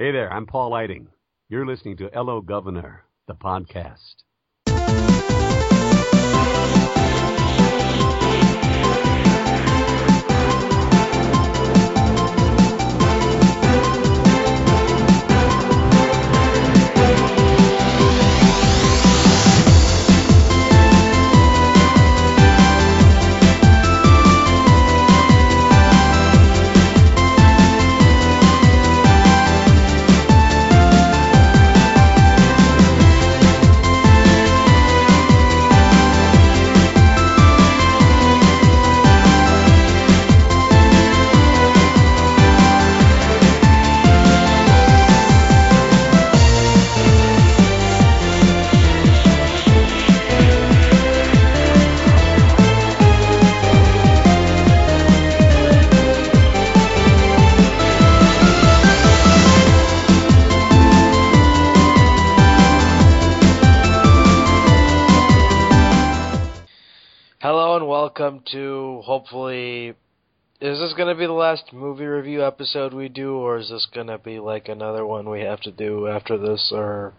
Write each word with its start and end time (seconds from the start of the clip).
Hey 0.00 0.12
there, 0.12 0.32
I'm 0.32 0.46
Paul 0.46 0.70
Lighting. 0.70 1.08
You're 1.48 1.66
listening 1.66 1.96
to 1.96 2.08
Hello 2.14 2.40
Governor, 2.40 3.02
the 3.26 3.34
podcast. 3.34 4.14
To 68.52 69.02
hopefully 69.04 69.94
is 70.60 70.78
this 70.78 70.92
going 70.96 71.08
to 71.08 71.18
be 71.18 71.26
the 71.26 71.32
last 71.32 71.72
movie 71.72 72.04
review 72.04 72.44
episode 72.44 72.92
we 72.92 73.08
do 73.08 73.36
or 73.36 73.58
is 73.58 73.68
this 73.68 73.86
going 73.94 74.08
to 74.08 74.18
be 74.18 74.40
like 74.40 74.68
another 74.68 75.06
one 75.06 75.28
we 75.30 75.40
have 75.40 75.60
to 75.60 75.70
do 75.70 76.08
after 76.08 76.36
this 76.36 76.72
or 76.74 77.14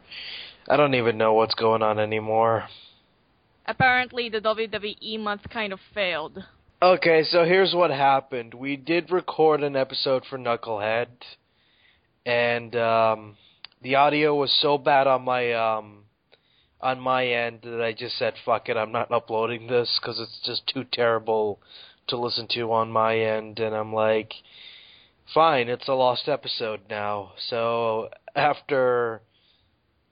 I 0.69 0.77
don't 0.77 0.95
even 0.95 1.17
know 1.17 1.33
what's 1.33 1.55
going 1.55 1.81
on 1.81 1.99
anymore. 1.99 2.66
Apparently, 3.66 4.30
the 4.30 4.39
WWE 4.39 5.19
month 5.19 5.41
kind 5.49 5.73
of 5.73 5.80
failed. 5.94 6.44
Okay, 6.81 7.23
so 7.23 7.43
here's 7.43 7.73
what 7.73 7.91
happened. 7.91 8.53
We 8.53 8.75
did 8.75 9.11
record 9.11 9.64
an 9.64 9.75
episode 9.75 10.23
for 10.30 10.38
Knucklehead 10.38 11.08
and 12.25 12.75
um 12.75 13.38
the 13.81 13.95
audio 13.95 14.36
was 14.36 14.52
so 14.61 14.77
bad 14.77 15.08
on 15.08 15.23
my 15.23 15.53
um 15.53 16.03
on 16.81 16.99
my 16.99 17.25
end 17.27 17.59
that 17.63 17.81
I 17.81 17.94
just 17.94 18.17
said 18.17 18.35
fuck 18.45 18.69
it, 18.69 18.77
I'm 18.77 18.91
not 18.91 19.11
uploading 19.11 19.67
this 19.67 19.99
cuz 20.03 20.19
it's 20.19 20.39
just 20.45 20.67
too 20.67 20.83
terrible 20.83 21.59
to 22.08 22.17
listen 22.17 22.47
to 22.49 22.71
on 22.71 22.91
my 22.91 23.17
end 23.17 23.59
and 23.59 23.75
I'm 23.75 23.94
like 23.94 24.33
fine, 25.33 25.69
it's 25.69 25.88
a 25.88 25.94
lost 25.94 26.27
episode 26.27 26.81
now. 26.89 27.33
So 27.38 28.09
after 28.36 29.21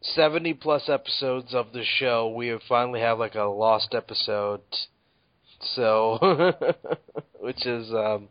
70 0.02 0.54
plus 0.56 0.90
episodes 0.90 1.54
of 1.54 1.74
the 1.74 1.84
show, 1.84 2.30
we 2.30 2.58
finally 2.68 3.00
have 3.02 3.20
like 3.20 3.36
a 3.36 3.44
lost 3.44 3.94
episode. 3.96 4.62
So 5.76 6.54
which 7.40 7.66
is 7.66 7.92
um 7.92 8.30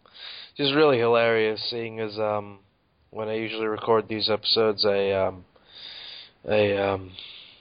just 0.56 0.74
really 0.74 0.98
hilarious 0.98 1.60
seeing 1.70 2.00
as 2.00 2.18
um 2.18 2.60
when 3.10 3.28
I 3.28 3.34
usually 3.34 3.66
record 3.66 4.08
these 4.08 4.30
episodes 4.30 4.84
I 4.84 5.10
um 5.10 5.44
I 6.48 6.72
um 6.72 7.12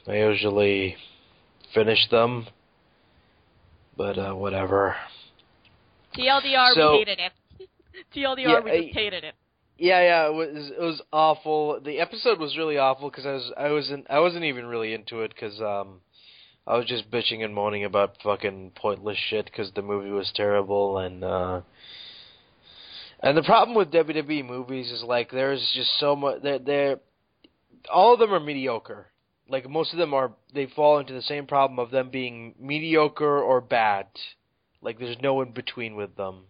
I 0.07 0.17
usually 0.17 0.95
finish 1.73 2.07
them. 2.09 2.47
But 3.97 4.17
uh 4.17 4.33
whatever. 4.33 4.95
TLDR, 6.17 6.73
So- 6.73 6.91
we 6.93 6.97
hated 6.99 7.19
it. 7.19 7.31
TLDR, 8.15 8.37
Yeah, 8.37 8.59
we 8.59 8.85
just 8.85 8.97
hated 8.97 9.23
it. 9.23 9.35
Yeah, 9.77 10.01
yeah, 10.01 10.27
it 10.27 10.33
was 10.33 10.71
it 10.71 10.79
was 10.79 11.01
awful. 11.11 11.81
The 11.81 11.99
episode 11.99 12.39
was 12.39 12.57
really 12.57 12.77
awful 12.77 13.09
because 13.09 13.25
I 13.25 13.33
was 13.33 13.51
I 13.57 13.71
wasn't 13.71 14.05
I 14.09 14.19
wasn't 14.19 14.45
even 14.45 14.65
really 14.67 14.93
into 14.93 15.21
it 15.21 15.33
because 15.33 15.59
um 15.61 16.01
I 16.67 16.77
was 16.77 16.85
just 16.85 17.11
bitching 17.11 17.43
and 17.43 17.53
moaning 17.53 17.83
about 17.83 18.15
fucking 18.23 18.71
pointless 18.75 19.17
shit 19.29 19.45
because 19.45 19.71
the 19.75 19.81
movie 19.81 20.11
was 20.11 20.31
terrible 20.33 20.97
and 20.97 21.23
uh 21.23 21.61
and 23.19 23.37
the 23.37 23.43
problem 23.43 23.75
with 23.75 23.91
WWE 23.91 24.45
movies 24.45 24.91
is 24.91 25.03
like 25.03 25.31
there's 25.31 25.71
just 25.75 25.89
so 25.99 26.15
much 26.15 26.41
they're, 26.41 26.59
they're 26.59 26.99
all 27.91 28.13
of 28.13 28.19
them 28.19 28.33
are 28.33 28.39
mediocre. 28.39 29.07
Like 29.47 29.69
most 29.69 29.93
of 29.93 29.99
them 29.99 30.13
are 30.13 30.31
they 30.53 30.65
fall 30.65 30.99
into 30.99 31.13
the 31.13 31.21
same 31.21 31.45
problem 31.45 31.79
of 31.79 31.91
them 31.91 32.09
being 32.09 32.55
mediocre 32.59 33.39
or 33.41 33.61
bad. 33.61 34.07
Like 34.81 34.99
there's 34.99 35.17
no 35.21 35.41
in 35.41 35.51
between 35.51 35.95
with 35.95 36.15
them. 36.15 36.45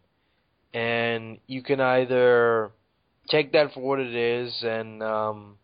And 0.73 1.39
you 1.47 1.61
can 1.61 1.79
either 1.81 2.71
take 3.29 3.51
that 3.53 3.73
for 3.73 3.79
what 3.81 3.99
it 3.99 4.13
is 4.13 4.63
and 4.63 5.01
um 5.03 5.57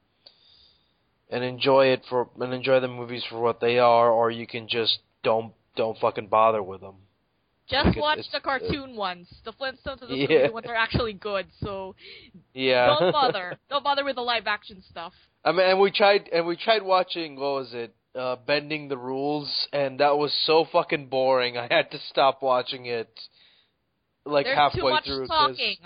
and 1.30 1.44
enjoy 1.44 1.88
it 1.88 2.04
for 2.10 2.30
and 2.40 2.54
enjoy 2.54 2.80
the 2.80 2.88
movies 2.88 3.24
for 3.30 3.40
what 3.40 3.62
they 3.62 3.80
are 3.80 4.10
or 4.12 4.30
you 4.32 4.46
can 4.48 4.68
just 4.68 5.00
don't 5.24 5.54
don't 5.76 5.98
fucking 6.00 6.28
bother 6.28 6.62
with 6.62 6.82
them. 6.82 6.96
Just 7.70 7.88
it's- 7.90 8.02
watch 8.02 8.20
the 8.34 8.42
cartoon 8.42 8.98
ones. 8.98 9.28
The 9.46 9.54
Flintstones 9.54 10.02
and 10.02 10.10
the 10.12 10.16
Yeah. 10.30 10.50
Ones 10.50 10.66
are 10.68 10.76
actually 10.76 11.14
good, 11.14 11.48
so 11.64 11.96
Yeah. 12.54 12.88
don't 13.00 13.14
bother. 13.14 13.58
don't 13.70 13.84
bother 13.84 14.04
with 14.04 14.16
the 14.16 14.22
live 14.22 14.48
action 14.48 14.84
stuff. 14.90 15.14
I 15.44 15.52
mean 15.52 15.66
and 15.66 15.80
we 15.80 15.92
tried 15.92 16.30
and 16.32 16.46
we 16.46 16.56
tried 16.56 16.84
watching 16.84 17.36
what 17.36 17.54
was 17.54 17.74
it? 17.74 17.94
Uh 18.16 18.36
Bending 18.46 18.88
the 18.88 18.98
Rules 18.98 19.68
and 19.74 20.00
that 20.00 20.18
was 20.18 20.34
so 20.46 20.66
fucking 20.72 21.08
boring. 21.08 21.58
I 21.58 21.68
had 21.70 21.92
to 21.92 22.00
stop 22.10 22.42
watching 22.42 22.86
it 22.86 23.10
like 24.26 24.46
There's 24.46 24.58
halfway 24.58 24.82
too 24.82 24.90
much 24.90 25.06
through 25.06 25.28
talking. 25.28 25.78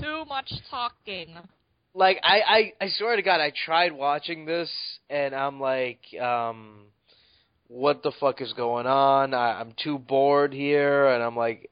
Too 0.00 0.24
much 0.26 0.52
talking. 0.70 1.36
like 1.94 2.18
I, 2.22 2.72
I 2.80 2.84
I 2.84 2.88
swear 2.90 3.16
to 3.16 3.22
God, 3.22 3.40
I 3.40 3.52
tried 3.66 3.92
watching 3.92 4.44
this 4.44 4.70
and 5.08 5.34
I'm 5.34 5.60
like, 5.60 6.00
um, 6.20 6.86
what 7.70 8.02
the 8.02 8.12
fuck 8.18 8.40
is 8.40 8.52
going 8.52 8.86
on? 8.86 9.32
I, 9.32 9.60
I'm 9.60 9.74
too 9.82 9.98
bored 9.98 10.52
here, 10.52 11.06
and 11.06 11.22
I'm 11.22 11.36
like, 11.36 11.70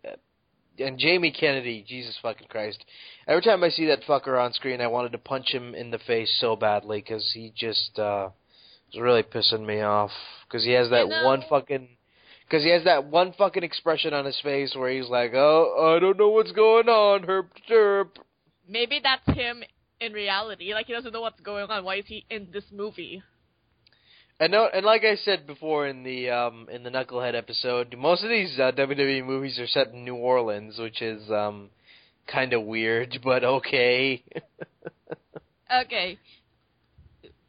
and 0.78 0.98
Jamie 0.98 1.32
Kennedy, 1.32 1.84
Jesus 1.86 2.16
fucking 2.22 2.46
Christ! 2.48 2.84
Every 3.28 3.42
time 3.42 3.62
I 3.62 3.68
see 3.68 3.84
that 3.86 4.04
fucker 4.04 4.42
on 4.42 4.54
screen, 4.54 4.80
I 4.80 4.86
wanted 4.86 5.12
to 5.12 5.18
punch 5.18 5.52
him 5.52 5.74
in 5.74 5.90
the 5.90 5.98
face 5.98 6.34
so 6.40 6.56
badly 6.56 7.00
because 7.00 7.30
he 7.34 7.52
just 7.54 7.98
uh, 7.98 8.30
was 8.90 9.00
really 9.02 9.22
pissing 9.22 9.66
me 9.66 9.82
off 9.82 10.10
because 10.48 10.64
he 10.64 10.72
has 10.72 10.88
that 10.88 11.04
You 11.04 11.10
know- 11.10 11.26
one 11.26 11.42
fucking. 11.48 11.88
Because 12.48 12.64
he 12.64 12.70
has 12.70 12.84
that 12.84 13.04
one 13.04 13.34
fucking 13.34 13.62
expression 13.62 14.14
on 14.14 14.24
his 14.24 14.40
face 14.40 14.74
where 14.74 14.90
he's 14.90 15.10
like, 15.10 15.32
"Oh, 15.34 15.94
I 15.94 16.00
don't 16.00 16.18
know 16.18 16.30
what's 16.30 16.52
going 16.52 16.88
on, 16.88 17.24
herp 17.26 17.48
derp." 17.68 18.16
Maybe 18.66 19.00
that's 19.04 19.36
him 19.36 19.62
in 20.00 20.14
reality. 20.14 20.72
Like 20.72 20.86
he 20.86 20.94
doesn't 20.94 21.12
know 21.12 21.20
what's 21.20 21.40
going 21.40 21.70
on. 21.70 21.84
Why 21.84 21.96
is 21.96 22.06
he 22.06 22.24
in 22.30 22.48
this 22.50 22.64
movie? 22.72 23.22
And 24.40 24.52
no, 24.52 24.66
and 24.72 24.86
like 24.86 25.04
I 25.04 25.16
said 25.16 25.46
before 25.46 25.86
in 25.86 26.04
the 26.04 26.30
um 26.30 26.68
in 26.72 26.84
the 26.84 26.90
Knucklehead 26.90 27.34
episode, 27.34 27.94
most 27.98 28.24
of 28.24 28.30
these 28.30 28.58
uh, 28.58 28.72
WWE 28.72 29.22
movies 29.26 29.58
are 29.58 29.66
set 29.66 29.88
in 29.88 30.04
New 30.06 30.14
Orleans, 30.16 30.78
which 30.78 31.02
is 31.02 31.30
um 31.30 31.68
kind 32.28 32.52
of 32.52 32.62
weird, 32.62 33.18
but 33.24 33.44
okay. 33.44 34.22
Okay. 35.84 36.18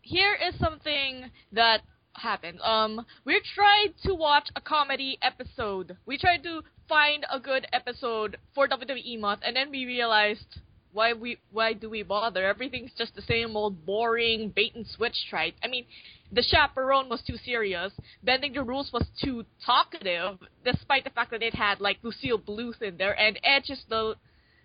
Here 0.01 0.35
is 0.35 0.57
something 0.59 1.29
that 1.51 1.81
happened. 2.13 2.59
Um, 2.61 3.05
we 3.25 3.39
tried 3.55 3.93
to 4.05 4.13
watch 4.13 4.49
a 4.55 4.61
comedy 4.61 5.17
episode. 5.21 5.97
We 6.05 6.17
tried 6.17 6.43
to 6.43 6.61
find 6.87 7.25
a 7.31 7.39
good 7.39 7.67
episode 7.71 8.37
for 8.55 8.67
WWE 8.67 9.19
month, 9.19 9.41
and 9.45 9.55
then 9.55 9.69
we 9.69 9.85
realized 9.85 10.59
why 10.91 11.13
we 11.13 11.37
why 11.51 11.73
do 11.73 11.89
we 11.89 12.03
bother? 12.03 12.45
Everything's 12.45 12.91
just 12.97 13.15
the 13.15 13.21
same 13.21 13.55
old 13.55 13.85
boring 13.85 14.51
bait 14.55 14.73
and 14.75 14.85
switch 14.87 15.15
tried. 15.29 15.53
I 15.63 15.67
mean, 15.67 15.85
the 16.31 16.43
chaperone 16.43 17.09
was 17.09 17.21
too 17.21 17.37
serious. 17.37 17.91
Bending 18.23 18.53
the 18.53 18.63
rules 18.63 18.91
was 18.91 19.05
too 19.23 19.45
talkative, 19.65 20.39
despite 20.65 21.03
the 21.03 21.11
fact 21.11 21.31
that 21.31 21.43
it 21.43 21.53
had 21.53 21.79
like 21.79 21.97
Lucille 22.01 22.39
Bluth 22.39 22.81
in 22.81 22.97
there, 22.97 23.17
and 23.19 23.39
Edge 23.43 23.69
is 23.69 23.83
the 23.87 24.15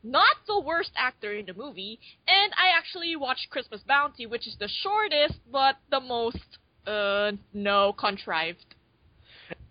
not 0.05 0.37
the 0.47 0.61
worst 0.61 0.91
actor 0.97 1.33
in 1.35 1.47
the 1.47 1.55
movie. 1.55 1.99
And 2.29 2.53
I 2.53 2.77
actually 2.77 3.17
watched 3.17 3.49
Christmas 3.51 3.81
Bounty, 3.87 4.27
which 4.27 4.47
is 4.47 4.57
the 4.59 4.69
shortest 4.69 5.41
but 5.51 5.77
the 5.91 6.01
most 6.01 6.59
uh 6.87 7.33
no 7.53 7.93
contrived. 7.93 8.75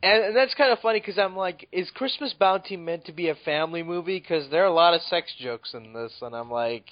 And, 0.02 0.24
and 0.26 0.36
that's 0.36 0.54
kind 0.56 0.72
of 0.74 0.80
funny 0.80 1.00
because 1.00 1.18
I'm 1.18 1.36
like, 1.36 1.68
is 1.72 1.90
Christmas 1.92 2.34
Bounty 2.34 2.76
meant 2.76 3.06
to 3.06 3.14
be 3.14 3.30
a 3.30 3.36
family 3.36 3.84
movie? 3.84 4.20
Because 4.20 4.50
there 4.52 4.64
are 4.64 4.68
a 4.68 4.74
lot 4.74 4.94
of 4.94 5.02
sex 5.04 5.34
jokes 5.40 5.74
in 5.74 5.94
this, 5.94 6.12
and 6.22 6.36
I'm 6.36 6.52
like, 6.52 6.86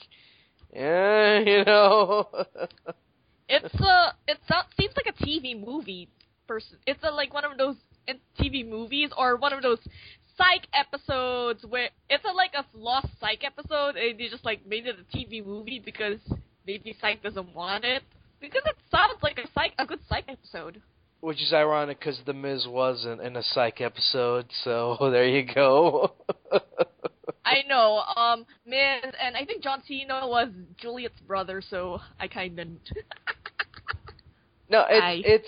yeah, 0.73 1.39
you 1.45 1.65
know. 1.65 2.27
It's 3.49 3.75
a 3.75 4.15
it 4.27 4.37
seems 4.79 4.93
like 4.95 5.13
a 5.13 5.23
TV 5.23 5.59
movie. 5.59 6.07
Person, 6.47 6.77
it's 6.85 7.03
a, 7.03 7.11
like 7.11 7.33
one 7.33 7.45
of 7.45 7.57
those 7.57 7.75
TV 8.39 8.67
movies 8.67 9.09
or 9.17 9.35
one 9.37 9.53
of 9.53 9.61
those 9.61 9.79
psych 10.37 10.67
episodes 10.73 11.63
where 11.67 11.89
it's 12.09 12.23
a, 12.25 12.33
like 12.33 12.51
a 12.55 12.65
lost 12.77 13.07
psych 13.19 13.43
episode 13.43 13.95
and 13.95 14.19
they 14.19 14.27
just 14.27 14.45
like 14.45 14.65
made 14.65 14.85
it 14.87 14.95
a 14.99 15.17
TV 15.17 15.45
movie 15.45 15.79
because 15.83 16.19
maybe 16.65 16.95
Psych 16.99 17.21
doesn't 17.23 17.53
want 17.55 17.83
it 17.83 18.03
because 18.39 18.61
it 18.65 18.75
sounds 18.89 19.21
like 19.21 19.37
a 19.37 19.47
psych 19.53 19.73
a 19.77 19.85
good 19.85 19.99
Psych 20.09 20.25
episode. 20.27 20.81
Which 21.19 21.41
is 21.41 21.53
ironic 21.53 21.99
because 21.99 22.19
The 22.25 22.33
Miz 22.33 22.65
wasn't 22.67 23.21
in 23.21 23.35
a 23.35 23.43
Psych 23.43 23.81
episode, 23.81 24.45
so 24.63 24.97
there 25.11 25.27
you 25.27 25.45
go. 25.53 26.13
I 27.45 27.63
know. 27.67 28.01
Um, 28.15 28.45
Miz 28.65 29.03
and 29.21 29.35
I 29.35 29.45
think 29.45 29.63
John 29.63 29.81
Cena 29.87 30.27
was 30.27 30.49
Juliet's 30.77 31.19
brother, 31.21 31.61
so 31.67 31.99
I 32.19 32.27
kind 32.27 32.57
of. 32.59 32.67
no, 34.69 34.85
it's 34.89 35.03
I- 35.03 35.21
it's 35.25 35.47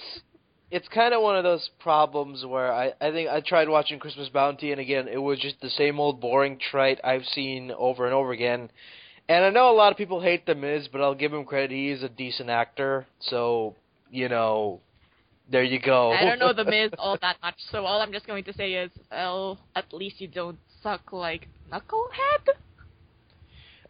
it's 0.74 0.88
kind 0.88 1.14
of 1.14 1.22
one 1.22 1.36
of 1.36 1.44
those 1.44 1.70
problems 1.80 2.44
where 2.44 2.74
I 2.74 2.94
I 3.00 3.12
think 3.12 3.30
I 3.30 3.42
tried 3.42 3.70
watching 3.70 4.00
Christmas 4.00 4.28
Bounty, 4.30 4.72
and 4.72 4.82
again, 4.82 5.08
it 5.08 5.20
was 5.20 5.38
just 5.40 5.62
the 5.62 5.70
same 5.70 6.00
old 6.00 6.20
boring 6.20 6.58
trite 6.72 7.00
I've 7.04 7.26
seen 7.26 7.72
over 7.78 8.06
and 8.06 8.14
over 8.14 8.32
again. 8.32 8.72
And 9.30 9.46
I 9.46 9.52
know 9.52 9.70
a 9.70 9.78
lot 9.78 9.92
of 9.92 9.98
people 9.98 10.20
hate 10.20 10.48
The 10.48 10.56
Miz, 10.56 10.90
but 10.92 11.00
I'll 11.00 11.14
give 11.14 11.32
him 11.32 11.46
credit. 11.46 11.70
He 11.70 11.92
is 11.92 12.02
a 12.02 12.10
decent 12.10 12.50
actor, 12.50 13.06
so 13.20 13.76
you 14.10 14.30
know, 14.30 14.82
there 15.52 15.64
you 15.64 15.80
go. 15.80 16.12
I 16.12 16.26
don't 16.26 16.40
know 16.40 16.54
the 16.54 16.66
Miz 16.76 16.90
all 16.98 17.20
that 17.22 17.38
much, 17.44 17.56
so 17.72 17.86
all 17.86 18.02
I'm 18.02 18.12
just 18.12 18.26
going 18.26 18.44
to 18.46 18.54
say 18.54 18.74
is, 18.74 18.90
well, 19.12 19.60
at 19.76 19.94
least 19.94 20.20
you 20.20 20.28
don't 20.28 20.58
suck 20.82 21.14
like 21.14 21.48
Knucklehead. 21.72 22.50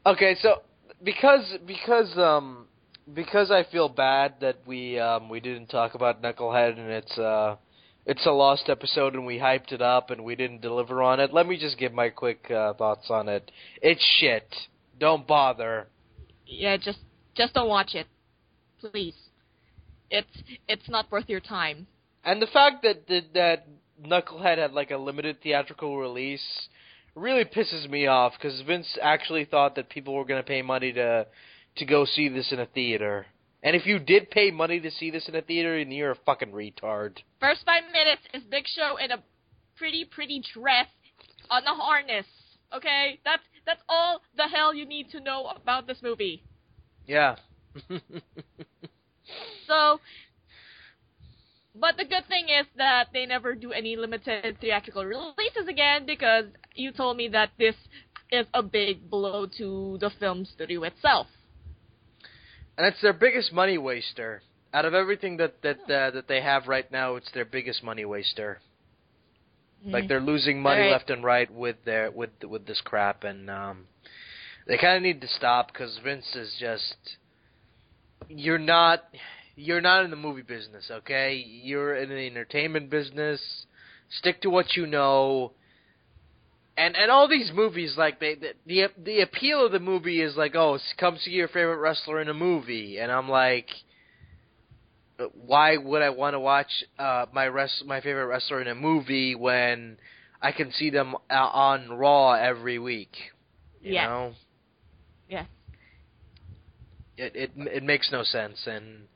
Okay, 0.06 0.36
so 0.42 0.64
because 1.02 1.46
because 1.66 2.18
um 2.18 2.68
because 3.12 3.52
I 3.52 3.64
feel 3.64 3.90
bad 3.90 4.36
that 4.42 4.58
we 4.66 5.00
um 5.00 5.30
we 5.30 5.40
didn't 5.40 5.68
talk 5.68 5.96
about 5.96 6.22
Knucklehead 6.22 6.80
and 6.80 6.90
it's 6.90 7.18
uh 7.18 7.56
it's 8.06 8.26
a 8.26 8.32
lost 8.32 8.70
episode 8.70 9.14
and 9.14 9.26
we 9.26 9.38
hyped 9.38 9.72
it 9.72 9.82
up 9.82 10.10
and 10.10 10.24
we 10.24 10.36
didn't 10.36 10.62
deliver 10.62 11.02
on 11.02 11.20
it. 11.20 11.34
Let 11.34 11.48
me 11.48 11.58
just 11.58 11.78
give 11.78 11.94
my 11.94 12.10
quick 12.10 12.52
uh, 12.52 12.74
thoughts 12.74 13.08
on 13.10 13.30
it. 13.30 13.50
It's 13.82 14.04
shit. 14.20 14.54
Don't 15.00 15.26
bother. 15.26 15.88
Yeah, 16.46 16.78
just 16.78 17.00
just 17.36 17.54
don't 17.54 17.70
watch 17.70 17.96
it, 17.96 18.08
please. 18.80 19.16
It's 20.10 20.44
it's 20.68 20.90
not 20.90 21.12
worth 21.12 21.30
your 21.30 21.40
time. 21.40 21.88
And 22.26 22.42
the 22.42 22.48
fact 22.48 22.84
that 22.84 23.08
that, 23.08 23.34
that 23.34 23.68
Knucklehead 24.06 24.58
had 24.58 24.74
like 24.74 24.92
a 24.92 24.98
limited 24.98 25.42
theatrical 25.42 25.98
release 25.98 26.68
really 27.16 27.46
pisses 27.46 27.90
me 27.90 28.08
off 28.08 28.34
because 28.38 28.62
Vince 28.62 28.98
actually 29.02 29.46
thought 29.46 29.76
that 29.76 29.90
people 29.90 30.14
were 30.14 30.26
going 30.26 30.42
to 30.42 30.48
pay 30.48 30.62
money 30.62 30.92
to 30.94 31.28
to 31.78 31.86
go 31.86 32.06
see 32.06 32.30
this 32.30 32.52
in 32.52 32.60
a 32.60 32.66
theater. 32.66 33.26
And 33.62 33.76
if 33.76 33.86
you 33.86 34.00
did 34.00 34.30
pay 34.30 34.52
money 34.52 34.80
to 34.80 34.92
see 34.92 35.10
this 35.10 35.28
in 35.28 35.36
a 35.36 35.42
theater, 35.42 35.78
then 35.78 35.92
you're 35.92 36.12
a 36.12 36.18
fucking 36.26 36.52
retard. 36.52 37.20
First 37.40 37.66
five 37.66 37.84
minutes 37.92 38.22
is 38.34 38.44
Big 38.44 38.66
Show 38.68 38.98
in 38.98 39.12
a 39.12 39.24
pretty 39.78 40.06
pretty 40.06 40.44
dress 40.54 40.88
on 41.50 41.64
a 41.64 41.74
harness. 41.74 42.26
Okay, 42.76 43.20
that's 43.24 43.44
that's 43.66 43.82
all 43.88 44.22
the 44.36 44.48
hell 44.48 44.74
you 44.74 44.86
need 44.86 45.10
to 45.12 45.20
know 45.20 45.46
about 45.56 45.88
this 45.88 46.00
movie. 46.02 46.44
Yeah. 47.08 47.36
So, 49.68 50.00
but 51.76 51.98
the 51.98 52.06
good 52.06 52.26
thing 52.28 52.46
is 52.50 52.66
that 52.78 53.08
they 53.14 53.26
never 53.26 53.56
do 53.56 53.72
any 53.72 53.96
limited 53.96 54.58
theatrical 54.60 55.06
releases 55.06 55.68
again 55.68 56.06
because 56.06 56.46
you 56.76 56.92
told 56.92 57.18
me 57.18 57.28
that 57.30 57.52
this 57.58 57.76
is 58.32 58.46
a 58.54 58.62
big 58.62 59.10
blow 59.10 59.48
to 59.58 59.98
the 60.00 60.10
film 60.20 60.46
studio 60.46 60.84
itself. 60.84 61.28
And 62.78 62.88
it's 62.88 63.02
their 63.02 63.14
biggest 63.14 63.54
money 63.54 63.78
waster. 63.78 64.42
Out 64.74 64.86
of 64.86 64.94
everything 64.94 65.38
that 65.38 65.62
that 65.62 65.80
uh, 65.84 66.12
that 66.12 66.28
they 66.28 66.42
have 66.42 66.68
right 66.68 66.92
now, 66.92 67.16
it's 67.16 67.32
their 67.34 67.46
biggest 67.46 67.84
money 67.84 68.06
waster. 68.06 68.60
Like 69.86 70.08
they're 70.08 70.22
losing 70.22 70.62
money 70.62 70.84
Alright. 70.84 70.92
left 70.94 71.10
and 71.10 71.24
right 71.24 71.54
with 71.54 71.76
their 71.84 72.10
with 72.10 72.30
with 72.44 72.66
this 72.66 72.82
crap, 72.86 73.26
and 73.26 73.50
um, 73.50 73.86
they 74.66 74.78
kind 74.78 74.96
of 74.96 75.04
need 75.04 75.20
to 75.22 75.28
stop 75.28 75.74
because 75.74 76.00
Vince 76.04 76.36
is 76.36 76.56
just 76.58 76.96
you're 78.30 78.58
not 78.58 79.04
you're 79.56 79.82
not 79.82 80.06
in 80.06 80.10
the 80.10 80.16
movie 80.16 80.42
business, 80.42 80.90
okay? 80.90 81.36
You're 81.36 81.96
in 81.96 82.10
the 82.10 82.16
entertainment 82.16 82.90
business. 82.90 83.42
Stick 84.20 84.42
to 84.42 84.50
what 84.50 84.76
you 84.76 84.88
know. 84.88 85.52
And 86.76 86.96
and 86.96 87.12
all 87.12 87.28
these 87.28 87.52
movies, 87.54 87.96
like 87.98 88.20
they 88.20 88.36
the 88.36 88.54
the, 88.66 88.88
the 88.98 89.22
appeal 89.22 89.66
of 89.66 89.72
the 89.72 89.80
movie 89.80 90.22
is 90.22 90.36
like, 90.36 90.56
oh, 90.56 90.80
come 90.98 91.18
see 91.18 91.32
your 91.32 91.48
favorite 91.48 91.78
wrestler 91.78 92.20
in 92.20 92.30
a 92.30 92.34
movie, 92.34 92.98
and 92.98 93.12
I'm 93.12 93.30
like, 93.30 93.70
uh, 95.20 95.26
why 95.34 95.78
would 95.78 96.02
I 96.02 96.10
want 96.10 96.34
to 96.34 96.40
watch 96.40 96.72
uh, 96.98 97.28
my 97.32 97.48
rest 97.48 97.84
my 97.86 98.02
favorite 98.02 98.26
wrestler 98.26 98.62
in 98.62 98.68
a 98.68 98.76
movie 98.76 99.36
when 99.36 99.98
I 100.42 100.52
can 100.52 100.72
see 100.72 100.90
them 100.90 101.16
uh, 101.30 101.34
on 101.34 101.92
Raw 101.92 102.32
every 102.34 102.80
week? 102.80 103.14
You 103.82 103.94
Yes. 103.94 104.06
know, 104.10 104.34
Yes. 105.28 105.48
it 107.18 107.36
it 107.36 107.52
it 107.56 107.84
makes 107.84 108.12
no 108.12 108.24
sense, 108.24 108.66
and 108.66 109.08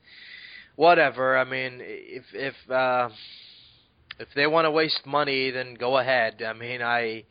whatever. 0.75 1.37
I 1.37 1.43
mean, 1.43 1.79
if 1.81 2.25
if 2.33 2.53
uh, 2.69 3.09
if 4.19 4.27
they 4.35 4.47
want 4.47 4.65
to 4.65 4.71
waste 4.71 5.05
money, 5.05 5.51
then 5.51 5.73
go 5.75 5.97
ahead. 5.97 6.41
I 6.43 6.53
mean, 6.53 6.81
I 6.81 7.23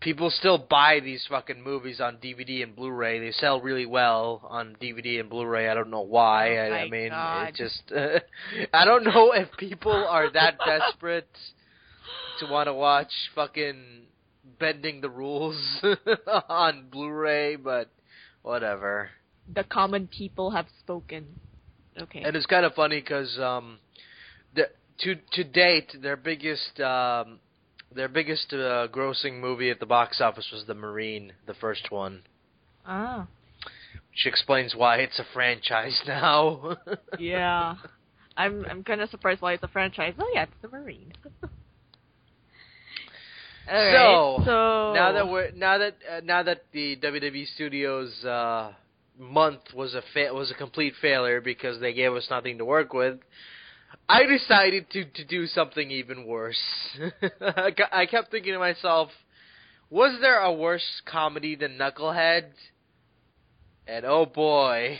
people 0.00 0.30
still 0.30 0.58
buy 0.58 1.00
these 1.00 1.26
fucking 1.28 1.62
movies 1.62 2.00
on 2.00 2.18
DVD 2.18 2.62
and 2.62 2.76
Blu-ray. 2.76 3.20
They 3.20 3.32
sell 3.32 3.60
really 3.60 3.86
well 3.86 4.46
on 4.48 4.76
DVD 4.80 5.20
and 5.20 5.28
Blu-ray. 5.28 5.68
I 5.68 5.74
don't 5.74 5.90
know 5.90 6.02
why. 6.02 6.56
Oh 6.56 6.60
I, 6.60 6.78
I 6.80 6.88
mean, 6.88 7.10
God. 7.10 7.48
it 7.48 7.54
just 7.54 7.82
I 8.72 8.84
don't 8.84 9.04
know 9.04 9.32
if 9.32 9.48
people 9.58 9.92
are 9.92 10.30
that 10.32 10.58
desperate 10.66 11.28
to 12.40 12.46
want 12.46 12.68
to 12.68 12.74
watch 12.74 13.10
fucking 13.34 14.02
bending 14.58 15.00
the 15.00 15.10
rules 15.10 15.56
on 16.48 16.86
Blu-ray, 16.90 17.56
but 17.56 17.90
whatever. 18.42 19.10
The 19.52 19.64
common 19.64 20.06
people 20.08 20.50
have 20.50 20.66
spoken. 20.80 21.26
Okay. 22.00 22.22
And 22.22 22.36
it's 22.36 22.46
kind 22.46 22.64
of 22.64 22.74
funny 22.74 23.00
because 23.00 23.38
um, 23.40 23.78
the, 24.54 24.68
to 25.00 25.16
to 25.32 25.44
date, 25.44 25.96
their 26.00 26.16
biggest 26.16 26.78
um, 26.80 27.40
their 27.94 28.08
biggest 28.08 28.52
uh, 28.52 28.88
grossing 28.88 29.40
movie 29.40 29.70
at 29.70 29.80
the 29.80 29.86
box 29.86 30.20
office 30.20 30.48
was 30.52 30.64
The 30.66 30.74
Marine, 30.74 31.32
the 31.46 31.54
first 31.54 31.90
one, 31.90 32.22
ah. 32.86 33.26
which 34.10 34.26
explains 34.26 34.74
why 34.74 34.96
it's 34.96 35.18
a 35.18 35.24
franchise 35.32 36.00
now. 36.06 36.76
Yeah. 37.18 37.76
I'm 38.36 38.64
I'm 38.70 38.84
kind 38.84 39.00
of 39.00 39.10
surprised 39.10 39.42
why 39.42 39.54
it's 39.54 39.64
a 39.64 39.68
franchise. 39.68 40.14
Oh 40.16 40.30
yeah, 40.32 40.44
it's 40.44 40.52
the 40.62 40.68
Marine. 40.68 41.12
Alright, 43.68 43.94
So, 43.94 44.42
so 44.44 44.92
now 44.94 45.12
that 45.12 45.28
we're 45.28 45.50
now 45.50 45.78
that 45.78 45.96
uh, 46.10 46.20
now 46.22 46.42
that 46.44 46.64
the 46.72 46.96
WWE 46.96 47.46
Studios 47.54 48.24
uh, 48.24 48.72
month 49.18 49.60
was 49.74 49.94
a 49.94 50.02
fa- 50.14 50.32
was 50.32 50.50
a 50.50 50.54
complete 50.54 50.94
failure 51.02 51.40
because 51.40 51.80
they 51.80 51.92
gave 51.92 52.14
us 52.14 52.28
nothing 52.30 52.58
to 52.58 52.64
work 52.64 52.94
with, 52.94 53.18
I 54.08 54.24
decided 54.24 54.90
to 54.90 55.04
to 55.04 55.24
do 55.24 55.46
something 55.46 55.90
even 55.90 56.26
worse. 56.26 56.60
I 57.40 58.06
kept 58.06 58.30
thinking 58.30 58.52
to 58.52 58.58
myself, 58.58 59.10
was 59.90 60.18
there 60.20 60.40
a 60.40 60.52
worse 60.52 61.02
comedy 61.06 61.56
than 61.56 61.78
Knucklehead? 61.78 62.50
And 63.86 64.04
oh 64.04 64.26
boy. 64.26 64.98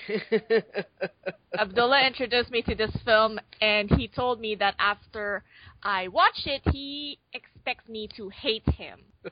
Abdullah 1.58 2.06
introduced 2.06 2.50
me 2.50 2.62
to 2.62 2.74
this 2.74 2.96
film, 3.04 3.38
and 3.60 3.90
he 3.90 4.08
told 4.08 4.40
me 4.40 4.54
that 4.56 4.74
after 4.78 5.44
I 5.82 6.08
watch 6.08 6.46
it, 6.46 6.62
he 6.72 7.18
expects 7.34 7.86
me 7.88 8.08
to 8.16 8.30
hate 8.30 8.68
him. 8.70 9.00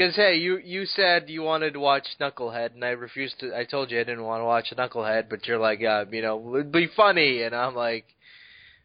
Because 0.00 0.16
hey, 0.16 0.36
you 0.36 0.56
you 0.56 0.86
said 0.86 1.28
you 1.28 1.42
wanted 1.42 1.74
to 1.74 1.78
watch 1.78 2.06
Knucklehead, 2.18 2.72
and 2.72 2.82
I 2.82 2.92
refused 2.92 3.38
to. 3.40 3.54
I 3.54 3.64
told 3.64 3.90
you 3.90 4.00
I 4.00 4.04
didn't 4.04 4.24
want 4.24 4.40
to 4.40 4.46
watch 4.46 4.72
Knucklehead, 4.74 5.28
but 5.28 5.46
you're 5.46 5.58
like, 5.58 5.82
uh, 5.82 6.06
you 6.10 6.22
know, 6.22 6.54
it'd 6.54 6.72
be 6.72 6.88
funny, 6.96 7.42
and 7.42 7.54
I'm 7.54 7.74
like, 7.74 8.06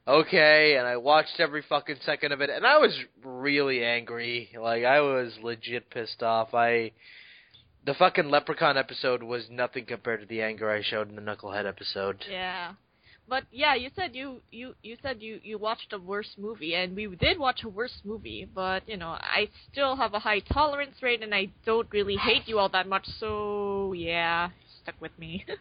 okay. 0.05 0.75
And 0.75 0.85
I 0.85 0.97
watched 0.97 1.39
every 1.39 1.61
fucking 1.69 1.99
second 2.05 2.33
of 2.33 2.41
it, 2.41 2.49
and 2.49 2.67
I 2.67 2.79
was 2.79 2.93
really 3.23 3.81
angry. 3.81 4.49
Like 4.61 4.83
I 4.83 4.99
was 4.99 5.31
legit 5.41 5.89
pissed 5.89 6.21
off. 6.21 6.53
I 6.53 6.91
the 7.85 7.93
fucking 7.93 8.29
Leprechaun 8.29 8.77
episode 8.77 9.23
was 9.23 9.45
nothing 9.49 9.85
compared 9.85 10.19
to 10.19 10.25
the 10.25 10.41
anger 10.41 10.69
I 10.69 10.81
showed 10.81 11.07
in 11.07 11.15
the 11.15 11.21
Knucklehead 11.21 11.65
episode. 11.65 12.25
Yeah. 12.29 12.73
But 13.27 13.43
yeah, 13.51 13.73
you 13.73 13.89
said 13.95 14.15
you 14.15 14.41
you 14.51 14.75
you 14.83 14.97
said 15.01 15.21
you 15.21 15.39
you 15.43 15.57
watched 15.57 15.93
a 15.93 15.97
worse 15.97 16.35
movie, 16.37 16.75
and 16.75 16.95
we 16.95 17.07
did 17.15 17.39
watch 17.39 17.63
a 17.63 17.69
worse 17.69 17.99
movie. 18.03 18.47
But 18.53 18.87
you 18.87 18.97
know, 18.97 19.17
I 19.19 19.49
still 19.71 19.95
have 19.95 20.13
a 20.13 20.19
high 20.19 20.39
tolerance 20.39 21.01
rate, 21.01 21.23
and 21.23 21.33
I 21.33 21.49
don't 21.65 21.87
really 21.91 22.17
hate 22.17 22.47
you 22.47 22.59
all 22.59 22.69
that 22.69 22.87
much. 22.87 23.07
So 23.19 23.93
yeah, 23.93 24.49
stuck 24.83 24.95
with 25.01 25.17
me. 25.17 25.45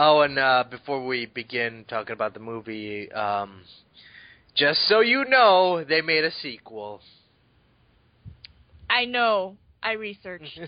Oh, 0.00 0.20
and 0.20 0.38
uh, 0.38 0.62
before 0.70 1.04
we 1.04 1.26
begin 1.26 1.84
talking 1.88 2.12
about 2.12 2.32
the 2.32 2.38
movie, 2.38 3.10
um, 3.10 3.62
just 4.54 4.86
so 4.86 5.00
you 5.00 5.24
know, 5.24 5.82
they 5.82 6.02
made 6.02 6.22
a 6.22 6.30
sequel. 6.30 7.00
I 8.88 9.06
know. 9.06 9.56
I 9.82 9.92
researched. 9.92 10.60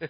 and 0.00 0.08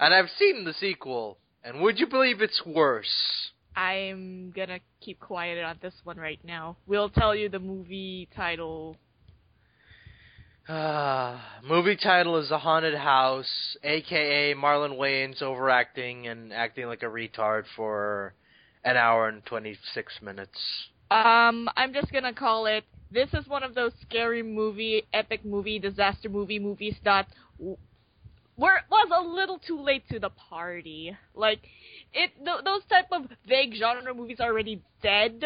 I've 0.00 0.30
seen 0.36 0.64
the 0.64 0.74
sequel, 0.74 1.38
and 1.64 1.80
would 1.80 1.98
you 1.98 2.06
believe 2.06 2.40
it's 2.40 2.62
worse? 2.64 3.50
I'm 3.76 4.50
gonna 4.50 4.80
keep 5.00 5.20
quiet 5.20 5.62
on 5.64 5.78
this 5.80 5.94
one 6.04 6.16
right 6.16 6.40
now. 6.44 6.76
We'll 6.86 7.10
tell 7.10 7.34
you 7.34 7.48
the 7.48 7.60
movie 7.60 8.28
title 8.34 8.96
Uh, 10.68 11.40
movie 11.64 11.96
title 11.96 12.36
is 12.36 12.50
The 12.50 12.58
Haunted 12.58 12.94
House, 12.94 13.76
aka 13.82 14.54
Marlon 14.54 14.98
Wayans 14.98 15.40
overacting 15.42 16.26
and 16.26 16.52
acting 16.52 16.86
like 16.86 17.02
a 17.02 17.06
retard 17.06 17.64
for 17.74 18.34
an 18.84 18.96
hour 18.96 19.28
and 19.28 19.44
26 19.46 20.20
minutes. 20.22 20.58
Um, 21.10 21.68
I'm 21.76 21.92
just 21.94 22.12
gonna 22.12 22.34
call 22.34 22.66
it. 22.66 22.84
This 23.10 23.32
is 23.32 23.46
one 23.48 23.62
of 23.62 23.74
those 23.74 23.92
scary 24.02 24.42
movie, 24.42 25.04
epic 25.14 25.44
movie, 25.44 25.78
disaster 25.78 26.28
movie 26.28 26.58
movies 26.58 26.96
that 27.04 27.26
were 28.58 28.80
was 28.90 29.08
a 29.16 29.26
little 29.26 29.58
too 29.58 29.80
late 29.80 30.08
to 30.10 30.18
the 30.18 30.30
party. 30.30 31.16
Like, 31.34 31.60
it 32.12 32.32
th- 32.44 32.64
those 32.64 32.82
type 32.90 33.06
of 33.12 33.22
vague 33.46 33.74
genre 33.78 34.12
movies 34.12 34.40
are 34.40 34.50
already 34.50 34.82
dead. 35.02 35.42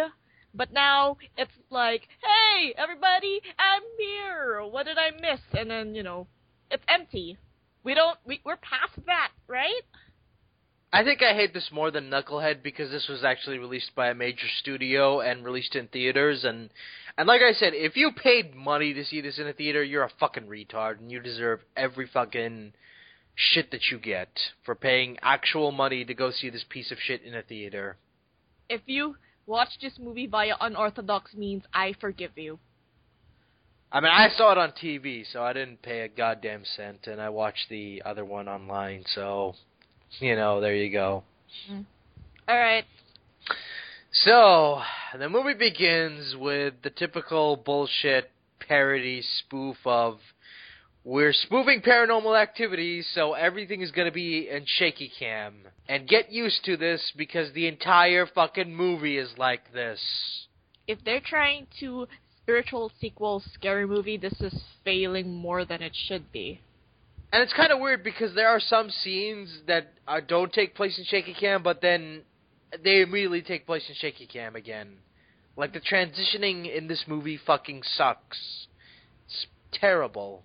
But 0.54 0.72
now 0.72 1.16
it's 1.38 1.52
like, 1.70 2.02
hey, 2.20 2.74
everybody, 2.76 3.40
I'm 3.58 3.82
here. 3.98 4.62
What 4.62 4.84
did 4.84 4.98
I 4.98 5.10
miss? 5.10 5.40
And 5.58 5.70
then 5.70 5.94
you 5.94 6.02
know, 6.02 6.26
it's 6.70 6.84
empty. 6.88 7.38
We 7.84 7.94
don't. 7.94 8.18
We, 8.24 8.40
we're 8.44 8.56
past 8.56 8.98
that, 9.06 9.30
right? 9.46 9.82
I 10.94 11.04
think 11.04 11.22
I 11.22 11.32
hate 11.32 11.54
this 11.54 11.70
more 11.72 11.90
than 11.90 12.10
Knucklehead 12.10 12.62
because 12.62 12.90
this 12.90 13.08
was 13.08 13.24
actually 13.24 13.58
released 13.58 13.94
by 13.94 14.10
a 14.10 14.14
major 14.14 14.46
studio 14.60 15.20
and 15.20 15.42
released 15.42 15.74
in 15.74 15.88
theaters 15.88 16.44
and 16.44 16.68
and 17.16 17.26
like 17.28 17.42
I 17.42 17.52
said, 17.52 17.72
if 17.74 17.96
you 17.96 18.10
paid 18.12 18.54
money 18.54 18.94
to 18.94 19.04
see 19.04 19.20
this 19.20 19.38
in 19.38 19.46
a 19.46 19.52
theater, 19.52 19.82
you're 19.82 20.04
a 20.04 20.12
fucking 20.18 20.46
retard 20.46 20.98
and 20.98 21.10
you 21.10 21.20
deserve 21.20 21.60
every 21.76 22.06
fucking 22.06 22.72
shit 23.34 23.70
that 23.70 23.90
you 23.90 23.98
get 23.98 24.28
for 24.64 24.74
paying 24.74 25.18
actual 25.22 25.72
money 25.72 26.04
to 26.04 26.14
go 26.14 26.30
see 26.30 26.50
this 26.50 26.64
piece 26.68 26.90
of 26.90 26.98
shit 27.00 27.22
in 27.22 27.34
a 27.34 27.42
theater. 27.42 27.96
If 28.68 28.82
you 28.86 29.16
watch 29.46 29.70
this 29.80 29.98
movie 29.98 30.26
via 30.26 30.54
unorthodox 30.60 31.34
means, 31.34 31.64
I 31.72 31.94
forgive 32.00 32.32
you. 32.36 32.58
I 33.90 34.00
mean, 34.00 34.10
I 34.10 34.28
saw 34.36 34.52
it 34.52 34.58
on 34.58 34.72
TV, 34.72 35.24
so 35.30 35.42
I 35.42 35.52
didn't 35.52 35.82
pay 35.82 36.00
a 36.00 36.08
goddamn 36.08 36.62
cent, 36.64 37.06
and 37.06 37.20
I 37.20 37.28
watched 37.28 37.68
the 37.68 38.02
other 38.06 38.24
one 38.24 38.48
online, 38.48 39.04
so 39.14 39.54
you 40.18 40.34
know, 40.36 40.60
there 40.60 40.74
you 40.74 40.90
go. 40.90 41.24
Mm. 41.70 41.84
All 42.48 42.56
right. 42.56 42.84
So, 44.12 44.80
the 45.18 45.28
movie 45.28 45.54
begins 45.54 46.36
with 46.36 46.74
the 46.82 46.90
typical 46.90 47.56
bullshit 47.56 48.30
parody 48.60 49.22
spoof 49.22 49.76
of 49.84 50.18
we're 51.04 51.32
spoofing 51.32 51.82
paranormal 51.82 52.40
activities, 52.40 53.08
so 53.14 53.32
everything 53.32 53.80
is 53.80 53.90
going 53.90 54.06
to 54.06 54.12
be 54.12 54.48
in 54.48 54.64
shaky 54.66 55.10
cam. 55.18 55.54
And 55.88 56.08
get 56.08 56.30
used 56.30 56.64
to 56.64 56.76
this 56.76 57.12
because 57.16 57.52
the 57.52 57.66
entire 57.66 58.26
fucking 58.26 58.74
movie 58.74 59.18
is 59.18 59.30
like 59.36 59.72
this. 59.72 60.00
If 60.86 60.98
they're 61.04 61.20
trying 61.20 61.66
to 61.80 62.06
spiritual 62.42 62.92
sequel 63.00 63.42
scary 63.54 63.86
movie, 63.86 64.16
this 64.16 64.40
is 64.40 64.54
failing 64.84 65.34
more 65.34 65.64
than 65.64 65.82
it 65.82 65.92
should 66.06 66.30
be. 66.30 66.60
And 67.32 67.42
it's 67.42 67.52
kind 67.52 67.72
of 67.72 67.80
weird 67.80 68.04
because 68.04 68.34
there 68.34 68.48
are 68.48 68.60
some 68.60 68.90
scenes 68.90 69.48
that 69.66 69.92
uh, 70.06 70.20
don't 70.26 70.52
take 70.52 70.74
place 70.74 70.98
in 70.98 71.04
shaky 71.04 71.34
cam, 71.34 71.62
but 71.62 71.80
then 71.80 72.22
they 72.84 73.00
immediately 73.00 73.42
take 73.42 73.66
place 73.66 73.84
in 73.88 73.94
shaky 73.96 74.26
cam 74.26 74.54
again. 74.54 74.96
Like 75.56 75.72
the 75.72 75.80
transitioning 75.80 76.74
in 76.74 76.88
this 76.88 77.04
movie 77.06 77.38
fucking 77.44 77.82
sucks. 77.96 78.66
It's 79.26 79.46
terrible. 79.72 80.44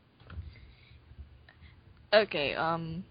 Okay, 2.24 2.56
um, 2.56 3.04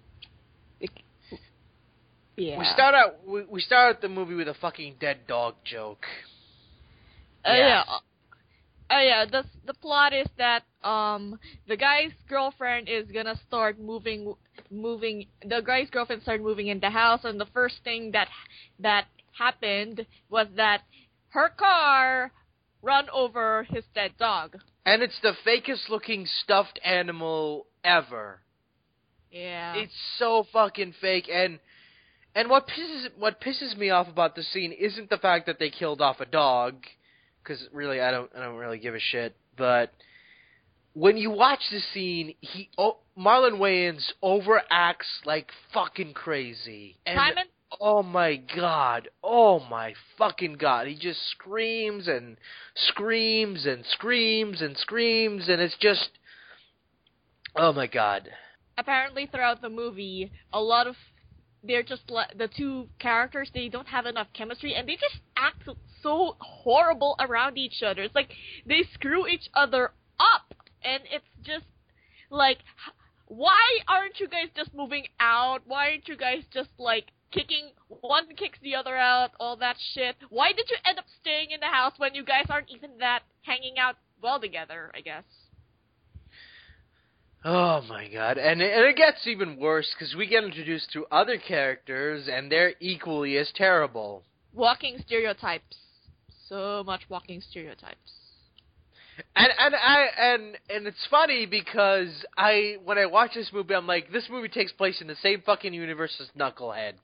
yeah. 2.37 2.59
We 2.59 2.65
start 2.65 2.95
out 2.95 3.27
we, 3.27 3.45
we 3.45 3.61
start 3.61 3.97
out 3.97 4.03
the 4.03 4.09
movie 4.09 4.35
with 4.35 4.49
a 4.49 4.55
fucking 4.55 4.97
dead 5.01 5.27
dog 5.27 5.55
joke. 5.65 6.05
Uh, 7.45 7.53
yeah. 7.53 7.69
yeah. 7.69 7.85
uh, 7.89 7.99
Oh 8.89 9.01
yeah, 9.01 9.25
the 9.25 9.45
the 9.67 9.75
plot 9.75 10.13
is 10.13 10.29
that 10.39 10.63
um 10.85 11.39
the 11.67 11.77
guy's 11.77 12.13
girlfriend 12.29 12.89
is 12.89 13.11
gonna 13.11 13.35
start 13.49 13.81
moving 13.81 14.35
moving 14.71 15.27
the 15.45 15.61
guy's 15.61 15.91
girlfriend 15.91 16.23
started 16.23 16.45
moving 16.45 16.69
in 16.69 16.79
the 16.79 16.91
house 16.91 17.25
and 17.25 17.41
the 17.41 17.47
first 17.47 17.83
thing 17.83 18.13
that 18.13 18.29
that 18.79 19.07
happened 19.37 20.07
was 20.31 20.47
that 20.55 20.83
her 21.31 21.49
car 21.49 22.31
run 22.81 23.09
over 23.13 23.65
his 23.65 23.85
dead 23.93 24.13
dog. 24.19 24.57
And 24.85 25.03
it's 25.03 25.19
the 25.21 25.33
fakest 25.45 25.89
looking 25.89 26.27
stuffed 26.45 26.79
animal 26.85 27.67
ever. 27.83 28.41
Yeah. 29.37 29.75
It's 29.77 29.93
so 30.19 30.47
fucking 30.53 30.95
fake 31.01 31.29
and 31.33 31.59
and 32.35 32.49
what 32.49 32.69
pisses 32.69 33.09
what 33.19 33.41
pisses 33.41 33.77
me 33.77 33.91
off 33.91 34.09
about 34.09 34.35
the 34.35 34.43
scene 34.43 34.73
isn't 34.73 35.11
the 35.11 35.19
fact 35.19 35.47
that 35.47 35.59
they 35.59 35.71
killed 35.71 36.01
off 36.01 36.21
a 36.21 36.27
dog 36.27 36.85
cuz 37.45 37.69
really 37.73 38.01
I 38.01 38.11
don't 38.11 38.31
I 38.35 38.41
don't 38.41 38.57
really 38.57 38.79
give 38.79 38.95
a 38.95 39.01
shit, 39.01 39.37
but 39.57 39.93
when 40.95 41.19
you 41.19 41.31
watch 41.31 41.61
the 41.71 41.81
scene, 41.93 42.35
he 42.41 42.71
oh, 42.79 42.99
Marlon 43.19 43.59
Wayans 43.59 44.13
overacts 44.23 45.27
like 45.27 45.51
fucking 45.75 46.15
crazy. 46.15 46.97
And 47.05 47.19
Simon, 47.19 47.47
oh 47.79 48.03
my 48.03 48.37
god. 48.37 49.11
Oh 49.23 49.61
my 49.61 49.95
fucking 50.17 50.55
god. 50.55 50.87
He 50.87 50.95
just 50.95 51.21
screams 51.29 52.09
and 52.09 52.39
screams 52.75 53.67
and 53.67 53.85
screams 53.85 54.63
and 54.63 54.79
screams 54.79 55.49
and 55.49 55.61
it's 55.61 55.77
just 55.77 56.11
Oh 57.55 57.73
my 57.73 57.87
god. 57.87 58.31
Apparently 58.79 59.27
throughout 59.27 59.63
the 59.63 59.69
movie, 59.69 60.33
a 60.53 60.61
lot 60.61 60.87
of 60.87 60.97
they're 61.63 61.83
just 61.83 62.03
the 62.07 62.49
two 62.57 62.89
characters 62.99 63.51
they 63.53 63.69
don't 63.69 63.89
have 63.89 64.07
enough 64.07 64.29
chemistry 64.33 64.75
and 64.75 64.89
they 64.89 64.95
just 64.95 65.21
act 65.37 65.69
so 66.03 66.37
horrible 66.39 67.17
around 67.19 67.59
each 67.59 67.83
other. 67.85 68.03
It's 68.03 68.15
like 68.15 68.31
they 68.67 68.85
screw 68.95 69.27
each 69.27 69.49
other 69.55 69.91
up 70.21 70.55
and 70.85 71.03
it's 71.11 71.27
just 71.43 71.65
like 72.31 72.59
why 73.27 73.79
aren't 73.89 74.21
you 74.21 74.29
guys 74.29 74.49
just 74.55 74.73
moving 74.75 75.05
out? 75.19 75.63
Why 75.67 75.91
aren't 75.91 76.09
you 76.09 76.17
guys 76.17 76.45
just 76.53 76.71
like 76.79 77.07
kicking 77.33 77.71
one 77.89 78.29
kicks 78.37 78.59
the 78.63 78.77
other 78.77 78.97
out, 78.97 79.31
all 79.41 79.57
that 79.57 79.77
shit? 79.95 80.17
Why 80.29 80.53
did 80.53 80.71
you 80.71 80.77
end 80.87 80.99
up 80.99 81.07
staying 81.21 81.51
in 81.51 81.61
the 81.61 81.67
house 81.67 81.95
when 81.97 82.15
you 82.15 82.25
guys 82.25 82.47
aren't 82.49 82.71
even 82.71 82.99
that 83.01 83.23
hanging 83.43 83.79
out 83.79 83.97
well 84.23 84.41
together, 84.41 84.93
I 84.95 85.01
guess? 85.01 85.25
Oh 87.49 87.81
my 87.89 88.09
god. 88.09 88.39
And 88.39 88.61
it, 88.61 88.77
and 88.77 88.85
it 88.87 88.97
gets 88.97 89.25
even 89.29 89.57
worse 89.57 89.95
cuz 89.97 90.17
we 90.17 90.27
get 90.27 90.43
introduced 90.43 90.91
to 90.95 91.07
other 91.13 91.39
characters 91.39 92.27
and 92.27 92.51
they're 92.51 92.75
equally 92.81 93.39
as 93.39 93.53
terrible. 93.53 94.25
Walking 94.53 94.99
stereotypes. 94.99 95.77
So 96.49 96.83
much 96.85 97.09
walking 97.09 97.41
stereotypes. 97.41 98.11
And 99.37 99.53
and 99.57 99.77
I 99.77 100.09
and 100.19 100.59
and 100.69 100.87
it's 100.89 101.07
funny 101.09 101.47
because 101.47 102.25
I 102.37 102.79
when 102.83 102.99
I 102.99 103.07
watch 103.07 103.35
this 103.35 103.53
movie 103.53 103.77
I'm 103.77 103.87
like 103.87 104.11
this 104.11 104.29
movie 104.29 104.49
takes 104.49 104.73
place 104.73 105.01
in 105.01 105.07
the 105.07 105.15
same 105.23 105.41
fucking 105.43 105.73
universe 105.73 106.21
as 106.21 106.29
Knucklehead 106.37 106.95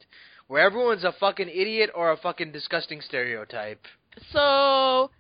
where 0.49 0.67
everyone's 0.67 1.05
a 1.05 1.13
fucking 1.13 1.49
idiot 1.51 1.91
or 1.95 2.11
a 2.11 2.17
fucking 2.17 2.51
disgusting 2.51 3.01
stereotype. 3.01 3.87
So 4.33 5.13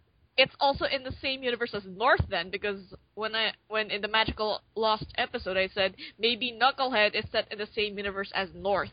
it's 0.42 0.54
also 0.60 0.84
in 0.84 1.02
the 1.04 1.14
same 1.22 1.42
universe 1.42 1.72
as 1.72 1.84
North 1.86 2.24
then, 2.28 2.50
because 2.50 2.80
when 3.14 3.34
I 3.34 3.52
when 3.68 3.90
in 3.90 4.00
the 4.02 4.08
Magical 4.08 4.60
Lost 4.74 5.06
episode 5.16 5.56
I 5.56 5.68
said 5.68 5.94
maybe 6.18 6.56
Knucklehead 6.60 7.14
is 7.14 7.24
set 7.30 7.50
in 7.52 7.58
the 7.58 7.68
same 7.74 7.96
universe 7.96 8.30
as 8.34 8.48
North. 8.54 8.90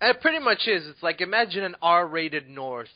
And 0.00 0.10
it 0.10 0.20
pretty 0.20 0.40
much 0.40 0.66
is. 0.66 0.86
It's 0.86 1.02
like 1.02 1.20
imagine 1.20 1.62
an 1.62 1.76
R-rated 1.80 2.48
North 2.48 2.94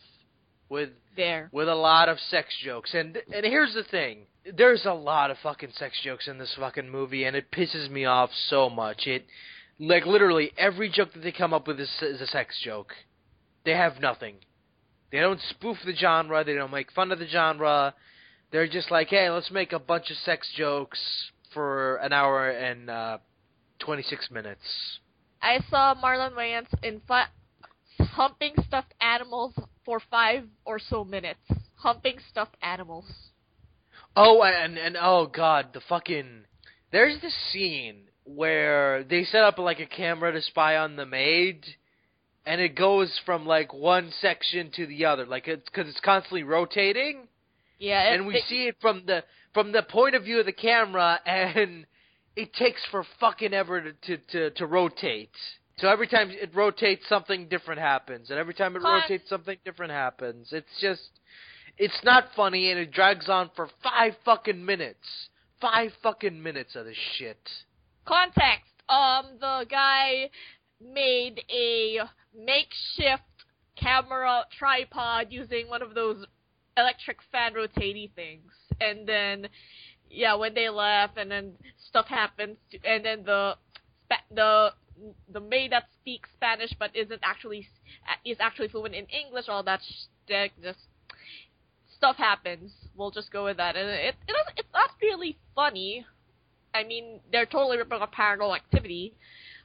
with 0.68 0.90
There. 1.16 1.48
with 1.52 1.68
a 1.68 1.74
lot 1.74 2.08
of 2.08 2.18
sex 2.18 2.48
jokes. 2.64 2.90
And 2.92 3.18
and 3.32 3.44
here's 3.46 3.74
the 3.74 3.84
thing. 3.84 4.26
There's 4.56 4.84
a 4.84 4.92
lot 4.92 5.30
of 5.30 5.36
fucking 5.42 5.72
sex 5.76 5.92
jokes 6.02 6.26
in 6.28 6.38
this 6.38 6.54
fucking 6.58 6.90
movie 6.90 7.24
and 7.24 7.36
it 7.36 7.50
pisses 7.52 7.88
me 7.90 8.04
off 8.04 8.30
so 8.48 8.68
much. 8.68 9.06
It 9.06 9.24
like 9.78 10.06
literally 10.06 10.52
every 10.58 10.90
joke 10.90 11.12
that 11.14 11.22
they 11.22 11.32
come 11.32 11.54
up 11.54 11.68
with 11.68 11.78
is, 11.80 11.90
is 12.02 12.20
a 12.20 12.26
sex 12.26 12.60
joke. 12.64 12.92
They 13.64 13.72
have 13.72 14.00
nothing. 14.00 14.36
They 15.10 15.20
don't 15.20 15.40
spoof 15.50 15.78
the 15.84 15.94
genre, 15.94 16.44
they 16.44 16.54
don't 16.54 16.70
make 16.70 16.92
fun 16.92 17.12
of 17.12 17.18
the 17.18 17.26
genre. 17.26 17.94
They're 18.50 18.68
just 18.68 18.90
like, 18.90 19.08
"Hey, 19.08 19.30
let's 19.30 19.50
make 19.50 19.72
a 19.72 19.78
bunch 19.78 20.10
of 20.10 20.16
sex 20.18 20.48
jokes 20.54 21.00
for 21.52 21.96
an 21.96 22.12
hour 22.12 22.48
and 22.50 22.90
uh 22.90 23.18
26 23.78 24.30
minutes." 24.30 24.98
I 25.42 25.60
saw 25.70 25.94
Marlon 25.94 26.32
Wayans 26.32 26.68
in 26.82 27.00
fi- 27.06 27.28
humping 28.00 28.54
stuffed 28.66 28.94
animals 29.00 29.54
for 29.84 30.00
five 30.10 30.44
or 30.64 30.78
so 30.78 31.04
minutes. 31.04 31.40
Humping 31.76 32.18
stuffed 32.30 32.56
animals. 32.62 33.06
Oh, 34.16 34.42
and 34.42 34.78
and 34.78 34.96
oh 35.00 35.26
god, 35.26 35.72
the 35.74 35.80
fucking 35.80 36.44
there's 36.90 37.20
this 37.20 37.34
scene 37.52 38.08
where 38.24 39.04
they 39.04 39.24
set 39.24 39.44
up 39.44 39.58
like 39.58 39.78
a 39.78 39.86
camera 39.86 40.32
to 40.32 40.42
spy 40.42 40.76
on 40.76 40.96
the 40.96 41.06
maid, 41.06 41.64
and 42.46 42.60
it 42.60 42.74
goes 42.76 43.18
from 43.26 43.44
like 43.46 43.74
one 43.74 44.12
section 44.20 44.70
to 44.76 44.86
the 44.86 45.04
other, 45.04 45.26
like 45.26 45.48
it's 45.48 45.68
because 45.68 45.88
it's 45.88 46.00
constantly 46.00 46.42
rotating, 46.44 47.26
Yeah, 47.78 48.12
and 48.12 48.26
we 48.26 48.34
they- 48.34 48.40
see 48.48 48.66
it 48.68 48.76
from 48.80 49.02
the 49.06 49.24
from 49.52 49.72
the 49.72 49.82
point 49.82 50.14
of 50.14 50.24
view 50.24 50.38
of 50.40 50.46
the 50.46 50.52
camera, 50.52 51.18
and 51.26 51.86
it 52.36 52.52
takes 52.54 52.80
for 52.90 53.04
fucking 53.20 53.52
ever 53.52 53.80
to 53.82 53.92
to 53.92 54.16
to, 54.32 54.50
to 54.50 54.66
rotate. 54.66 55.30
So 55.78 55.88
every 55.88 56.06
time 56.06 56.30
it 56.30 56.54
rotates, 56.54 57.06
something 57.06 57.48
different 57.48 57.80
happens, 57.80 58.30
and 58.30 58.38
every 58.38 58.54
time 58.54 58.76
it 58.76 58.82
rotates, 58.82 59.28
something 59.28 59.58
different 59.62 59.92
happens. 59.92 60.48
It's 60.50 60.80
just, 60.80 61.02
it's 61.76 62.00
not 62.02 62.28
funny, 62.34 62.70
and 62.70 62.80
it 62.80 62.92
drags 62.92 63.28
on 63.28 63.50
for 63.54 63.68
five 63.82 64.14
fucking 64.24 64.64
minutes. 64.64 65.06
five 65.60 65.90
fucking 66.02 66.42
minutes 66.42 66.76
of 66.76 66.86
this 66.86 66.96
shit. 67.18 67.36
Context. 68.06 68.72
Um, 68.88 69.26
the 69.38 69.66
guy 69.68 70.30
made 70.80 71.42
a 71.50 72.00
makeshift 72.34 73.22
camera 73.76 74.44
tripod 74.58 75.26
using 75.30 75.68
one 75.68 75.82
of 75.82 75.94
those 75.94 76.24
electric 76.76 77.18
fan 77.32 77.54
rotating 77.54 78.10
things, 78.14 78.52
and 78.80 79.08
then 79.08 79.48
yeah, 80.10 80.34
when 80.34 80.54
they 80.54 80.68
left, 80.68 81.16
and 81.16 81.30
then 81.30 81.52
stuff 81.88 82.06
happens, 82.06 82.56
to, 82.70 82.78
and 82.84 83.04
then 83.04 83.24
the 83.24 83.54
the 84.34 84.72
the 85.32 85.40
maid 85.40 85.72
that 85.72 85.84
speaks 86.00 86.30
Spanish 86.34 86.72
but 86.78 86.94
isn't 86.94 87.20
actually 87.22 87.68
is 88.24 88.36
actually 88.40 88.68
fluent 88.68 88.94
in 88.94 89.06
English. 89.06 89.48
All 89.48 89.62
that 89.62 89.80
sh- 89.82 90.38
just 90.62 90.78
stuff 91.96 92.16
happens. 92.16 92.72
We'll 92.94 93.10
just 93.10 93.32
go 93.32 93.44
with 93.44 93.56
that, 93.56 93.76
and 93.76 93.88
it, 93.88 94.14
it 94.28 94.36
it's 94.56 94.72
not 94.72 94.90
really 95.02 95.36
funny. 95.54 96.06
I 96.74 96.84
mean, 96.84 97.20
they're 97.32 97.46
totally 97.46 97.78
ripping 97.78 98.00
off 98.00 98.12
Paranormal 98.12 98.54
Activity, 98.54 99.14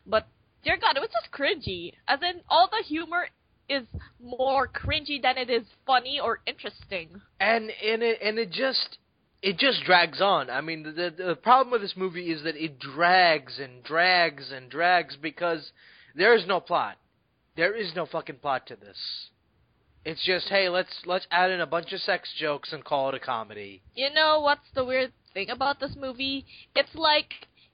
but 0.05 0.27
dear 0.63 0.77
God, 0.77 0.95
it 0.95 0.99
was 0.99 1.09
just 1.11 1.31
cringy. 1.31 1.93
As 2.07 2.19
in, 2.21 2.41
all 2.49 2.69
the 2.69 2.83
humor 2.83 3.27
is 3.69 3.83
more 4.21 4.67
cringy 4.67 5.21
than 5.21 5.37
it 5.37 5.49
is 5.49 5.65
funny 5.85 6.19
or 6.19 6.39
interesting. 6.45 7.21
And 7.39 7.71
and 7.83 8.03
it 8.03 8.19
and 8.21 8.37
it 8.37 8.51
just 8.51 8.97
it 9.41 9.57
just 9.57 9.83
drags 9.83 10.21
on. 10.21 10.49
I 10.49 10.61
mean, 10.61 10.83
the, 10.83 10.91
the 10.91 11.23
the 11.25 11.35
problem 11.35 11.71
with 11.71 11.81
this 11.81 11.95
movie 11.95 12.31
is 12.31 12.43
that 12.43 12.55
it 12.55 12.79
drags 12.79 13.59
and 13.59 13.83
drags 13.83 14.51
and 14.51 14.69
drags 14.69 15.15
because 15.15 15.71
there 16.15 16.35
is 16.35 16.45
no 16.45 16.59
plot. 16.59 16.97
There 17.55 17.75
is 17.75 17.91
no 17.95 18.05
fucking 18.05 18.37
plot 18.37 18.67
to 18.67 18.75
this. 18.75 18.97
It's 20.03 20.25
just, 20.25 20.47
hey, 20.47 20.67
let's 20.67 21.01
let's 21.05 21.27
add 21.31 21.51
in 21.51 21.61
a 21.61 21.67
bunch 21.67 21.93
of 21.93 21.99
sex 22.01 22.29
jokes 22.37 22.73
and 22.73 22.83
call 22.83 23.09
it 23.09 23.15
a 23.15 23.19
comedy. 23.19 23.83
You 23.93 24.09
know 24.13 24.41
what's 24.41 24.69
the 24.73 24.83
weird 24.83 25.13
thing 25.33 25.49
about 25.49 25.79
this 25.79 25.95
movie? 25.99 26.45
It's 26.75 26.95
like 26.95 27.31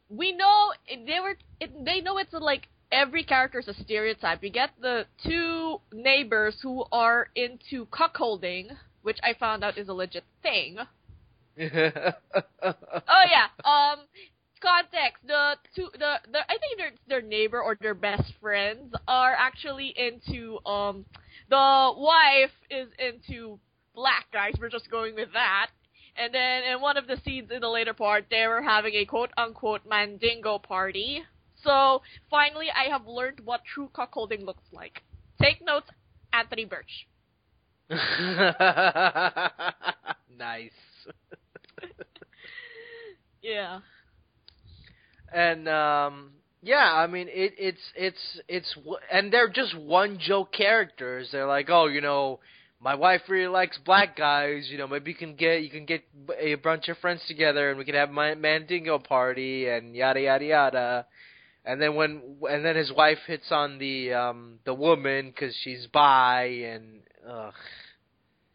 we 0.09 0.31
know 0.33 0.73
they 0.89 1.19
were 1.21 1.37
it, 1.59 1.85
they 1.85 2.01
know 2.01 2.17
it's 2.17 2.33
a, 2.33 2.39
like 2.39 2.67
every 2.91 3.23
character 3.23 3.59
is 3.59 3.67
a 3.67 3.73
stereotype. 3.73 4.43
You 4.43 4.49
get 4.49 4.71
the 4.81 5.05
two 5.23 5.81
neighbors 5.93 6.57
who 6.61 6.85
are 6.91 7.27
into 7.35 7.85
cuckolding, 7.87 8.69
which 9.01 9.17
I 9.23 9.33
found 9.33 9.63
out 9.63 9.77
is 9.77 9.87
a 9.89 9.93
legit 9.93 10.23
thing. 10.41 10.77
oh 11.59 11.63
yeah. 11.63 13.47
Um, 13.65 13.99
context: 14.61 15.25
the 15.25 15.55
two, 15.75 15.89
the, 15.93 16.19
the 16.31 16.39
I 16.39 16.57
think 16.57 16.77
their 16.77 16.91
their 17.07 17.21
neighbor 17.21 17.61
or 17.61 17.77
their 17.81 17.95
best 17.95 18.33
friends 18.39 18.93
are 19.07 19.33
actually 19.33 19.93
into 19.97 20.59
um, 20.65 21.05
the 21.49 21.93
wife 21.97 22.51
is 22.69 22.89
into 22.99 23.59
black 23.95 24.25
guys. 24.31 24.53
We're 24.59 24.69
just 24.69 24.91
going 24.91 25.15
with 25.15 25.33
that. 25.33 25.69
And 26.15 26.33
then 26.33 26.63
in 26.63 26.81
one 26.81 26.97
of 26.97 27.05
the 27.05 27.17
scenes 27.23 27.51
in 27.51 27.61
the 27.61 27.69
later 27.69 27.93
part, 27.93 28.25
they 28.29 28.47
were 28.47 28.61
having 28.61 28.93
a 28.95 29.05
quote 29.05 29.31
unquote 29.37 29.81
mandingo 29.87 30.59
party. 30.59 31.23
So 31.63 32.01
finally, 32.29 32.67
I 32.69 32.89
have 32.91 33.07
learned 33.07 33.41
what 33.43 33.61
true 33.65 33.89
cuckolding 33.93 34.45
looks 34.45 34.63
like. 34.71 35.01
Take 35.41 35.63
notes, 35.63 35.89
Anthony 36.33 36.65
Birch. 36.65 37.07
nice. 40.37 40.71
yeah. 43.41 43.79
And 45.33 45.67
um 45.69 46.31
yeah, 46.61 46.93
I 46.93 47.07
mean 47.07 47.27
it 47.29 47.53
it's 47.57 47.81
it's 47.95 48.39
it's 48.47 48.77
and 49.11 49.31
they're 49.31 49.47
just 49.49 49.77
one 49.77 50.19
joke 50.19 50.51
characters. 50.51 51.29
They're 51.31 51.47
like, 51.47 51.69
"Oh, 51.69 51.87
you 51.87 52.01
know, 52.01 52.39
my 52.81 52.95
wife 52.95 53.21
really 53.29 53.47
likes 53.47 53.77
black 53.85 54.17
guys. 54.17 54.67
You 54.69 54.77
know, 54.77 54.87
maybe 54.87 55.11
you 55.11 55.17
can 55.17 55.35
get 55.35 55.63
you 55.63 55.69
can 55.69 55.85
get 55.85 56.03
a 56.37 56.55
bunch 56.55 56.89
of 56.89 56.97
friends 56.97 57.21
together 57.27 57.69
and 57.69 57.77
we 57.77 57.85
can 57.85 57.95
have 57.95 58.09
my 58.09 58.35
mandingo 58.35 58.99
party 58.99 59.69
and 59.69 59.95
yada 59.95 60.21
yada 60.21 60.45
yada." 60.45 61.05
And 61.67 61.81
then 61.81 61.95
when 61.95 62.21
and 62.49 62.63
then 62.63 62.77
his 62.77 62.93
wife 62.93 63.19
hits 63.27 63.51
on 63.51 63.77
the 63.77 64.13
um 64.13 64.59
the 64.63 64.73
woman 64.73 65.33
cuz 65.33 65.53
she's 65.63 65.85
bi 65.87 66.45
and 66.45 67.01
ugh 67.29 67.53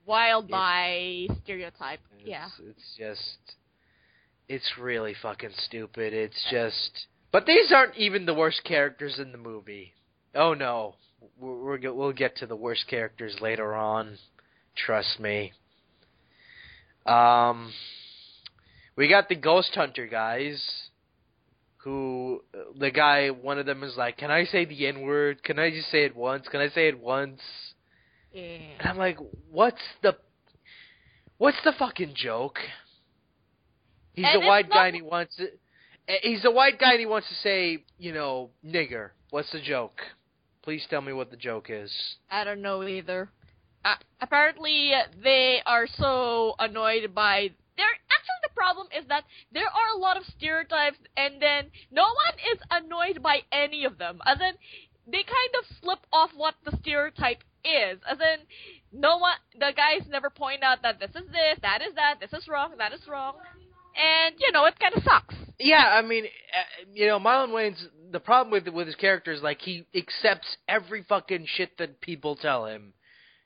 wild 0.07 0.48
by 0.48 1.29
stereotype. 1.44 2.01
It's, 2.18 2.29
yeah. 2.29 2.48
It's 2.68 2.96
just 2.96 3.57
it's 4.48 4.79
really 4.79 5.14
fucking 5.20 5.53
stupid. 5.66 6.14
It's 6.14 6.42
just 6.51 7.07
But 7.31 7.44
these 7.44 7.70
aren't 7.70 7.96
even 7.96 8.25
the 8.25 8.35
worst 8.35 8.64
characters 8.64 9.18
in 9.18 9.31
the 9.31 9.38
movie. 9.38 9.92
Oh 10.35 10.55
no. 10.55 10.94
We're, 11.38 11.79
we're 11.79 11.92
we'll 11.92 12.12
get 12.12 12.37
to 12.37 12.46
the 12.46 12.57
worst 12.57 12.88
characters 12.88 13.37
later 13.42 13.75
on. 13.75 14.16
Trust 14.75 15.20
me. 15.20 15.53
Um 17.05 17.75
we 18.96 19.07
got 19.07 19.29
the 19.29 19.37
ghost 19.37 19.75
hunter 19.75 20.07
guys 20.07 20.88
who 21.83 22.42
the 22.79 22.90
guy 22.90 23.29
one 23.31 23.59
of 23.59 23.66
them 23.66 23.83
is 23.83 23.97
like, 23.97 24.16
"Can 24.16 24.31
I 24.31 24.45
say 24.45 24.64
the 24.64 24.87
n 24.87 25.03
word? 25.03 25.42
Can 25.42 25.59
I 25.59 25.71
just 25.71 25.90
say 25.90 26.05
it 26.05 26.14
once? 26.16 26.47
Can 26.49 26.61
I 26.61 26.68
say 26.68 26.88
it 26.88 26.99
once?" 26.99 27.40
Yeah. 28.33 28.59
And 28.81 28.88
I'm 28.88 28.99
like, 28.99 29.18
"What's 29.51 29.83
the 30.03 30.16
what's 31.38 31.61
the 31.64 31.73
fucking 31.73 32.14
joke?" 32.14 32.59
He's 34.14 34.27
And 34.27 34.42
a 34.42 34.47
white 34.47 34.68
guy 34.71 34.87
and 34.88 34.97
he 34.97 35.03
wants 35.03 35.37
to. 35.37 35.49
eh, 36.09 36.18
He's 36.23 36.45
a 36.45 36.51
white 36.51 36.79
guy 36.79 36.90
and 36.92 37.01
he 37.01 37.07
wants 37.07 37.29
to 37.29 37.35
say, 37.37 37.85
you 37.99 38.12
know, 38.12 38.51
nigger. 38.64 39.11
What's 39.31 39.51
the 39.53 39.61
joke? 39.61 40.01
Please 40.62 40.85
tell 40.90 41.01
me 41.01 41.12
what 41.14 41.31
the 41.31 41.37
joke 41.37 41.68
is. 41.71 41.90
I 42.31 42.45
don't 42.45 42.61
know 42.61 42.87
either. 42.87 43.31
Uh, 43.85 43.95
apparently, 44.21 44.92
they 45.25 45.61
are 45.66 45.87
so 45.87 46.55
annoyed 46.59 47.14
by. 47.14 47.53
Problem 48.54 48.86
is 48.96 49.04
that 49.08 49.24
there 49.52 49.66
are 49.66 49.96
a 49.96 49.98
lot 49.98 50.16
of 50.16 50.24
stereotypes, 50.24 50.98
and 51.16 51.40
then 51.40 51.70
no 51.90 52.02
one 52.04 52.36
is 52.52 52.58
annoyed 52.70 53.22
by 53.22 53.40
any 53.50 53.84
of 53.84 53.98
them. 53.98 54.20
As 54.26 54.38
in, 54.40 54.54
they 55.06 55.22
kind 55.22 55.52
of 55.58 55.76
slip 55.80 56.00
off 56.12 56.30
what 56.36 56.54
the 56.64 56.76
stereotype 56.80 57.42
is. 57.64 57.98
As 58.08 58.18
in, 58.18 58.46
no 58.92 59.18
one, 59.18 59.36
the 59.54 59.72
guys 59.76 60.06
never 60.08 60.30
point 60.30 60.62
out 60.62 60.82
that 60.82 61.00
this 61.00 61.10
is 61.10 61.28
this, 61.30 61.58
that 61.62 61.82
is 61.82 61.94
that, 61.94 62.16
this 62.20 62.32
is 62.32 62.48
wrong, 62.48 62.74
that 62.78 62.92
is 62.92 63.00
wrong, 63.08 63.34
and 63.96 64.34
you 64.38 64.52
know 64.52 64.64
it 64.66 64.78
kind 64.78 64.94
of 64.94 65.02
sucks. 65.02 65.34
Yeah, 65.58 65.84
I 65.84 66.02
mean, 66.02 66.24
uh, 66.24 66.86
you 66.92 67.06
know, 67.06 67.18
Marlon 67.18 67.50
Wayans 67.50 67.82
the 68.12 68.20
problem 68.20 68.52
with 68.52 68.72
with 68.72 68.86
his 68.86 68.96
character 68.96 69.32
is 69.32 69.42
like 69.42 69.60
he 69.60 69.86
accepts 69.94 70.56
every 70.68 71.02
fucking 71.02 71.46
shit 71.46 71.78
that 71.78 72.00
people 72.00 72.36
tell 72.36 72.66
him. 72.66 72.92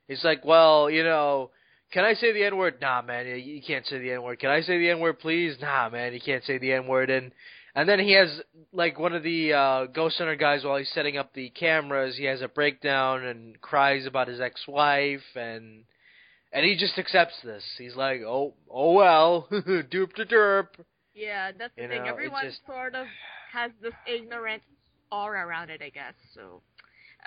He's 0.08 0.24
like, 0.24 0.44
well, 0.44 0.90
you 0.90 1.02
know, 1.02 1.50
can 1.92 2.05
I 2.05 2.14
say 2.14 2.33
the 2.33 2.44
N 2.44 2.57
word? 2.57 2.79
Nah, 2.81 3.03
man, 3.03 3.27
you- 3.27 3.62
can't 3.62 3.87
say 3.87 3.99
the 3.99 4.12
N 4.12 4.22
word. 4.22 4.38
Can 4.38 4.51
I 4.51 4.61
say 4.61 4.79
the 4.79 4.90
N 4.90 5.01
word, 5.01 5.18
please? 5.18 5.57
Nah, 5.61 5.88
man, 5.88 6.12
you 6.12 6.20
can't 6.20 6.44
say 6.44 6.59
the 6.59 6.72
N 6.72 6.87
word. 6.87 7.11
And 7.11 7.33
and 7.75 7.88
then 7.88 7.99
he 8.01 8.12
has 8.12 8.40
like 8.72 8.99
one 8.99 9.14
of 9.14 9.22
the 9.22 9.53
uh, 9.53 9.85
Ghost 9.87 10.18
Hunter 10.18 10.35
guys 10.37 10.64
while 10.64 10.77
he's 10.79 10.90
setting 10.92 11.16
up 11.18 11.33
the 11.35 11.51
cameras. 11.51 12.16
He 12.16 12.25
has 12.25 12.40
a 12.42 12.49
breakdown 12.49 13.25
and 13.25 13.61
cries 13.61 14.07
about 14.07 14.29
his 14.29 14.40
ex-wife 14.40 15.22
and. 15.35 15.85
And 16.53 16.64
he 16.64 16.75
just 16.77 16.96
accepts 16.96 17.35
this. 17.44 17.62
He's 17.77 17.96
like, 17.96 18.22
"Oh, 18.22 18.55
oh 18.70 18.92
well, 18.92 19.46
doop 19.53 20.14
de 20.14 20.25
derp." 20.25 20.68
Yeah, 21.12 21.51
that's 21.53 21.75
the 21.77 21.83
You 21.83 21.88
thing. 21.88 22.03
know, 22.05 22.09
Everyone 22.09 22.44
just- 22.46 22.64
sort 22.64 22.94
of 22.94 23.07
has 23.53 23.72
this 23.83 23.92
ignorant 24.07 24.62
aura 25.12 25.44
around 25.44 25.68
it, 25.70 25.83
I 25.83 25.90
guess. 25.90 26.14
So, 26.35 26.62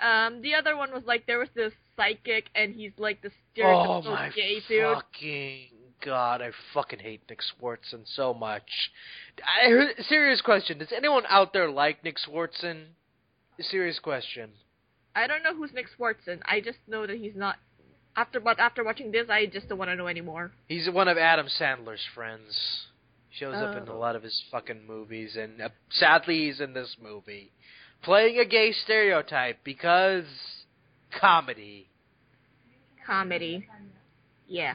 um, 0.04 0.40
the 0.42 0.54
other 0.54 0.76
one 0.76 0.90
was 0.90 1.04
like 1.06 1.26
there 1.26 1.38
was 1.38 1.50
this 1.54 1.72
psychic, 2.00 2.46
and 2.54 2.74
he's 2.74 2.92
like 2.98 3.20
the 3.22 3.28
Oh 3.30 4.02
stereotypical 4.02 4.04
my 4.06 4.30
gay 4.34 4.60
dude. 4.68 4.82
fucking 4.94 5.66
god! 6.04 6.40
I 6.42 6.50
fucking 6.74 6.98
hate 7.00 7.22
Nick 7.28 7.40
Swardson 7.40 8.02
so 8.16 8.32
much. 8.34 8.70
I 9.62 9.92
serious 10.08 10.40
question: 10.40 10.78
Does 10.78 10.92
anyone 10.96 11.24
out 11.28 11.52
there 11.52 11.70
like 11.70 12.02
Nick 12.04 12.16
Swardson? 12.18 12.84
Serious 13.60 13.98
question. 13.98 14.50
I 15.14 15.26
don't 15.26 15.42
know 15.42 15.54
who's 15.54 15.72
Nick 15.74 15.86
Swardson. 15.98 16.40
I 16.46 16.60
just 16.60 16.78
know 16.86 17.06
that 17.06 17.16
he's 17.18 17.36
not. 17.36 17.56
After 18.16 18.40
but 18.40 18.58
after 18.58 18.82
watching 18.82 19.12
this, 19.12 19.26
I 19.28 19.46
just 19.46 19.68
don't 19.68 19.78
want 19.78 19.90
to 19.90 19.96
know 19.96 20.06
anymore. 20.08 20.50
He's 20.68 20.88
one 20.90 21.08
of 21.08 21.18
Adam 21.18 21.46
Sandler's 21.60 22.04
friends. 22.14 22.86
Shows 23.32 23.54
up 23.54 23.76
in 23.80 23.86
a 23.86 23.92
Oh. 23.94 23.98
lot 23.98 24.16
of 24.16 24.22
his 24.24 24.42
fucking 24.50 24.86
movies, 24.88 25.36
and 25.36 25.60
uh, 25.62 25.68
sadly, 25.90 26.46
he's 26.46 26.60
in 26.60 26.72
this 26.72 26.96
movie, 27.00 27.52
playing 28.02 28.38
a 28.40 28.44
gay 28.44 28.72
stereotype 28.72 29.58
because 29.62 30.24
comedy. 31.20 31.86
Comedy. 33.10 33.66
Yeah. 34.46 34.74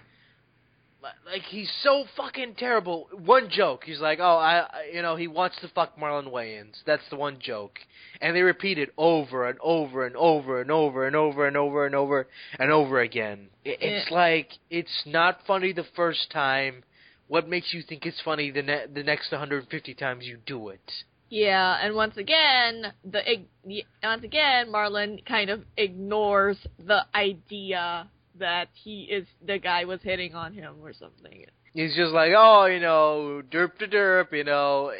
Like 1.25 1.43
he's 1.43 1.71
so 1.83 2.05
fucking 2.17 2.55
terrible. 2.55 3.07
One 3.13 3.47
joke, 3.49 3.83
he's 3.85 3.99
like, 3.99 4.17
"Oh, 4.19 4.37
I, 4.37 4.65
you 4.91 5.03
know, 5.03 5.15
he 5.15 5.27
wants 5.27 5.55
to 5.61 5.67
fuck 5.67 5.97
Marlon 5.99 6.31
Wayans." 6.31 6.77
That's 6.85 7.07
the 7.11 7.15
one 7.15 7.37
joke, 7.39 7.77
and 8.21 8.35
they 8.35 8.41
repeat 8.41 8.79
it 8.79 8.89
over 8.97 9.45
and 9.47 9.59
over 9.61 10.07
and 10.07 10.15
over 10.15 10.61
and 10.61 10.71
over 10.71 11.05
and 11.05 11.15
over 11.15 11.45
and 11.45 11.55
over 11.57 11.85
and 11.85 11.93
over 11.93 12.27
and 12.57 12.71
over 12.71 12.99
again. 13.01 13.49
It's 13.63 14.09
like 14.09 14.49
it's 14.71 15.03
not 15.05 15.41
funny 15.45 15.73
the 15.73 15.85
first 15.95 16.31
time. 16.31 16.83
What 17.27 17.47
makes 17.47 17.71
you 17.71 17.83
think 17.87 18.05
it's 18.07 18.21
funny 18.21 18.49
the 18.49 18.63
ne- 18.63 18.87
the 18.91 19.03
next 19.03 19.31
150 19.31 19.93
times 19.93 20.25
you 20.25 20.39
do 20.45 20.69
it? 20.69 20.91
Yeah, 21.29 21.77
and 21.83 21.95
once 21.95 22.17
again, 22.17 22.93
the 23.03 23.31
ig- 23.31 23.47
the- 23.63 23.85
once 24.01 24.23
again, 24.23 24.69
Marlon 24.71 25.23
kind 25.25 25.51
of 25.51 25.65
ignores 25.77 26.57
the 26.79 27.05
idea 27.13 28.09
that 28.39 28.69
he 28.73 29.03
is 29.03 29.27
the 29.45 29.57
guy 29.59 29.85
was 29.85 30.01
hitting 30.01 30.35
on 30.35 30.53
him 30.53 30.75
or 30.81 30.93
something. 30.93 31.45
He's 31.73 31.95
just 31.95 32.13
like, 32.13 32.31
oh, 32.35 32.65
you 32.65 32.79
know, 32.79 33.41
derp 33.51 33.77
to 33.79 33.87
derp, 33.87 34.31
you 34.31 34.43
know. 34.43 34.91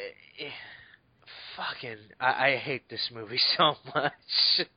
Fucking, 1.56 1.98
I, 2.20 2.48
I 2.52 2.56
hate 2.58 2.90
this 2.90 3.10
movie 3.14 3.40
so 3.58 3.76
much. 3.94 4.68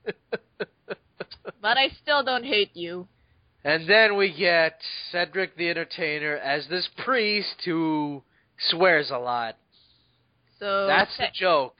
but 1.61 1.77
I 1.77 1.89
still 2.03 2.23
don't 2.23 2.45
hate 2.45 2.77
you. 2.77 3.09
And 3.65 3.89
then 3.89 4.17
we 4.17 4.33
get 4.33 4.79
Cedric 5.11 5.57
the 5.57 5.69
Entertainer 5.69 6.37
as 6.37 6.69
this 6.69 6.89
priest 7.05 7.57
who 7.65 8.23
swears 8.71 9.11
a 9.11 9.19
lot. 9.19 9.57
So 10.61 10.87
That's 10.87 11.17
the 11.17 11.27
joke. 11.35 11.77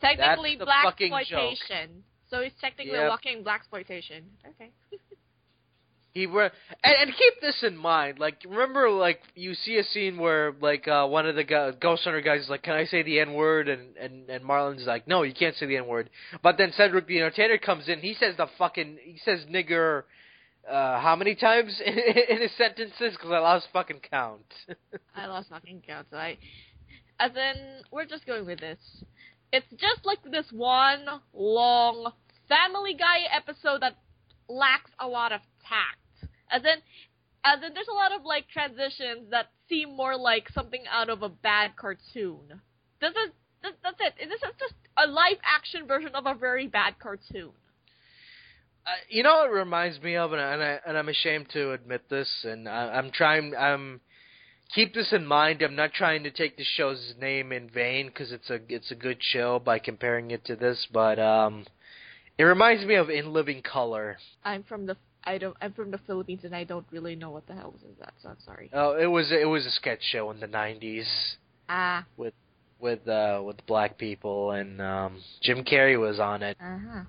Technically, 0.00 0.58
blaxploitation. 0.58 2.02
So 2.28 2.42
he's 2.42 2.52
technically 2.60 2.92
Yep. 2.92 3.08
walking 3.08 3.44
blaxploitation. 3.44 4.22
Okay. 4.44 4.70
He 6.16 6.24
and, 6.24 6.50
and 6.82 7.10
keep 7.10 7.42
this 7.42 7.62
in 7.62 7.76
mind. 7.76 8.18
Like, 8.18 8.38
remember, 8.48 8.88
like 8.88 9.20
you 9.34 9.52
see 9.52 9.76
a 9.76 9.84
scene 9.84 10.16
where 10.16 10.54
like 10.62 10.88
uh 10.88 11.06
one 11.06 11.26
of 11.26 11.36
the 11.36 11.44
gu- 11.44 11.72
Ghost 11.78 12.04
Hunter 12.04 12.22
guys 12.22 12.40
is 12.40 12.48
like, 12.48 12.62
"Can 12.62 12.72
I 12.72 12.86
say 12.86 13.02
the 13.02 13.20
N 13.20 13.34
word?" 13.34 13.68
and 13.68 13.94
and 13.98 14.30
and 14.30 14.42
Marlon's 14.42 14.86
like, 14.86 15.06
"No, 15.06 15.24
you 15.24 15.34
can't 15.34 15.54
say 15.56 15.66
the 15.66 15.76
N 15.76 15.86
word." 15.86 16.08
But 16.42 16.56
then 16.56 16.72
Cedric 16.74 17.06
the 17.06 17.18
Entertainer 17.18 17.58
comes 17.58 17.86
in. 17.90 17.98
He 17.98 18.14
says 18.14 18.34
the 18.38 18.46
fucking 18.56 18.96
he 19.02 19.18
says 19.26 19.40
nigger. 19.44 20.04
Uh, 20.66 20.98
how 21.00 21.16
many 21.16 21.34
times 21.34 21.78
in, 21.84 21.98
in 21.98 22.40
his 22.40 22.50
sentences? 22.56 23.12
Because 23.12 23.30
I 23.30 23.38
lost 23.38 23.66
fucking 23.74 24.00
count. 24.10 24.46
I 25.14 25.26
lost 25.26 25.50
fucking 25.50 25.82
count. 25.86 26.06
So 26.10 26.16
I, 26.16 26.38
as 27.20 27.32
in, 27.32 27.82
we're 27.92 28.06
just 28.06 28.26
going 28.26 28.46
with 28.46 28.60
this. 28.60 28.78
It's 29.52 29.66
just 29.72 30.06
like 30.06 30.22
this 30.24 30.46
one 30.50 31.04
long 31.34 32.10
Family 32.48 32.94
Guy 32.94 33.18
episode 33.36 33.82
that 33.82 33.96
lacks 34.48 34.90
a 34.98 35.06
lot 35.06 35.32
of 35.32 35.42
tact. 35.68 35.98
As 36.50 36.62
in, 36.62 36.78
as 37.44 37.62
in, 37.62 37.74
there's 37.74 37.88
a 37.88 37.94
lot 37.94 38.12
of 38.12 38.24
like 38.24 38.48
transitions 38.48 39.30
that 39.30 39.46
seem 39.68 39.96
more 39.96 40.16
like 40.16 40.48
something 40.50 40.82
out 40.90 41.10
of 41.10 41.22
a 41.22 41.28
bad 41.28 41.76
cartoon. 41.76 42.60
This 43.00 43.10
is 43.10 43.30
this, 43.62 43.72
that's 43.82 43.96
it. 44.00 44.14
This 44.28 44.42
is 44.42 44.54
just 44.58 44.74
a 44.96 45.06
live 45.06 45.38
action 45.44 45.86
version 45.86 46.10
of 46.14 46.26
a 46.26 46.34
very 46.34 46.66
bad 46.66 46.98
cartoon. 46.98 47.50
Uh, 48.86 48.90
you 49.08 49.22
know 49.22 49.34
what 49.38 49.50
it 49.50 49.52
reminds 49.52 50.00
me 50.00 50.16
of, 50.16 50.32
and, 50.32 50.40
I, 50.40 50.52
and, 50.52 50.62
I, 50.62 50.78
and 50.86 50.96
I'm 50.96 51.08
ashamed 51.08 51.48
to 51.54 51.72
admit 51.72 52.08
this, 52.08 52.28
and 52.44 52.68
I, 52.68 52.90
I'm 52.94 53.10
trying. 53.10 53.52
I'm 53.58 54.00
keep 54.74 54.94
this 54.94 55.12
in 55.12 55.26
mind. 55.26 55.62
I'm 55.62 55.76
not 55.76 55.92
trying 55.92 56.24
to 56.24 56.30
take 56.30 56.56
the 56.56 56.64
show's 56.76 57.14
name 57.20 57.52
in 57.52 57.68
vain 57.68 58.06
because 58.06 58.32
it's 58.32 58.50
a 58.50 58.60
it's 58.68 58.90
a 58.90 58.94
good 58.94 59.18
show 59.20 59.58
by 59.58 59.78
comparing 59.78 60.30
it 60.30 60.44
to 60.46 60.56
this, 60.56 60.86
but 60.92 61.18
um, 61.18 61.66
it 62.38 62.44
reminds 62.44 62.84
me 62.84 62.94
of 62.94 63.10
In 63.10 63.32
Living 63.32 63.62
Color. 63.62 64.18
I'm 64.44 64.62
from 64.62 64.86
the 64.86 64.96
I 65.26 65.38
don't 65.38 65.56
I'm 65.60 65.72
from 65.72 65.90
the 65.90 65.98
Philippines 66.06 66.40
and 66.44 66.54
I 66.54 66.64
don't 66.64 66.86
really 66.90 67.16
know 67.16 67.30
what 67.30 67.46
the 67.46 67.54
hell 67.54 67.72
was 67.72 67.82
is 67.82 67.98
that. 67.98 68.14
So 68.22 68.28
I'm 68.28 68.36
sorry. 68.44 68.70
Oh, 68.72 68.96
it 68.96 69.06
was 69.06 69.30
it 69.32 69.48
was 69.48 69.66
a 69.66 69.70
sketch 69.70 70.00
show 70.12 70.30
in 70.30 70.40
the 70.40 70.46
'90s 70.46 71.06
Ah. 71.68 72.04
with 72.16 73.06
uh 73.08 73.40
with 73.44 73.56
black 73.66 73.98
people, 73.98 74.52
and 74.52 74.80
um, 74.80 75.20
Jim 75.42 75.64
Carrey 75.64 75.98
was 75.98 76.20
on 76.20 76.42
it. 76.42 76.56
Uh 76.60 76.78
huh. 76.78 77.02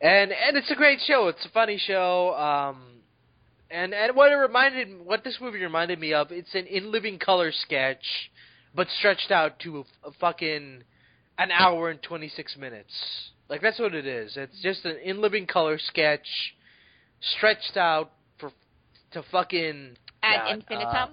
and 0.00 0.32
and 0.32 0.56
it's 0.56 0.70
a 0.70 0.74
great 0.76 1.00
show. 1.06 1.28
It's 1.28 1.44
a 1.44 1.48
funny 1.50 1.78
show. 1.78 2.34
Um, 2.34 2.82
and 3.70 3.94
and 3.94 4.14
what 4.14 4.30
it 4.30 4.36
reminded, 4.36 4.88
what 5.04 5.24
this 5.24 5.38
movie 5.40 5.60
reminded 5.60 5.98
me 5.98 6.12
of, 6.12 6.30
it's 6.30 6.54
an 6.54 6.66
in 6.66 6.92
living 6.92 7.18
color 7.18 7.50
sketch, 7.52 8.30
but 8.74 8.86
stretched 8.98 9.30
out 9.30 9.58
to 9.60 9.78
a, 9.78 10.08
a 10.08 10.12
fucking 10.20 10.82
an 11.38 11.50
hour 11.50 11.88
and 11.90 12.02
twenty 12.02 12.28
six 12.28 12.56
minutes. 12.56 12.92
Like 13.48 13.60
that's 13.62 13.78
what 13.78 13.94
it 13.94 14.06
is. 14.06 14.36
It's 14.36 14.60
just 14.62 14.84
an 14.84 14.98
in 15.02 15.20
living 15.20 15.46
color 15.46 15.78
sketch, 15.78 16.26
stretched 17.36 17.76
out 17.76 18.12
for 18.38 18.50
to 19.12 19.22
fucking 19.30 19.96
Ad 20.22 20.56
infinitum. 20.56 20.88
uh, 20.94 21.06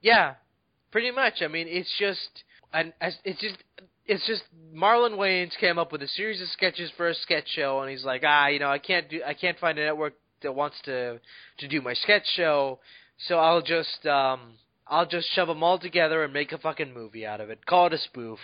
yeah, 0.00 0.34
pretty 0.92 1.10
much. 1.10 1.34
I 1.42 1.48
mean, 1.48 1.66
it's 1.68 1.92
just 1.98 2.44
and 2.72 2.92
as 3.00 3.16
it's 3.24 3.40
just 3.40 3.56
it's 4.06 4.26
just 4.26 4.42
Marlon 4.74 5.16
Wayans 5.16 5.56
came 5.58 5.78
up 5.78 5.92
with 5.92 6.02
a 6.02 6.08
series 6.08 6.40
of 6.40 6.48
sketches 6.48 6.90
for 6.96 7.08
a 7.08 7.14
sketch 7.14 7.48
show, 7.54 7.80
and 7.80 7.90
he's 7.90 8.04
like, 8.04 8.22
ah, 8.24 8.48
you 8.48 8.58
know, 8.58 8.70
I 8.70 8.78
can't 8.78 9.08
do, 9.08 9.20
I 9.26 9.34
can't 9.34 9.58
find 9.58 9.78
a 9.78 9.84
network 9.84 10.14
that 10.42 10.54
wants 10.54 10.76
to 10.84 11.20
to 11.58 11.68
do 11.68 11.80
my 11.80 11.94
sketch 11.94 12.26
show, 12.34 12.78
so 13.26 13.38
I'll 13.38 13.62
just 13.62 14.06
um 14.06 14.54
I'll 14.86 15.06
just 15.06 15.28
shove 15.34 15.48
them 15.48 15.62
all 15.62 15.78
together 15.78 16.22
and 16.22 16.32
make 16.32 16.52
a 16.52 16.58
fucking 16.58 16.94
movie 16.94 17.26
out 17.26 17.40
of 17.40 17.50
it. 17.50 17.66
Call 17.66 17.86
it 17.86 17.94
a 17.94 17.98
spoof. 17.98 18.38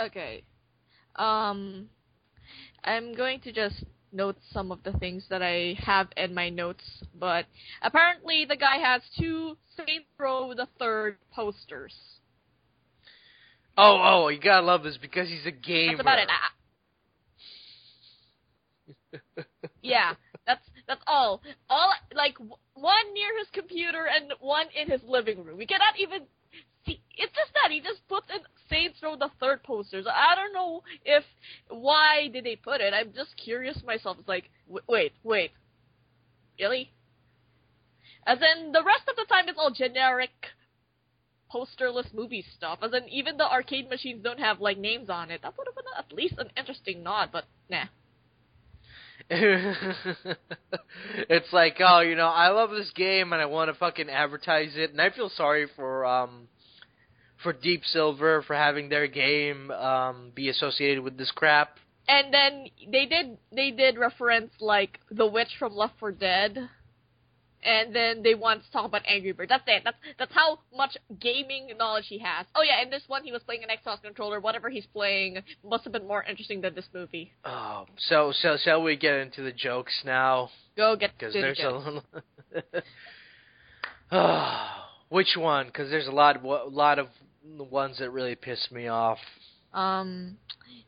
Okay. 0.00 0.42
Um, 1.16 1.88
I'm 2.82 3.14
going 3.14 3.40
to 3.40 3.52
just 3.52 3.84
note 4.12 4.36
some 4.52 4.70
of 4.70 4.82
the 4.82 4.92
things 4.94 5.24
that 5.30 5.42
I 5.42 5.76
have 5.78 6.08
in 6.16 6.34
my 6.34 6.48
notes, 6.48 6.84
but 7.18 7.46
apparently 7.82 8.44
the 8.48 8.56
guy 8.56 8.78
has 8.78 9.02
two 9.18 9.56
Saints 9.76 10.06
Row 10.18 10.52
the 10.54 10.68
Third 10.78 11.16
posters. 11.34 11.94
Oh, 13.76 14.00
oh, 14.02 14.28
you 14.28 14.38
gotta 14.40 14.64
love 14.64 14.82
this 14.82 14.98
because 14.98 15.28
he's 15.28 15.46
a 15.46 15.50
gamer. 15.50 15.92
That's 15.92 16.00
about 16.00 16.18
it. 16.18 16.28
I- 16.28 16.32
ah. 16.34 16.52
yeah, 19.82 20.14
that's 20.46 20.64
that's 20.86 21.02
all. 21.06 21.42
All 21.70 21.92
like 22.14 22.34
w- 22.34 22.56
one 22.74 23.14
near 23.14 23.38
his 23.38 23.48
computer 23.52 24.06
and 24.06 24.32
one 24.40 24.66
in 24.78 24.90
his 24.90 25.00
living 25.06 25.44
room. 25.44 25.56
We 25.56 25.66
cannot 25.66 25.98
even 25.98 26.22
see. 26.84 27.00
It's 27.16 27.32
just 27.34 27.52
that 27.54 27.70
he 27.70 27.80
just 27.80 28.06
puts 28.08 28.26
in 28.30 28.40
Saints 28.72 28.98
Row 29.02 29.16
the 29.16 29.30
Third 29.40 29.62
posters. 29.62 30.06
I 30.08 30.34
don't 30.34 30.52
know 30.52 30.82
if 31.04 31.24
why 31.68 32.28
did 32.32 32.44
they 32.44 32.56
put 32.56 32.80
it. 32.80 32.94
I'm 32.94 33.12
just 33.12 33.36
curious 33.36 33.82
myself. 33.84 34.16
It's 34.18 34.28
like 34.28 34.50
wait, 34.88 35.12
wait, 35.22 35.52
really? 36.58 36.90
As 38.26 38.38
in 38.38 38.72
the 38.72 38.82
rest 38.82 39.08
of 39.08 39.16
the 39.16 39.26
time, 39.28 39.48
it's 39.48 39.58
all 39.58 39.72
generic 39.72 40.30
posterless 41.50 42.06
movie 42.14 42.44
stuff. 42.56 42.78
As 42.82 42.92
in 42.94 43.08
even 43.08 43.36
the 43.36 43.50
arcade 43.50 43.90
machines 43.90 44.22
don't 44.22 44.40
have 44.40 44.60
like 44.60 44.78
names 44.78 45.10
on 45.10 45.30
it. 45.30 45.42
That 45.42 45.58
would 45.58 45.66
have 45.66 45.74
been 45.74 45.84
at 45.98 46.12
least 46.12 46.34
an 46.38 46.50
interesting 46.56 47.02
nod, 47.02 47.30
but 47.32 47.44
nah. 47.68 47.86
it's 49.30 50.26
like, 51.52 51.76
oh, 51.80 52.00
you 52.00 52.16
know, 52.16 52.26
I 52.26 52.48
love 52.48 52.70
this 52.70 52.90
game 52.94 53.32
and 53.32 53.40
I 53.40 53.46
want 53.46 53.70
to 53.70 53.74
fucking 53.74 54.10
advertise 54.10 54.72
it, 54.74 54.90
and 54.90 55.00
I 55.00 55.10
feel 55.10 55.30
sorry 55.30 55.68
for 55.76 56.04
um 56.04 56.48
for 57.42 57.52
Deep 57.52 57.84
Silver 57.84 58.42
for 58.42 58.54
having 58.54 58.88
their 58.88 59.06
game 59.06 59.70
um 59.70 60.32
be 60.34 60.48
associated 60.48 61.02
with 61.02 61.16
this 61.18 61.30
crap. 61.30 61.78
And 62.08 62.32
then 62.34 62.66
they 62.90 63.06
did 63.06 63.38
they 63.54 63.70
did 63.70 63.98
reference 63.98 64.52
like 64.60 64.98
the 65.10 65.26
witch 65.26 65.56
from 65.58 65.74
Left 65.74 65.94
4 66.00 66.12
Dead, 66.12 66.68
and 67.64 67.94
then 67.94 68.22
they 68.24 68.34
want 68.34 68.64
to 68.64 68.72
talk 68.72 68.86
about 68.86 69.02
Angry 69.06 69.30
Bird. 69.32 69.48
That's 69.48 69.62
it. 69.68 69.82
That's 69.84 69.96
that's 70.18 70.32
how 70.34 70.58
much 70.76 70.96
gaming 71.20 71.70
knowledge 71.78 72.06
he 72.08 72.18
has. 72.18 72.46
Oh 72.56 72.62
yeah, 72.62 72.82
in 72.82 72.90
this 72.90 73.04
one 73.06 73.22
he 73.22 73.30
was 73.30 73.42
playing 73.44 73.62
an 73.62 73.68
Xbox 73.70 74.02
controller. 74.02 74.40
Whatever 74.40 74.68
he's 74.68 74.86
playing 74.86 75.38
must 75.64 75.84
have 75.84 75.92
been 75.92 76.06
more 76.06 76.24
interesting 76.24 76.60
than 76.60 76.74
this 76.74 76.88
movie. 76.92 77.32
Oh, 77.44 77.86
so 77.96 78.32
so 78.34 78.56
shall 78.62 78.82
we 78.82 78.96
get 78.96 79.14
into 79.14 79.42
the 79.42 79.52
jokes 79.52 80.02
now? 80.04 80.50
Go 80.76 80.96
get 80.96 81.12
Because 81.16 81.34
the 81.34 81.40
there's 81.40 81.58
a 81.60 81.62
jokes. 81.62 82.06
oh, 84.10 84.66
which 85.08 85.36
one? 85.36 85.66
Because 85.66 85.88
there's 85.90 86.08
a 86.08 86.12
lot, 86.12 86.42
a 86.44 86.48
lot 86.68 86.98
of 86.98 87.06
ones 87.44 87.98
that 87.98 88.10
really 88.10 88.34
piss 88.34 88.68
me 88.70 88.88
off. 88.88 89.18
Um, 89.72 90.36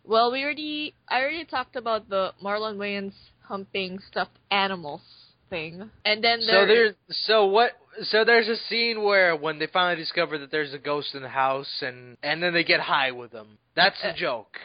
well, 0.04 0.30
we 0.32 0.42
already 0.42 0.94
I 1.08 1.20
already 1.20 1.44
talked 1.44 1.76
about 1.76 2.08
the 2.08 2.32
Marlon 2.42 2.76
Wayans 2.76 3.14
humping 3.42 3.98
stuffed 4.10 4.38
animals 4.50 5.02
thing, 5.50 5.90
and 6.04 6.22
then 6.22 6.40
So 6.42 6.52
there 6.52 6.66
there's 6.66 6.94
so 7.10 7.46
what? 7.46 7.72
So 8.02 8.24
there's 8.24 8.48
a 8.48 8.56
scene 8.68 9.02
where 9.02 9.36
when 9.36 9.58
they 9.58 9.66
finally 9.66 9.96
discover 10.00 10.36
that 10.38 10.50
there's 10.50 10.74
a 10.74 10.78
ghost 10.78 11.14
in 11.14 11.22
the 11.22 11.28
house, 11.28 11.82
and 11.82 12.16
and 12.22 12.42
then 12.42 12.52
they 12.52 12.64
get 12.64 12.80
high 12.80 13.12
with 13.12 13.30
them. 13.32 13.58
That's 13.74 14.00
the 14.02 14.10
Uh, 14.10 14.16
joke. 14.16 14.58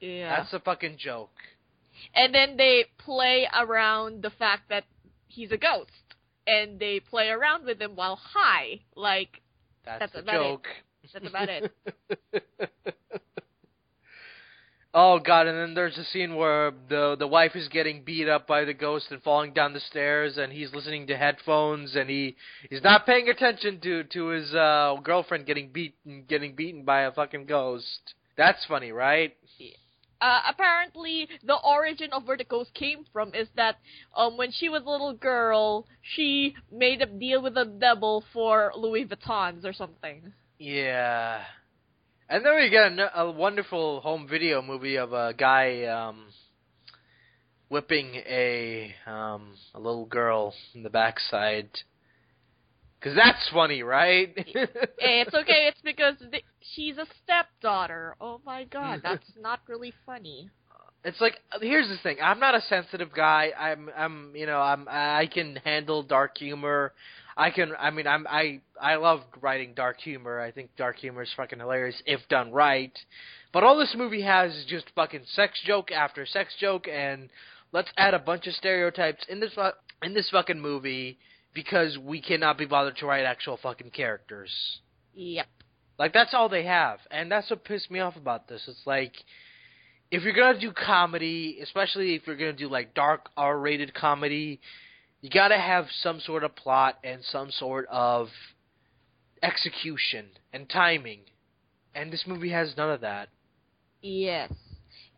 yeah. 0.00 0.36
That's 0.36 0.52
a 0.52 0.60
fucking 0.60 0.96
joke. 0.98 1.30
and 2.14 2.32
then 2.34 2.56
they 2.56 2.84
play 2.98 3.48
around 3.52 4.22
the 4.22 4.30
fact 4.30 4.68
that 4.68 4.84
he's 5.26 5.50
a 5.50 5.56
ghost, 5.56 5.90
and 6.46 6.78
they 6.78 7.00
play 7.00 7.28
around 7.28 7.64
with 7.64 7.80
him 7.80 7.96
while 7.96 8.16
high. 8.16 8.80
Like 8.94 9.40
That's, 9.84 10.00
That's 10.00 10.12
the 10.12 10.18
about 10.20 10.34
it. 10.34 10.60
That's 11.12 11.28
about 11.28 11.48
it. 11.48 11.72
oh 14.94 15.18
god! 15.18 15.46
And 15.46 15.58
then 15.58 15.74
there's 15.74 15.98
a 15.98 16.04
scene 16.04 16.36
where 16.36 16.72
the 16.88 17.16
the 17.18 17.26
wife 17.26 17.54
is 17.54 17.68
getting 17.68 18.04
beat 18.04 18.28
up 18.28 18.46
by 18.46 18.64
the 18.64 18.74
ghost 18.74 19.06
and 19.10 19.22
falling 19.22 19.52
down 19.52 19.72
the 19.72 19.80
stairs, 19.80 20.38
and 20.38 20.52
he's 20.52 20.72
listening 20.72 21.06
to 21.08 21.16
headphones, 21.16 21.96
and 21.96 22.08
he 22.08 22.36
he's 22.70 22.82
not 22.82 23.06
paying 23.06 23.28
attention 23.28 23.80
to 23.80 24.04
to 24.04 24.26
his 24.28 24.54
uh 24.54 24.96
girlfriend 25.02 25.46
getting 25.46 25.70
beaten 25.70 26.24
getting 26.28 26.54
beaten 26.54 26.84
by 26.84 27.02
a 27.02 27.12
fucking 27.12 27.46
ghost. 27.46 28.14
That's 28.36 28.64
funny, 28.66 28.92
right? 28.92 29.34
Uh, 30.20 30.40
apparently, 30.48 31.28
the 31.44 31.56
origin 31.64 32.12
of 32.12 32.26
where 32.26 32.36
the 32.36 32.44
ghost 32.44 32.74
came 32.74 33.04
from 33.12 33.32
is 33.34 33.48
that 33.54 33.76
um, 34.16 34.36
when 34.36 34.50
she 34.50 34.68
was 34.68 34.82
a 34.84 34.90
little 34.90 35.12
girl, 35.12 35.86
she 36.02 36.56
made 36.72 37.00
a 37.00 37.06
deal 37.06 37.40
with 37.40 37.54
the 37.54 37.64
devil 37.64 38.24
for 38.32 38.72
Louis 38.76 39.04
Vuittons 39.04 39.64
or 39.64 39.72
something. 39.72 40.32
Yeah. 40.58 41.42
And 42.28 42.44
then 42.44 42.56
we 42.56 42.68
get 42.68 42.92
a, 42.92 43.20
a 43.20 43.30
wonderful 43.30 44.00
home 44.00 44.26
video 44.28 44.60
movie 44.60 44.96
of 44.96 45.12
a 45.12 45.32
guy 45.32 45.84
um 45.84 46.26
whipping 47.68 48.14
a 48.16 48.94
um 49.06 49.54
a 49.74 49.80
little 49.80 50.06
girl 50.06 50.54
in 50.74 50.82
the 50.82 50.90
backside. 50.90 51.68
Cause 53.00 53.14
that's 53.14 53.48
funny, 53.52 53.82
right? 53.82 54.34
Hey, 54.98 55.20
it's 55.20 55.34
okay. 55.34 55.68
It's 55.68 55.80
because 55.82 56.16
th- 56.32 56.44
she's 56.74 56.98
a 56.98 57.06
stepdaughter. 57.22 58.16
Oh 58.20 58.40
my 58.44 58.64
god, 58.64 59.00
that's 59.04 59.30
not 59.40 59.60
really 59.68 59.92
funny. 60.04 60.50
It's 61.04 61.20
like 61.20 61.38
here's 61.60 61.88
the 61.88 61.96
thing. 62.02 62.16
I'm 62.20 62.40
not 62.40 62.56
a 62.56 62.60
sensitive 62.62 63.10
guy. 63.14 63.52
I'm 63.56 63.88
I'm 63.96 64.32
you 64.34 64.46
know 64.46 64.58
I'm 64.60 64.86
I 64.90 65.28
can 65.32 65.56
handle 65.64 66.02
dark 66.02 66.36
humor. 66.36 66.92
I 67.38 67.50
can 67.50 67.72
I 67.78 67.90
mean 67.90 68.08
I'm 68.08 68.26
I 68.26 68.60
I 68.80 68.96
love 68.96 69.20
writing 69.40 69.72
dark 69.74 70.00
humor. 70.00 70.40
I 70.40 70.50
think 70.50 70.70
dark 70.76 70.98
humor 70.98 71.22
is 71.22 71.30
fucking 71.36 71.60
hilarious 71.60 72.02
if 72.04 72.20
done 72.28 72.52
right. 72.52 72.92
But 73.52 73.62
all 73.62 73.78
this 73.78 73.94
movie 73.96 74.22
has 74.22 74.52
is 74.52 74.66
just 74.66 74.90
fucking 74.96 75.22
sex 75.34 75.58
joke 75.64 75.92
after 75.92 76.26
sex 76.26 76.52
joke 76.58 76.88
and 76.88 77.30
let's 77.72 77.90
add 77.96 78.12
a 78.12 78.18
bunch 78.18 78.48
of 78.48 78.54
stereotypes 78.54 79.24
in 79.28 79.38
this 79.38 79.56
in 80.02 80.14
this 80.14 80.28
fucking 80.30 80.60
movie 80.60 81.18
because 81.54 81.96
we 81.96 82.20
cannot 82.20 82.58
be 82.58 82.66
bothered 82.66 82.96
to 82.96 83.06
write 83.06 83.24
actual 83.24 83.56
fucking 83.56 83.90
characters. 83.90 84.50
Yep. 85.14 85.46
Like 85.96 86.12
that's 86.12 86.34
all 86.34 86.48
they 86.48 86.64
have, 86.64 86.98
and 87.10 87.30
that's 87.30 87.50
what 87.50 87.64
pissed 87.64 87.90
me 87.90 88.00
off 88.00 88.16
about 88.16 88.48
this. 88.48 88.64
It's 88.68 88.86
like 88.86 89.12
if 90.10 90.22
you're 90.24 90.34
gonna 90.34 90.58
do 90.58 90.72
comedy, 90.72 91.58
especially 91.62 92.14
if 92.14 92.26
you're 92.26 92.36
gonna 92.36 92.52
do 92.52 92.68
like 92.68 92.94
dark 92.94 93.28
R-rated 93.36 93.94
comedy, 93.94 94.60
you 95.20 95.30
gotta 95.30 95.58
have 95.58 95.86
some 96.02 96.20
sort 96.20 96.44
of 96.44 96.54
plot 96.54 96.98
and 97.02 97.22
some 97.24 97.50
sort 97.50 97.86
of 97.90 98.28
execution 99.42 100.26
and 100.52 100.68
timing. 100.68 101.20
And 101.94 102.12
this 102.12 102.24
movie 102.26 102.50
has 102.50 102.76
none 102.76 102.90
of 102.90 103.00
that. 103.00 103.28
Yes. 104.00 104.52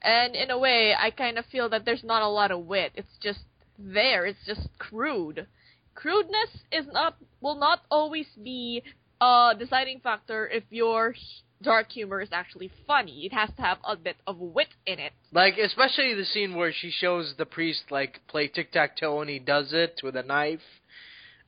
And 0.02 0.34
in 0.34 0.50
a 0.50 0.58
way, 0.58 0.94
I 0.98 1.10
kind 1.10 1.38
of 1.38 1.44
feel 1.46 1.68
that 1.70 1.84
there's 1.84 2.04
not 2.04 2.22
a 2.22 2.28
lot 2.28 2.50
of 2.50 2.64
wit. 2.64 2.92
It's 2.94 3.18
just 3.22 3.40
there. 3.78 4.24
It's 4.24 4.46
just 4.46 4.68
crude. 4.78 5.46
Crudeness 5.94 6.64
is 6.72 6.86
not 6.92 7.16
will 7.40 7.56
not 7.56 7.80
always 7.90 8.26
be 8.42 8.82
a 9.20 9.52
deciding 9.58 10.00
factor 10.00 10.48
if 10.48 10.64
your 10.70 11.14
dark 11.62 11.90
humor 11.90 12.20
is 12.20 12.28
actually 12.32 12.70
funny. 12.86 13.26
It 13.26 13.32
has 13.32 13.50
to 13.56 13.62
have 13.62 13.78
a 13.84 13.96
bit 13.96 14.16
of 14.26 14.38
wit 14.38 14.68
in 14.86 14.98
it. 14.98 15.12
Like 15.32 15.58
especially 15.58 16.14
the 16.14 16.24
scene 16.24 16.54
where 16.54 16.72
she 16.72 16.90
shows 16.90 17.34
the 17.36 17.46
priest 17.46 17.84
like 17.90 18.20
play 18.28 18.48
tic 18.48 18.72
tac 18.72 18.96
toe 18.96 19.20
and 19.20 19.30
he 19.30 19.38
does 19.38 19.72
it 19.72 20.00
with 20.02 20.16
a 20.16 20.22
knife, 20.22 20.60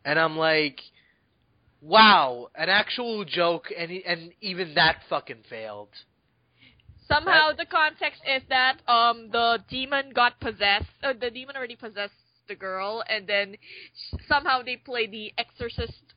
and 0.04 0.18
I'm 0.18 0.36
like, 0.36 0.80
wow, 1.80 2.48
an 2.54 2.68
actual 2.68 3.24
joke, 3.24 3.66
and 3.76 3.90
he, 3.90 4.04
and 4.04 4.32
even 4.40 4.74
that 4.74 5.00
fucking 5.08 5.44
failed. 5.48 5.88
Somehow 7.08 7.52
the 7.52 7.66
context 7.66 8.22
is 8.26 8.42
that 8.48 8.78
um 8.88 9.28
the 9.30 9.58
demon 9.68 10.12
got 10.14 10.38
possessed. 10.40 10.86
Uh, 11.02 11.12
the 11.18 11.30
demon 11.30 11.56
already 11.56 11.76
possessed 11.76 12.14
the 12.48 12.54
girl, 12.54 13.02
and 13.08 13.26
then 13.26 13.56
somehow 14.28 14.62
they 14.62 14.76
play 14.76 15.06
the 15.06 15.32
exorcist 15.38 16.11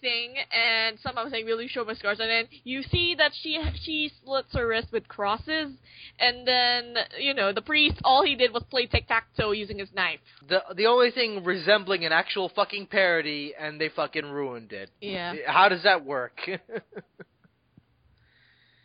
thing, 0.00 0.34
and 0.52 0.98
somehow 1.00 1.28
saying 1.28 1.46
really 1.46 1.68
show 1.68 1.84
my 1.84 1.94
scars, 1.94 2.18
and 2.20 2.30
then 2.30 2.44
you 2.64 2.82
see 2.82 3.14
that 3.16 3.32
she 3.42 3.58
she 3.82 4.10
slits 4.24 4.54
her 4.54 4.66
wrist 4.66 4.88
with 4.92 5.08
crosses, 5.08 5.72
and 6.18 6.46
then 6.46 6.94
you 7.18 7.34
know 7.34 7.52
the 7.52 7.62
priest 7.62 7.96
all 8.04 8.24
he 8.24 8.34
did 8.34 8.52
was 8.52 8.62
play 8.70 8.86
tic 8.86 9.08
tac 9.08 9.26
toe 9.38 9.52
using 9.52 9.78
his 9.78 9.92
knife. 9.94 10.20
The 10.48 10.62
the 10.76 10.86
only 10.86 11.10
thing 11.10 11.44
resembling 11.44 12.04
an 12.04 12.12
actual 12.12 12.48
fucking 12.48 12.86
parody, 12.86 13.54
and 13.58 13.80
they 13.80 13.88
fucking 13.88 14.26
ruined 14.26 14.72
it. 14.72 14.90
Yeah. 15.00 15.34
How 15.46 15.68
does 15.68 15.82
that 15.82 16.04
work? 16.04 16.38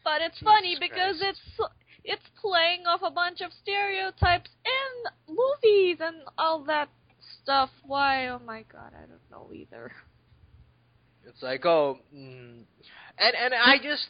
But 0.03 0.21
it's 0.21 0.39
funny 0.39 0.75
because 0.79 1.19
Christ. 1.19 1.39
it's 1.39 1.71
it's 2.03 2.29
playing 2.41 2.85
off 2.85 3.01
a 3.03 3.11
bunch 3.11 3.41
of 3.41 3.51
stereotypes 3.53 4.49
in 4.65 5.35
movies 5.35 5.97
and 6.01 6.17
all 6.37 6.63
that 6.65 6.89
stuff. 7.41 7.69
Why? 7.85 8.27
Oh 8.27 8.39
my 8.39 8.65
god, 8.71 8.91
I 8.93 9.05
don't 9.05 9.31
know 9.31 9.53
either. 9.53 9.91
It's 11.27 11.41
like, 11.41 11.65
oh, 11.65 11.99
mm. 12.13 12.63
and 13.17 13.35
and 13.35 13.53
I 13.53 13.77
just, 13.77 14.07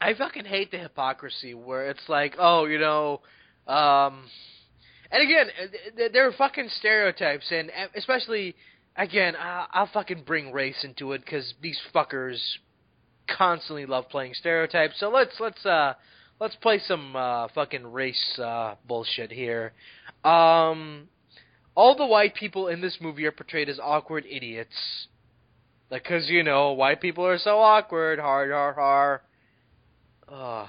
I 0.00 0.14
fucking 0.14 0.44
hate 0.44 0.70
the 0.70 0.78
hypocrisy 0.78 1.54
where 1.54 1.90
it's 1.90 2.08
like, 2.08 2.36
oh, 2.38 2.66
you 2.66 2.78
know, 2.78 3.20
um, 3.66 4.24
and 5.10 5.22
again, 5.22 5.46
th- 5.96 6.12
there 6.12 6.26
are 6.26 6.32
fucking 6.32 6.68
stereotypes, 6.78 7.44
and 7.50 7.70
uh, 7.70 7.88
especially, 7.94 8.56
again, 8.96 9.34
I'll 9.38 9.90
fucking 9.92 10.24
bring 10.26 10.52
race 10.52 10.84
into 10.84 11.12
it 11.12 11.22
because 11.24 11.52
these 11.60 11.78
fuckers 11.94 12.38
constantly 13.28 13.86
love 13.86 14.08
playing 14.08 14.34
stereotypes. 14.34 14.94
So 14.98 15.10
let's 15.10 15.32
let's 15.38 15.64
uh 15.64 15.94
let's 16.40 16.56
play 16.56 16.80
some 16.86 17.14
uh 17.14 17.48
fucking 17.54 17.86
race 17.86 18.38
uh 18.38 18.74
bullshit 18.86 19.30
here. 19.30 19.72
Um, 20.24 21.08
all 21.74 21.96
the 21.96 22.06
white 22.06 22.34
people 22.34 22.68
in 22.68 22.80
this 22.80 22.98
movie 23.00 23.26
are 23.26 23.32
portrayed 23.32 23.68
as 23.68 23.78
awkward 23.78 24.24
idiots. 24.28 24.74
Like, 25.92 26.04
cause 26.04 26.30
you 26.30 26.42
know, 26.42 26.72
white 26.72 27.02
people 27.02 27.26
are 27.26 27.36
so 27.36 27.58
awkward. 27.58 28.18
Har 28.18 28.50
har 28.50 28.72
har. 28.72 29.22
Ugh. 30.26 30.68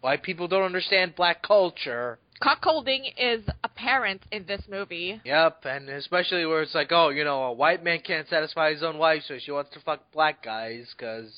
White 0.00 0.22
people 0.22 0.48
don't 0.48 0.62
understand 0.62 1.14
black 1.14 1.42
culture. 1.42 2.18
Cuckolding 2.42 3.12
is 3.18 3.44
apparent 3.62 4.22
in 4.32 4.46
this 4.46 4.62
movie. 4.66 5.20
Yep, 5.26 5.66
and 5.66 5.90
especially 5.90 6.46
where 6.46 6.62
it's 6.62 6.74
like, 6.74 6.90
oh, 6.90 7.10
you 7.10 7.22
know, 7.22 7.42
a 7.42 7.52
white 7.52 7.84
man 7.84 8.00
can't 8.00 8.26
satisfy 8.28 8.72
his 8.72 8.82
own 8.82 8.96
wife, 8.96 9.24
so 9.28 9.36
she 9.38 9.50
wants 9.50 9.72
to 9.74 9.80
fuck 9.80 10.10
black 10.10 10.42
guys, 10.42 10.86
cause 10.96 11.30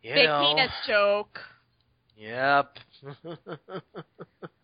you 0.00 0.14
Big 0.14 0.28
know. 0.28 0.54
penis 0.54 0.72
joke. 0.86 1.40
Yep. 2.16 2.76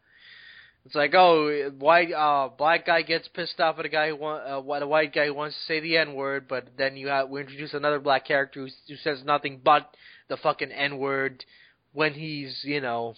it's 0.89 0.95
like, 0.95 1.13
oh, 1.15 1.71
white, 1.79 2.11
uh, 2.15 2.49
black 2.57 2.87
guy 2.87 3.03
gets 3.03 3.29
pissed 3.29 3.61
off 3.61 3.79
at 3.79 3.85
a 3.85 3.91
guy 3.91 4.09
who 4.09 4.17
want, 4.17 4.43
uh, 4.49 4.85
a 4.85 4.89
white 4.89 5.15
guy 5.15 5.27
who 5.27 5.35
wants 5.35 5.55
to 5.55 5.63
say 5.67 5.81
the 5.81 5.99
N 5.99 6.15
word, 6.15 6.49
but 6.49 6.69
then 6.79 6.97
you 6.97 7.09
have 7.09 7.29
we 7.29 7.43
introduce 7.43 7.75
another 7.75 8.01
black 8.01 8.25
character 8.25 8.61
who, 8.61 8.69
who 8.89 8.97
says 8.97 9.23
nothing 9.23 9.61
but 9.63 9.95
the 10.29 10.39
fucking 10.39 10.73
N 10.73 10.97
word 10.97 11.45
when 11.93 12.15
he's, 12.15 12.61
you 12.63 12.81
know, 12.81 13.17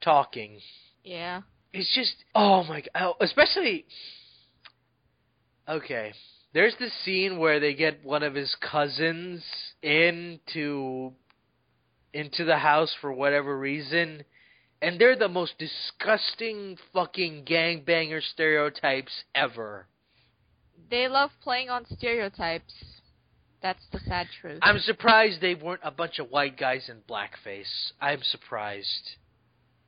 talking. 0.00 0.60
Yeah. 1.02 1.40
It's 1.72 1.92
just, 1.92 2.14
oh 2.36 2.62
my 2.62 2.84
god, 2.94 3.14
especially. 3.20 3.84
Okay, 5.68 6.12
there's 6.54 6.76
this 6.78 6.92
scene 7.04 7.38
where 7.38 7.58
they 7.58 7.74
get 7.74 8.04
one 8.04 8.22
of 8.22 8.36
his 8.36 8.54
cousins 8.60 9.42
into 9.82 11.14
into 12.14 12.44
the 12.44 12.58
house 12.58 12.94
for 13.00 13.12
whatever 13.12 13.58
reason, 13.58 14.22
and 14.80 15.00
they're 15.00 15.16
the 15.16 15.28
most 15.28 15.54
disgusting 15.58 16.76
fucking 16.92 17.44
gangbanger 17.44 18.22
stereotypes 18.22 19.24
ever. 19.34 19.86
They 20.90 21.08
love 21.08 21.30
playing 21.42 21.68
on 21.68 21.84
stereotypes. 21.86 22.72
That's 23.60 23.84
the 23.92 23.98
sad 24.00 24.28
truth. 24.40 24.60
I'm 24.62 24.78
surprised 24.78 25.40
they 25.40 25.54
weren't 25.54 25.80
a 25.82 25.90
bunch 25.90 26.18
of 26.18 26.30
white 26.30 26.56
guys 26.56 26.88
in 26.88 26.98
blackface. 27.08 27.92
I'm 28.00 28.22
surprised. 28.22 29.16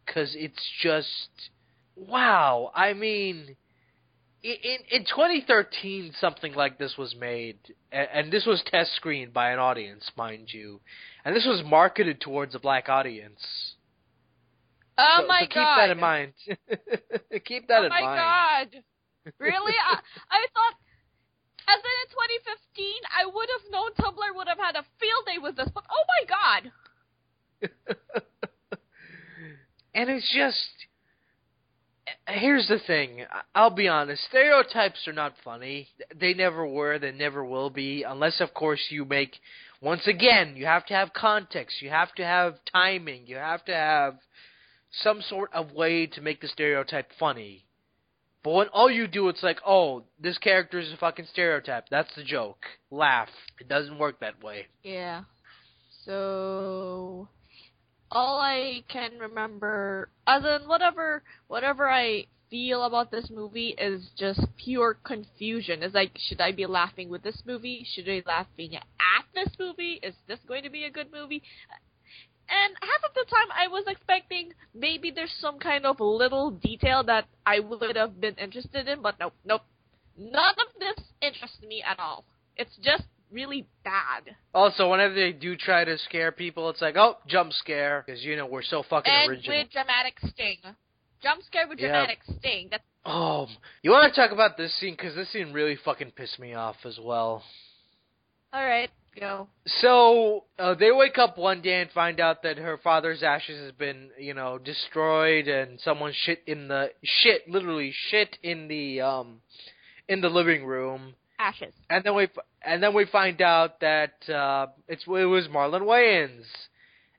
Cause 0.06 0.34
it's 0.36 0.68
just 0.82 1.30
wow. 1.94 2.72
I 2.74 2.94
mean, 2.94 3.56
in 4.42 4.78
in 4.90 5.04
2013, 5.04 6.14
something 6.18 6.54
like 6.54 6.78
this 6.78 6.96
was 6.98 7.14
made, 7.14 7.58
and 7.92 8.32
this 8.32 8.44
was 8.44 8.60
test 8.66 8.96
screened 8.96 9.32
by 9.32 9.52
an 9.52 9.60
audience, 9.60 10.10
mind 10.16 10.52
you, 10.52 10.80
and 11.24 11.36
this 11.36 11.46
was 11.46 11.62
marketed 11.64 12.20
towards 12.20 12.56
a 12.56 12.58
black 12.58 12.88
audience. 12.88 13.38
Oh 15.00 15.18
so, 15.22 15.26
my 15.26 15.40
so 15.40 15.46
keep 15.46 15.54
god. 15.54 15.78
that 15.78 15.90
in 15.90 16.00
mind. 16.00 16.32
keep 17.44 17.68
that 17.68 17.80
oh 17.80 17.84
in 17.84 17.90
mind. 17.90 18.04
Oh 18.04 18.10
my 18.10 18.16
god. 18.16 18.68
Really? 19.38 19.74
I, 19.76 20.00
I 20.30 20.46
thought, 20.54 20.74
as 21.68 21.76
in 21.76 21.96
in 22.02 22.08
2015, 22.08 22.94
I 23.12 23.26
would 23.26 23.48
have 23.52 23.70
known 23.70 23.92
Tumblr 23.92 24.34
would 24.34 24.48
have 24.48 24.58
had 24.58 24.76
a 24.76 24.84
field 24.98 25.26
day 25.26 25.36
with 25.40 25.56
this, 25.56 25.68
but 25.74 25.84
oh 25.90 26.04
my 26.08 26.24
god. 26.26 26.72
and 29.94 30.08
it's 30.08 30.32
just 30.34 30.86
here's 32.26 32.68
the 32.68 32.78
thing 32.86 33.24
i'll 33.54 33.70
be 33.70 33.88
honest 33.88 34.22
stereotypes 34.28 35.06
are 35.06 35.12
not 35.12 35.34
funny 35.44 35.88
they 36.18 36.34
never 36.34 36.66
were 36.66 36.98
they 36.98 37.12
never 37.12 37.44
will 37.44 37.70
be 37.70 38.04
unless 38.06 38.40
of 38.40 38.54
course 38.54 38.80
you 38.90 39.04
make 39.04 39.36
once 39.80 40.06
again 40.06 40.54
you 40.56 40.64
have 40.64 40.84
to 40.86 40.94
have 40.94 41.12
context 41.12 41.82
you 41.82 41.90
have 41.90 42.12
to 42.14 42.24
have 42.24 42.54
timing 42.72 43.26
you 43.26 43.36
have 43.36 43.64
to 43.64 43.74
have 43.74 44.14
some 44.90 45.22
sort 45.22 45.52
of 45.52 45.72
way 45.72 46.06
to 46.06 46.20
make 46.20 46.40
the 46.40 46.48
stereotype 46.48 47.10
funny 47.18 47.64
but 48.42 48.52
when 48.52 48.68
all 48.68 48.90
you 48.90 49.06
do 49.06 49.28
it's 49.28 49.42
like 49.42 49.58
oh 49.66 50.02
this 50.18 50.38
character 50.38 50.78
is 50.78 50.92
a 50.92 50.96
fucking 50.96 51.26
stereotype 51.32 51.88
that's 51.90 52.14
the 52.16 52.24
joke 52.24 52.64
laugh 52.90 53.28
it 53.58 53.68
doesn't 53.68 53.98
work 53.98 54.20
that 54.20 54.42
way 54.42 54.66
Yeah. 54.82 55.22
So 56.04 57.28
all 58.10 58.40
I 58.40 58.82
can 58.88 59.18
remember 59.18 60.08
as 60.26 60.42
in 60.44 60.66
whatever 60.68 61.22
whatever 61.46 61.88
I 61.88 62.26
feel 62.50 62.82
about 62.82 63.10
this 63.12 63.30
movie 63.30 63.76
is 63.78 64.10
just 64.18 64.40
pure 64.56 64.94
confusion. 65.04 65.82
It's 65.82 65.94
like 65.94 66.12
should 66.16 66.40
I 66.40 66.52
be 66.52 66.66
laughing 66.66 67.08
with 67.08 67.22
this 67.22 67.42
movie? 67.46 67.86
Should 67.94 68.08
I 68.08 68.20
be 68.20 68.22
laughing 68.26 68.74
at 68.76 69.24
this 69.34 69.54
movie? 69.58 70.00
Is 70.02 70.14
this 70.26 70.40
going 70.48 70.64
to 70.64 70.70
be 70.70 70.84
a 70.84 70.90
good 70.90 71.12
movie? 71.12 71.42
And 72.50 72.74
half 72.82 73.08
of 73.08 73.14
the 73.14 73.24
time 73.30 73.46
I 73.56 73.68
was 73.68 73.84
expecting 73.86 74.52
maybe 74.74 75.10
there's 75.10 75.32
some 75.40 75.58
kind 75.58 75.86
of 75.86 76.00
little 76.00 76.50
detail 76.50 77.04
that 77.04 77.26
I 77.46 77.60
would 77.60 77.96
have 77.96 78.20
been 78.20 78.34
interested 78.34 78.88
in, 78.88 79.02
but 79.02 79.14
nope, 79.20 79.34
nope. 79.44 79.62
None 80.18 80.54
of 80.58 80.66
this 80.78 81.04
interests 81.22 81.62
me 81.66 81.82
at 81.82 81.98
all. 81.98 82.24
It's 82.56 82.76
just 82.82 83.04
really 83.30 83.66
bad. 83.84 84.34
Also, 84.52 84.90
whenever 84.90 85.14
they 85.14 85.32
do 85.32 85.56
try 85.56 85.84
to 85.84 85.96
scare 85.98 86.32
people, 86.32 86.68
it's 86.68 86.82
like, 86.82 86.96
oh, 86.96 87.16
jump 87.28 87.52
scare, 87.52 88.02
because 88.04 88.22
you 88.22 88.34
know 88.36 88.46
we're 88.46 88.62
so 88.62 88.82
fucking 88.82 89.12
original. 89.12 89.30
and 89.30 89.30
original. 89.38 89.58
with 89.62 89.70
dramatic 89.72 90.14
sting. 90.26 90.56
Jump 91.22 91.42
scare 91.44 91.68
with 91.68 91.78
Yeah. 91.78 91.88
dramatic 91.88 92.18
sting. 92.38 92.68
That's 92.70 92.82
Oh, 93.04 93.48
you 93.82 93.92
want 93.92 94.12
to 94.12 94.20
talk 94.20 94.32
about 94.32 94.56
this 94.58 94.74
scene? 94.78 94.94
Because 94.94 95.14
this 95.14 95.30
scene 95.30 95.52
really 95.54 95.76
fucking 95.76 96.10
pissed 96.12 96.38
me 96.38 96.54
off 96.54 96.76
as 96.84 96.98
well. 96.98 97.44
all 98.52 98.64
right. 98.66 98.90
So 99.66 100.44
uh, 100.58 100.74
they 100.74 100.90
wake 100.92 101.18
up 101.18 101.36
one 101.36 101.60
day 101.60 101.80
and 101.80 101.90
find 101.90 102.20
out 102.20 102.42
that 102.42 102.58
her 102.58 102.78
father's 102.78 103.22
ashes 103.22 103.60
has 103.60 103.72
been, 103.72 104.10
you 104.18 104.34
know, 104.34 104.58
destroyed, 104.58 105.46
and 105.46 105.78
someone 105.80 106.12
shit 106.14 106.42
in 106.46 106.68
the 106.68 106.90
shit, 107.02 107.48
literally 107.48 107.92
shit 108.10 108.38
in 108.42 108.68
the 108.68 109.00
um, 109.02 109.40
in 110.08 110.20
the 110.20 110.28
living 110.28 110.64
room. 110.64 111.14
Ashes. 111.38 111.72
And 111.88 112.04
then 112.04 112.14
we 112.14 112.28
and 112.62 112.82
then 112.82 112.94
we 112.94 113.06
find 113.06 113.40
out 113.40 113.80
that 113.80 114.28
uh, 114.28 114.66
it's 114.88 115.04
it 115.06 115.24
was 115.24 115.48
Marlon 115.48 115.82
Wayans, 115.82 116.44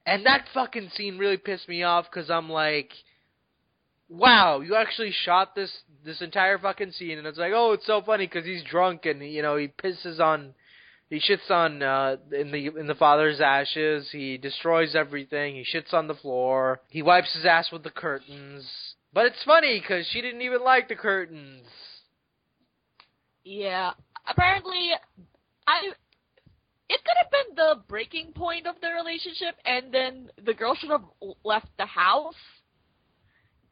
and 0.05 0.25
that 0.25 0.45
fucking 0.53 0.89
scene 0.95 1.17
really 1.17 1.37
pissed 1.37 1.69
me 1.69 1.83
off 1.83 2.05
because 2.11 2.29
I'm 2.29 2.49
like, 2.49 2.91
wow, 4.09 4.59
you 4.59 4.75
actually 4.75 5.11
shot 5.11 5.55
this 5.55 5.71
this 6.03 6.21
entire 6.21 6.57
fucking 6.57 6.91
scene, 6.91 7.17
and 7.17 7.27
it's 7.27 7.37
like, 7.37 7.53
oh, 7.55 7.73
it's 7.73 7.85
so 7.85 8.01
funny 8.01 8.27
because 8.27 8.45
he's 8.45 8.63
drunk 8.63 9.05
and 9.05 9.21
you 9.21 9.41
know 9.41 9.55
he 9.55 9.67
pisses 9.67 10.19
on, 10.19 10.53
he 11.11 11.19
shits 11.19 11.51
on 11.51 11.83
uh, 11.83 12.15
in 12.31 12.51
the 12.51 12.67
in 12.79 12.87
the 12.87 12.95
father's 12.95 13.41
ashes, 13.41 14.07
he 14.13 14.37
destroys 14.37 14.95
everything, 14.95 15.55
he 15.55 15.65
shits 15.77 15.93
on 15.93 16.07
the 16.07 16.13
floor, 16.13 16.79
he 16.87 17.01
wipes 17.01 17.33
his 17.35 17.45
ass 17.45 17.69
with 17.69 17.83
the 17.83 17.89
curtains. 17.89 18.65
But 19.13 19.25
it's 19.25 19.43
funny 19.45 19.77
because 19.81 20.07
she 20.07 20.21
didn't 20.21 20.41
even 20.41 20.63
like 20.63 20.87
the 20.87 20.95
curtains. 20.95 21.67
Yeah. 23.43 23.91
Apparently, 24.25 24.91
I. 25.67 25.91
It 26.87 26.99
could 27.03 27.17
have 27.21 27.31
been 27.31 27.55
the 27.55 27.81
breaking 27.89 28.31
point 28.33 28.65
of 28.65 28.75
the 28.81 28.89
relationship, 28.91 29.55
and 29.65 29.93
then 29.93 30.29
the 30.45 30.53
girl 30.53 30.75
should 30.75 30.91
have 30.91 31.03
left 31.43 31.67
the 31.77 31.85
house. 31.85 32.35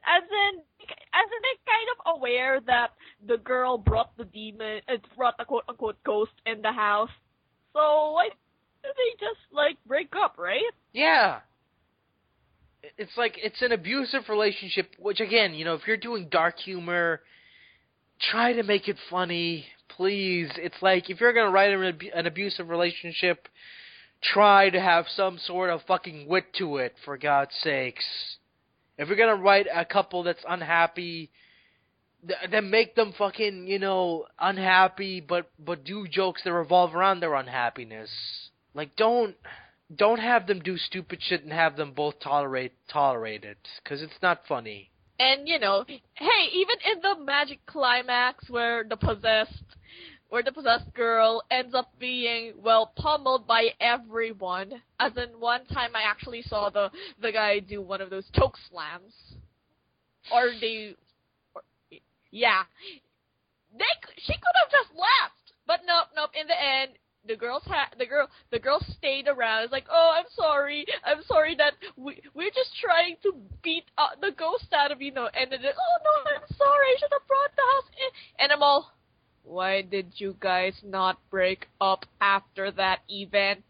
As 0.04 0.24
in, 0.24 0.60
as 0.60 1.26
in, 1.26 1.40
they're 1.42 1.66
kind 1.68 1.90
of 1.96 2.18
aware 2.18 2.60
that 2.68 2.92
the 3.26 3.38
girl 3.38 3.78
brought 3.78 4.16
the 4.18 4.26
demon, 4.26 4.82
it 4.90 5.06
brought 5.16 5.38
the 5.38 5.46
quote 5.46 5.64
unquote 5.70 6.04
ghost 6.04 6.32
in 6.46 6.62
the 6.62 6.72
house. 6.72 7.10
So 7.74 8.12
why 8.12 8.30
they 8.84 9.12
just 9.20 9.40
like 9.52 9.78
break 9.86 10.14
up, 10.16 10.36
right? 10.38 10.62
Yeah. 10.94 11.40
It's 12.98 13.18
like 13.18 13.38
it's 13.42 13.62
an 13.62 13.72
abusive 13.72 14.30
relationship, 14.30 14.96
which 14.98 15.20
again, 15.20 15.54
you 15.54 15.66
know, 15.66 15.76
if 15.76 15.82
you're 15.86 15.98
doing 15.98 16.28
dark 16.30 16.58
humor, 16.60 17.22
try 18.32 18.54
to 18.54 18.64
make 18.64 18.88
it 18.88 18.98
funny, 19.10 19.66
please. 19.90 20.50
It's 20.58 20.82
like 20.82 21.10
if 21.10 21.20
you're 21.20 21.34
gonna 21.34 21.52
write 21.52 21.72
an, 21.72 22.00
an 22.14 22.26
abusive 22.26 22.70
relationship, 22.70 23.48
try 24.22 24.70
to 24.70 24.80
have 24.80 25.06
some 25.16 25.38
sort 25.40 25.70
of 25.70 25.82
fucking 25.88 26.28
wit 26.28 26.46
to 26.58 26.78
it, 26.78 26.96
for 27.04 27.18
God's 27.18 27.52
sakes. 27.62 28.06
If 28.98 29.08
you're 29.08 29.18
gonna 29.18 29.36
write 29.36 29.68
a 29.74 29.86
couple 29.86 30.24
that's 30.24 30.44
unhappy, 30.48 31.32
th- 32.28 32.52
then 32.52 32.70
make 32.70 32.96
them 32.96 33.14
fucking, 33.18 33.68
you 33.68 33.80
know, 33.80 34.26
unhappy, 34.40 35.22
but 35.22 35.50
but 35.58 35.84
do 35.84 36.08
jokes 36.08 36.42
that 36.44 36.54
revolve 36.54 36.96
around 36.96 37.20
their 37.20 37.36
unhappiness. 37.36 38.10
Like, 38.74 38.96
don't 38.96 39.36
don't 39.96 40.20
have 40.20 40.48
them 40.48 40.60
do 40.60 40.78
stupid 40.78 41.20
shit 41.22 41.44
and 41.44 41.52
have 41.52 41.76
them 41.76 41.94
both 41.94 42.20
tolerate 42.20 42.74
tolerate 42.88 43.44
it, 43.44 43.58
because 43.84 44.02
it's 44.02 44.22
not 44.22 44.42
funny. 44.48 44.90
And 45.20 45.48
you 45.48 45.60
know, 45.60 45.86
hey, 45.88 46.50
even 46.54 46.76
in 46.94 47.02
the 47.02 47.24
magic 47.24 47.66
climax 47.66 48.50
where 48.50 48.84
the 48.84 48.98
possessed 48.98 49.64
where 50.30 50.44
the 50.44 50.52
possessed 50.52 50.94
girl 50.94 51.42
ends 51.50 51.74
up 51.74 51.92
being 52.00 52.54
well 52.64 52.94
pummeled 52.96 53.48
by 53.48 53.70
everyone. 53.82 54.74
As 55.00 55.12
in 55.18 55.40
one 55.40 55.66
time 55.66 55.96
I 55.96 56.04
actually 56.04 56.44
saw 56.44 56.70
the 56.70 56.92
the 57.22 57.32
guy 57.32 57.60
do 57.60 57.82
one 57.82 58.02
of 58.02 58.10
those 58.10 58.30
choke 58.34 58.58
slams. 58.70 59.14
Or 60.32 60.52
they 60.62 60.96
yeah. 62.32 62.64
They 63.72 63.94
she 64.18 64.34
could 64.34 64.58
have 64.64 64.72
just 64.72 64.92
left. 64.96 65.54
But 65.68 65.82
nope, 65.86 66.08
nope, 66.16 66.32
in 66.40 66.48
the 66.48 66.58
end 66.58 66.92
the 67.28 67.36
girl's 67.36 67.64
ha- 67.66 67.90
the 67.98 68.06
girl 68.06 68.28
the 68.52 68.60
girl 68.60 68.80
stayed 68.98 69.28
around. 69.28 69.64
It's 69.64 69.72
like, 69.72 69.86
"Oh, 69.90 70.12
I'm 70.18 70.30
sorry. 70.36 70.86
I'm 71.06 71.24
sorry 71.24 71.56
that 71.56 71.74
we 71.96 72.22
we're 72.34 72.52
just 72.52 72.76
trying 72.80 73.18
to 73.24 73.34
beat 73.62 73.86
uh, 73.98 74.16
the 74.22 74.32
ghost 74.32 74.74
out 74.74 74.92
of 74.92 75.02
you 75.02 75.12
know." 75.12 75.30
And 75.34 75.52
then, 75.52 75.60
"Oh 75.64 75.98
no, 76.04 76.32
I'm 76.36 76.56
sorry. 76.56 76.88
I 76.88 76.96
should 77.00 77.12
have 77.12 77.28
brought 77.28 77.56
the 77.56 77.62
house 77.74 77.92
in." 77.98 78.44
And 78.44 78.52
I'm 78.52 78.64
all, 78.64 78.92
"Why 79.44 79.82
did 79.82 80.14
you 80.16 80.36
guys 80.40 80.74
not 80.84 81.18
break 81.30 81.68
up 81.82 82.06
after 82.22 82.72
that 82.72 83.00
event?" 83.10 83.64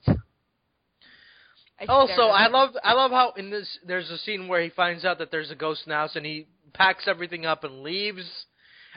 I 1.81 1.85
Also, 1.85 2.23
I 2.23 2.47
love 2.47 2.75
I 2.83 2.93
love 2.93 3.11
how 3.11 3.33
in 3.37 3.49
this 3.49 3.79
there's 3.85 4.09
a 4.09 4.17
scene 4.19 4.47
where 4.47 4.61
he 4.61 4.69
finds 4.69 5.05
out 5.05 5.17
that 5.19 5.31
there's 5.31 5.49
a 5.49 5.55
ghost 5.55 5.83
in 5.85 5.91
the 5.91 5.95
house 5.95 6.15
and 6.15 6.25
he 6.25 6.47
packs 6.73 7.07
everything 7.07 7.45
up 7.45 7.63
and 7.63 7.83
leaves, 7.83 8.45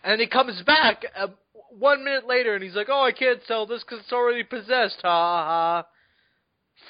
and 0.05 0.21
he 0.21 0.27
comes 0.27 0.61
back 0.63 1.05
uh, 1.17 1.29
one 1.71 2.05
minute 2.05 2.27
later 2.27 2.55
and 2.55 2.63
he's 2.63 2.75
like, 2.75 2.89
"Oh, 2.91 3.05
I 3.05 3.13
can't 3.13 3.41
sell 3.47 3.67
this 3.67 3.83
because 3.83 4.01
it's 4.05 4.13
already 4.13 4.43
possessed." 4.43 5.01
Ha 5.03 5.09
ha 5.09 5.45
ha! 5.45 5.87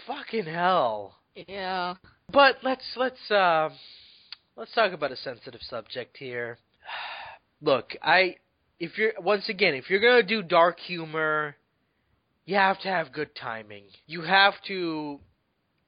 Fucking 0.06 0.44
hell! 0.46 1.16
Yeah. 1.34 1.94
But 2.32 2.56
let's 2.62 2.84
let's 2.96 3.30
uh, 3.30 3.70
let's 4.56 4.72
talk 4.74 4.92
about 4.92 5.12
a 5.12 5.16
sensitive 5.16 5.60
subject 5.62 6.16
here. 6.16 6.58
Look, 7.60 7.96
I 8.02 8.36
if 8.80 8.98
you're 8.98 9.12
once 9.20 9.48
again 9.48 9.74
if 9.74 9.90
you're 9.90 10.00
gonna 10.00 10.22
do 10.22 10.42
dark 10.42 10.80
humor, 10.80 11.56
you 12.44 12.56
have 12.56 12.80
to 12.80 12.88
have 12.88 13.12
good 13.12 13.34
timing. 13.34 13.84
You 14.06 14.22
have 14.22 14.54
to 14.68 15.20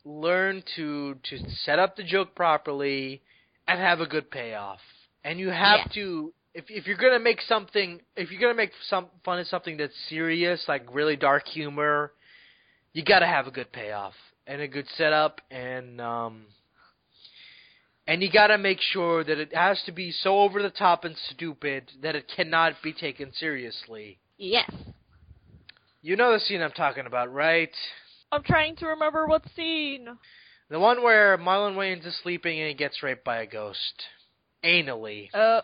learn 0.05 0.63
to 0.77 1.15
to 1.31 1.39
set 1.65 1.79
up 1.79 1.97
the 1.97 2.05
joke 2.05 2.35
properly 2.35 3.23
and 3.67 3.81
have 3.81 4.01
a 4.01 4.07
good 4.07 4.31
payoff. 4.31 4.81
And 5.25 5.39
you 5.39 5.49
have 5.49 5.81
Yes. 5.87 5.95
to 5.95 6.35
if 6.55 6.65
if 6.69 6.87
you're 6.87 6.97
gonna 6.97 7.19
make 7.19 7.41
something 7.43 8.01
if 8.17 8.31
you're 8.31 8.41
gonna 8.41 8.55
make 8.55 8.71
some 8.89 9.07
fun 9.25 9.41
of 9.41 9.47
something 9.49 9.77
that's 9.77 9.95
serious, 10.09 10.65
like 10.69 10.83
really 10.95 11.17
dark 11.17 11.47
humor, 11.49 12.13
you 12.93 13.05
gotta 13.05 13.27
have 13.27 13.47
a 13.47 13.51
good 13.51 13.73
payoff 13.73 14.15
and 14.47 14.61
a 14.61 14.69
good 14.69 14.87
setup 14.97 15.41
and 15.51 16.01
um 16.01 16.47
and 18.07 18.23
you 18.23 18.31
gotta 18.31 18.57
make 18.57 18.81
sure 18.81 19.25
that 19.25 19.39
it 19.39 19.55
has 19.55 19.83
to 19.87 19.93
be 19.93 20.13
so 20.13 20.41
over 20.41 20.63
the 20.63 20.71
top 20.71 21.05
and 21.05 21.17
stupid 21.35 21.91
that 22.03 22.15
it 22.15 22.31
cannot 22.35 22.75
be 22.83 22.93
taken 22.93 23.33
seriously. 23.35 24.19
Yes. 24.39 24.71
You 26.03 26.17
know 26.17 26.33
the 26.33 26.41
scene 26.41 26.61
I'm 26.61 26.71
talking 26.71 27.07
about, 27.07 27.33
right? 27.33 27.73
I'm 28.31 28.43
trying 28.43 28.77
to 28.77 28.87
remember 28.87 29.27
what 29.27 29.43
scene. 29.57 30.07
The 30.69 30.79
one 30.79 31.03
where 31.03 31.39
Marlon 31.39 31.77
Wayans 31.77 32.07
is 32.07 32.19
sleeping 32.23 32.59
and 32.61 32.69
he 32.69 32.75
gets 32.75 33.03
raped 33.03 33.25
by 33.25 33.39
a 33.39 33.47
ghost. 33.47 34.03
Anally. 34.63 35.29
Uh, 35.33 35.61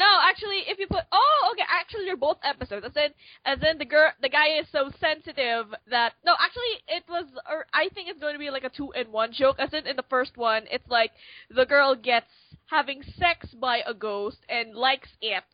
no, 0.00 0.18
actually, 0.22 0.64
if 0.66 0.78
you 0.78 0.86
put, 0.86 1.04
oh, 1.12 1.50
okay, 1.52 1.66
actually, 1.68 2.06
they're 2.06 2.16
both 2.16 2.38
episodes. 2.42 2.86
As 2.86 2.96
in, 2.96 3.10
as 3.44 3.58
in 3.62 3.76
the 3.76 3.84
girl, 3.84 4.10
the 4.22 4.30
guy 4.30 4.58
is 4.58 4.66
so 4.72 4.90
sensitive 4.98 5.66
that 5.90 6.14
no, 6.24 6.34
actually, 6.40 6.80
it 6.88 7.04
was, 7.06 7.26
or 7.48 7.66
I 7.74 7.90
think 7.92 8.08
it's 8.08 8.18
going 8.18 8.32
to 8.32 8.38
be 8.38 8.48
like 8.48 8.64
a 8.64 8.70
two 8.70 8.92
in 8.92 9.12
one 9.12 9.32
joke. 9.32 9.56
As 9.58 9.74
in, 9.74 9.86
in 9.86 9.96
the 9.96 10.08
first 10.08 10.38
one, 10.38 10.62
it's 10.70 10.88
like 10.88 11.10
the 11.54 11.66
girl 11.66 11.94
gets 11.94 12.32
having 12.70 13.02
sex 13.18 13.48
by 13.60 13.82
a 13.86 13.92
ghost 13.92 14.38
and 14.48 14.74
likes 14.74 15.10
it, 15.20 15.44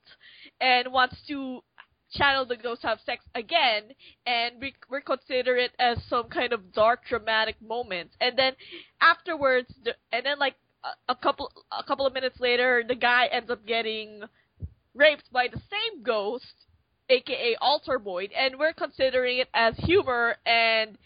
and 0.60 0.92
wants 0.92 1.16
to 1.26 1.62
channel 2.12 2.46
the 2.46 2.56
ghost 2.56 2.82
to 2.82 2.86
have 2.86 3.00
sex 3.04 3.24
again, 3.34 3.82
and 4.26 4.60
we 4.60 4.74
we 4.88 5.00
consider 5.00 5.56
it 5.56 5.72
as 5.80 5.98
some 6.08 6.28
kind 6.28 6.52
of 6.52 6.72
dark 6.72 7.00
dramatic 7.08 7.60
moment, 7.60 8.10
and 8.20 8.38
then 8.38 8.52
afterwards, 9.00 9.74
the, 9.82 9.92
and 10.12 10.24
then 10.24 10.38
like 10.38 10.54
a, 11.08 11.14
couple 11.14 11.50
a 11.76 11.82
couple 11.84 12.06
of 12.06 12.14
minutes 12.14 12.38
later, 12.40 12.82
the 12.86 12.94
guy 12.94 13.26
ends 13.26 13.50
up 13.50 13.66
getting 13.66 14.22
raped 14.94 15.30
by 15.32 15.48
the 15.48 15.60
same 15.70 16.02
ghost, 16.02 16.44
aka 17.08 17.56
Alter 17.60 17.98
Boyd, 17.98 18.30
and 18.36 18.58
we're 18.58 18.72
considering 18.72 19.38
it 19.38 19.48
as 19.54 19.74
humor, 19.78 20.36
and 20.46 20.96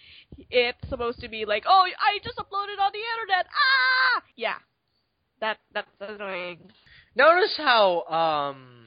it's 0.50 0.88
supposed 0.88 1.20
to 1.20 1.28
be 1.28 1.44
like, 1.44 1.64
oh, 1.66 1.84
I 1.98 2.18
just 2.24 2.38
uploaded 2.38 2.80
on 2.80 2.92
the 2.92 2.98
internet, 2.98 3.46
ah, 3.50 4.22
yeah, 4.36 4.56
that 5.40 5.58
that's 5.74 5.88
annoying. 6.00 6.58
Notice 7.16 7.54
how 7.56 8.02
um 8.04 8.86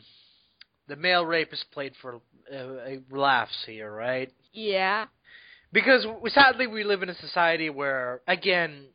the 0.88 0.96
male 0.96 1.26
rape 1.26 1.54
is 1.54 1.64
played 1.72 1.94
for 2.02 2.22
uh, 2.54 2.98
laughs 3.10 3.64
here, 3.66 3.92
right? 3.92 4.32
Yeah, 4.54 5.06
Because 5.72 6.06
sadly 6.30 6.68
we 6.68 6.84
live 6.84 7.02
in 7.02 7.10
a 7.10 7.16
society 7.16 7.70
where, 7.70 8.22
again, 8.28 8.86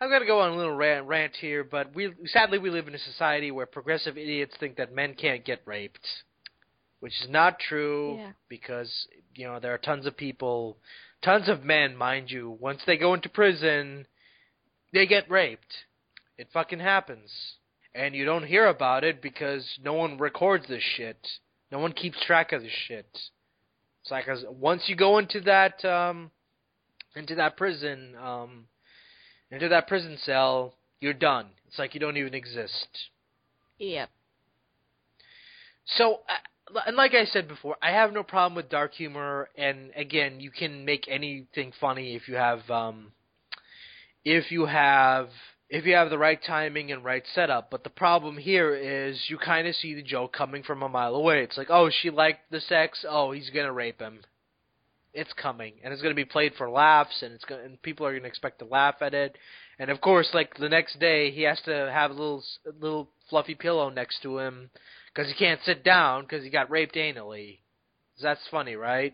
I'm 0.00 0.10
gonna 0.10 0.26
go 0.26 0.40
on 0.40 0.52
a 0.52 0.56
little 0.56 0.76
rant, 0.76 1.06
rant 1.06 1.34
here, 1.36 1.64
but 1.64 1.94
we 1.94 2.12
sadly 2.26 2.58
we 2.58 2.70
live 2.70 2.86
in 2.86 2.94
a 2.94 2.98
society 2.98 3.50
where 3.50 3.66
progressive 3.66 4.16
idiots 4.16 4.54
think 4.58 4.76
that 4.76 4.94
men 4.94 5.14
can't 5.14 5.44
get 5.44 5.60
raped, 5.64 6.06
which 7.00 7.12
is 7.22 7.28
not 7.28 7.58
true. 7.58 8.16
Yeah. 8.16 8.32
Because 8.48 9.08
you 9.34 9.46
know 9.46 9.58
there 9.58 9.74
are 9.74 9.78
tons 9.78 10.06
of 10.06 10.16
people, 10.16 10.78
tons 11.22 11.48
of 11.48 11.64
men, 11.64 11.96
mind 11.96 12.30
you, 12.30 12.56
once 12.60 12.80
they 12.86 12.96
go 12.96 13.14
into 13.14 13.28
prison, 13.28 14.06
they 14.92 15.06
get 15.06 15.28
raped. 15.30 15.74
It 16.36 16.48
fucking 16.52 16.78
happens, 16.78 17.30
and 17.92 18.14
you 18.14 18.24
don't 18.24 18.46
hear 18.46 18.66
about 18.66 19.02
it 19.02 19.20
because 19.20 19.66
no 19.82 19.94
one 19.94 20.16
records 20.18 20.68
this 20.68 20.82
shit. 20.96 21.18
No 21.72 21.80
one 21.80 21.92
keeps 21.92 22.24
track 22.24 22.52
of 22.52 22.62
this 22.62 22.70
shit. 22.86 23.08
It's 24.02 24.10
like 24.12 24.26
once 24.48 24.84
you 24.86 24.94
go 24.94 25.18
into 25.18 25.40
that 25.40 25.84
um, 25.84 26.30
into 27.16 27.34
that 27.34 27.56
prison, 27.56 28.14
um, 28.16 28.66
into 29.50 29.68
that 29.68 29.88
prison 29.88 30.18
cell, 30.22 30.74
you're 31.00 31.14
done. 31.14 31.46
It's 31.68 31.78
like 31.78 31.94
you 31.94 32.00
don't 32.00 32.16
even 32.16 32.34
exist. 32.34 32.88
Yep. 33.78 34.10
So, 35.96 36.20
uh, 36.28 36.80
and 36.86 36.96
like 36.96 37.14
I 37.14 37.24
said 37.24 37.48
before, 37.48 37.76
I 37.80 37.92
have 37.92 38.12
no 38.12 38.22
problem 38.22 38.54
with 38.54 38.68
dark 38.68 38.94
humor, 38.94 39.48
and 39.56 39.90
again, 39.96 40.40
you 40.40 40.50
can 40.50 40.84
make 40.84 41.06
anything 41.08 41.72
funny 41.80 42.14
if 42.14 42.28
you 42.28 42.34
have, 42.34 42.68
um, 42.70 43.12
if 44.24 44.50
you 44.50 44.66
have, 44.66 45.28
if 45.70 45.86
you 45.86 45.94
have 45.94 46.10
the 46.10 46.18
right 46.18 46.40
timing 46.46 46.92
and 46.92 47.04
right 47.04 47.24
setup. 47.34 47.70
But 47.70 47.84
the 47.84 47.90
problem 47.90 48.36
here 48.36 48.74
is 48.74 49.18
you 49.28 49.38
kind 49.38 49.66
of 49.66 49.74
see 49.76 49.94
the 49.94 50.02
joke 50.02 50.32
coming 50.32 50.62
from 50.62 50.82
a 50.82 50.88
mile 50.88 51.14
away. 51.14 51.42
It's 51.42 51.56
like, 51.56 51.70
oh, 51.70 51.90
she 51.90 52.10
liked 52.10 52.50
the 52.50 52.60
sex. 52.60 53.04
Oh, 53.08 53.32
he's 53.32 53.50
gonna 53.50 53.72
rape 53.72 54.00
him. 54.00 54.20
It's 55.18 55.32
coming, 55.32 55.74
and 55.82 55.92
it's 55.92 56.00
gonna 56.00 56.14
be 56.14 56.24
played 56.24 56.54
for 56.54 56.70
laughs, 56.70 57.22
and 57.22 57.32
it's 57.32 57.44
gonna, 57.44 57.62
and 57.64 57.82
people 57.82 58.06
are 58.06 58.14
gonna 58.14 58.28
expect 58.28 58.60
to 58.60 58.66
laugh 58.66 58.94
at 59.00 59.14
it. 59.14 59.36
And 59.80 59.90
of 59.90 60.00
course, 60.00 60.28
like 60.32 60.56
the 60.56 60.68
next 60.68 61.00
day, 61.00 61.32
he 61.32 61.42
has 61.42 61.60
to 61.62 61.90
have 61.92 62.12
a 62.12 62.14
little, 62.14 62.44
little 62.80 63.08
fluffy 63.28 63.56
pillow 63.56 63.90
next 63.90 64.22
to 64.22 64.38
him 64.38 64.70
because 65.12 65.28
he 65.28 65.36
can't 65.36 65.60
sit 65.64 65.82
down 65.82 66.22
because 66.22 66.44
he 66.44 66.50
got 66.50 66.70
raped 66.70 66.94
anally. 66.94 67.58
That's 68.22 68.46
funny, 68.48 68.76
right? 68.76 69.12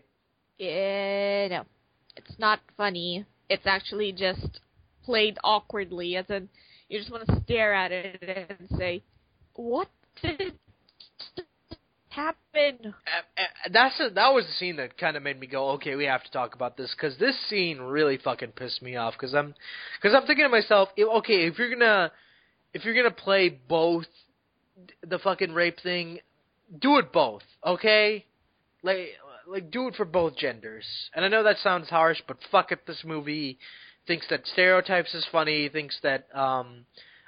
Yeah, 0.59 1.47
no. 1.47 1.65
It's 2.15 2.37
not 2.37 2.59
funny. 2.77 3.25
It's 3.49 3.65
actually 3.65 4.11
just 4.11 4.59
played 5.03 5.39
awkwardly, 5.43 6.17
as 6.17 6.29
in 6.29 6.49
you 6.87 6.99
just 6.99 7.11
want 7.11 7.25
to 7.27 7.41
stare 7.45 7.73
at 7.73 7.91
it 7.91 8.21
and 8.59 8.69
say, 8.77 9.01
"What 9.55 9.89
did 10.21 10.53
happen?" 12.15 12.93
Uh, 13.37 13.43
That's 13.71 13.99
a, 13.99 14.09
that 14.11 14.33
was 14.33 14.45
the 14.45 14.53
scene 14.53 14.77
that 14.77 14.97
kind 14.97 15.17
of 15.17 15.23
made 15.23 15.39
me 15.39 15.47
go, 15.47 15.71
okay, 15.71 15.95
we 15.95 16.05
have 16.05 16.23
to 16.23 16.31
talk 16.31 16.55
about 16.55 16.77
this 16.77 16.93
because 16.95 17.17
this 17.17 17.35
scene 17.49 17.79
really 17.79 18.17
fucking 18.17 18.53
pissed 18.53 18.81
me 18.81 18.95
off 18.95 19.13
because 19.13 19.33
I'm 19.33 19.53
because 20.01 20.15
I'm 20.15 20.25
thinking 20.25 20.45
to 20.45 20.49
myself, 20.49 20.89
okay, 20.97 21.45
if 21.47 21.57
you're 21.57 21.69
gonna 21.69 22.11
if 22.73 22.85
you're 22.85 22.95
gonna 22.95 23.11
play 23.11 23.49
both 23.49 24.05
the 25.07 25.19
fucking 25.19 25.53
rape 25.53 25.79
thing, 25.81 26.19
do 26.79 26.97
it 26.97 27.11
both, 27.11 27.43
okay? 27.65 28.25
Like 28.83 29.09
like 29.47 29.71
do 29.71 29.87
it 29.87 29.95
for 29.95 30.05
both 30.05 30.35
genders. 30.35 30.85
And 31.13 31.23
I 31.23 31.27
know 31.27 31.43
that 31.43 31.57
sounds 31.57 31.89
harsh, 31.89 32.21
but 32.27 32.37
fuck 32.51 32.71
it, 32.71 32.85
this 32.87 33.03
movie 33.05 33.57
thinks 34.07 34.27
that 34.29 34.45
stereotypes 34.47 35.13
is 35.13 35.25
funny, 35.31 35.69
thinks 35.69 35.97
that 36.03 36.27
um 36.33 36.85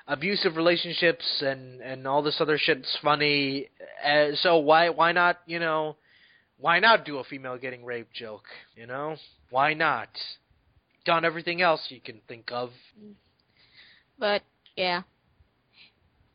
abusive 0.08 0.56
relationships 0.56 1.26
and 1.42 1.82
and 1.82 2.08
all 2.08 2.22
this 2.22 2.40
other 2.40 2.58
shit's 2.58 2.98
funny. 3.02 3.68
Uh, 4.06 4.30
so 4.36 4.58
why 4.58 4.90
why 4.90 5.12
not, 5.12 5.40
you 5.46 5.60
know, 5.60 5.96
why 6.58 6.80
not 6.80 7.06
do 7.06 7.18
a 7.18 7.24
female 7.24 7.58
getting 7.58 7.86
raped 7.86 8.14
joke, 8.14 8.46
you 8.76 8.88
know? 8.88 9.16
Why 9.50 9.74
not? 9.74 10.10
Done 11.06 11.24
everything 11.26 11.62
else 11.62 11.82
you 11.90 12.02
can 12.02 12.22
think 12.28 12.52
of. 12.52 12.72
But 14.20 14.42
yeah, 14.76 15.04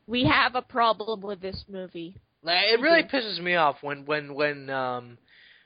we 0.06 0.24
have 0.24 0.54
a 0.54 0.62
problem 0.62 1.20
with 1.20 1.40
this 1.40 1.64
movie. 1.68 2.16
Like, 2.42 2.64
it 2.72 2.80
really 2.80 3.02
Mhm. 3.02 3.10
pisses 3.10 3.40
me 3.40 3.54
off 3.56 3.82
when 3.82 4.04
when 4.04 4.34
when 4.34 4.68
um 4.70 5.18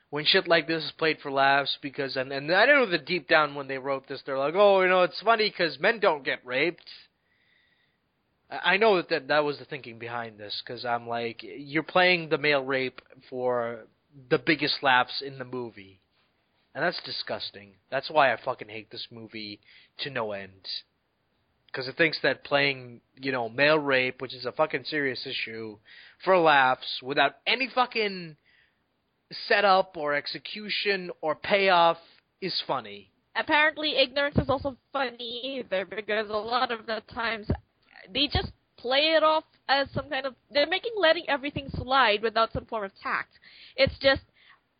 when 0.09 0.25
shit 0.25 0.47
like 0.47 0.67
this 0.67 0.83
is 0.83 0.91
played 0.93 1.19
for 1.21 1.31
laughs 1.31 1.77
because 1.81 2.15
and 2.17 2.31
and 2.31 2.53
I 2.53 2.65
don't 2.65 2.79
know 2.79 2.91
that 2.91 3.05
deep 3.05 3.27
down 3.27 3.55
when 3.55 3.67
they 3.67 3.77
wrote 3.77 4.07
this 4.07 4.21
they're 4.25 4.37
like 4.37 4.55
oh 4.55 4.81
you 4.81 4.87
know 4.87 5.03
it's 5.03 5.19
funny 5.21 5.49
because 5.49 5.79
men 5.79 5.99
don't 5.99 6.23
get 6.23 6.45
raped. 6.45 6.89
I 8.49 8.77
know 8.77 8.95
that 8.97 9.09
that, 9.09 9.27
that 9.27 9.43
was 9.43 9.59
the 9.59 9.65
thinking 9.65 9.99
behind 9.99 10.37
this 10.37 10.61
because 10.65 10.85
I'm 10.85 11.07
like 11.07 11.41
you're 11.41 11.83
playing 11.83 12.29
the 12.29 12.37
male 12.37 12.63
rape 12.63 13.01
for 13.29 13.85
the 14.29 14.39
biggest 14.39 14.81
laughs 14.81 15.21
in 15.21 15.37
the 15.37 15.45
movie, 15.45 15.99
and 16.73 16.83
that's 16.83 17.01
disgusting. 17.03 17.73
That's 17.91 18.09
why 18.09 18.31
I 18.31 18.37
fucking 18.43 18.69
hate 18.69 18.89
this 18.89 19.07
movie 19.11 19.59
to 19.99 20.09
no 20.09 20.31
end. 20.31 20.67
Because 21.67 21.89
it 21.89 21.97
thinks 21.97 22.17
that 22.23 22.45
playing, 22.45 23.01
you 23.17 23.31
know, 23.33 23.49
male 23.49 23.77
rape, 23.77 24.21
which 24.21 24.33
is 24.33 24.45
a 24.45 24.53
fucking 24.53 24.85
serious 24.85 25.27
issue, 25.27 25.77
for 26.23 26.37
laughs 26.37 27.01
without 27.03 27.33
any 27.45 27.69
fucking 27.73 28.37
setup 29.47 29.97
or 29.97 30.15
execution 30.15 31.11
or 31.21 31.35
payoff 31.35 31.97
is 32.41 32.63
funny. 32.65 33.11
Apparently, 33.35 33.97
ignorance 33.97 34.37
is 34.37 34.49
also 34.49 34.77
funny 34.93 35.59
either 35.59 35.85
because 35.85 36.29
a 36.29 36.33
lot 36.33 36.71
of 36.71 36.85
the 36.87 37.03
times 37.13 37.47
they 38.13 38.27
just 38.27 38.51
play 38.77 39.13
it 39.15 39.23
off 39.23 39.43
as 39.67 39.87
some 39.93 40.09
kind 40.09 40.25
of 40.25 40.35
they're 40.51 40.67
making 40.67 40.93
letting 40.97 41.27
everything 41.27 41.69
slide 41.75 42.21
without 42.21 42.53
some 42.53 42.65
form 42.65 42.83
of 42.83 42.91
tact. 43.01 43.33
It's 43.75 43.97
just 43.99 44.21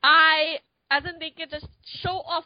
I 0.04 0.58
as 0.92 1.04
in 1.06 1.20
they 1.20 1.32
can 1.32 1.50
just 1.50 1.68
show 2.02 2.22
off 2.28 2.46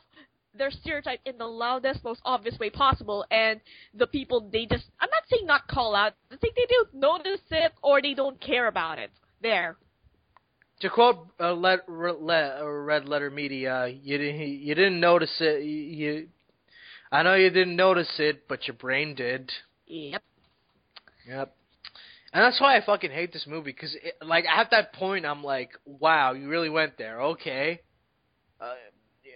their 0.57 0.71
stereotype 0.71 1.19
in 1.25 1.37
the 1.37 1.45
loudest, 1.45 2.03
most 2.03 2.21
obvious 2.25 2.59
way 2.59 2.69
possible, 2.69 3.25
and 3.31 3.61
the 3.93 4.07
people 4.07 4.49
they 4.51 4.65
just 4.65 4.85
I'm 4.99 5.09
not 5.09 5.23
saying 5.29 5.45
not 5.45 5.67
call 5.67 5.95
out. 5.95 6.13
I 6.31 6.37
think 6.37 6.55
they 6.55 6.65
do 6.67 6.85
notice 6.93 7.41
it 7.51 7.71
or 7.81 8.01
they 8.01 8.13
don't 8.13 8.39
care 8.39 8.67
about 8.67 8.99
it. 8.99 9.11
There. 9.41 9.77
To 10.81 10.89
quote 10.89 11.27
uh, 11.39 11.53
let, 11.53 11.79
re, 11.87 12.11
le, 12.11 12.59
uh, 12.59 12.65
Red 12.65 13.07
Letter 13.07 13.29
Media, 13.29 13.87
you 13.87 14.17
didn't 14.17 14.39
you 14.39 14.75
didn't 14.75 14.99
notice 14.99 15.35
it. 15.39 15.63
You, 15.63 15.69
you 15.69 16.27
I 17.11 17.23
know 17.23 17.35
you 17.35 17.49
didn't 17.49 17.75
notice 17.75 18.11
it, 18.19 18.47
but 18.47 18.67
your 18.67 18.75
brain 18.75 19.15
did. 19.15 19.51
Yep. 19.87 20.23
Yep. 21.31 21.55
And 22.33 22.43
that's 22.45 22.61
why 22.61 22.77
I 22.77 22.81
fucking 22.85 23.11
hate 23.11 23.33
this 23.33 23.45
movie 23.47 23.71
because, 23.71 23.95
like, 24.25 24.45
at 24.45 24.71
that 24.71 24.93
point, 24.93 25.25
I'm 25.25 25.43
like, 25.43 25.71
wow, 25.85 26.31
you 26.33 26.47
really 26.47 26.69
went 26.69 26.97
there. 26.97 27.21
Okay. 27.21 27.81
Uh, 28.59 28.73
yeah. 29.25 29.31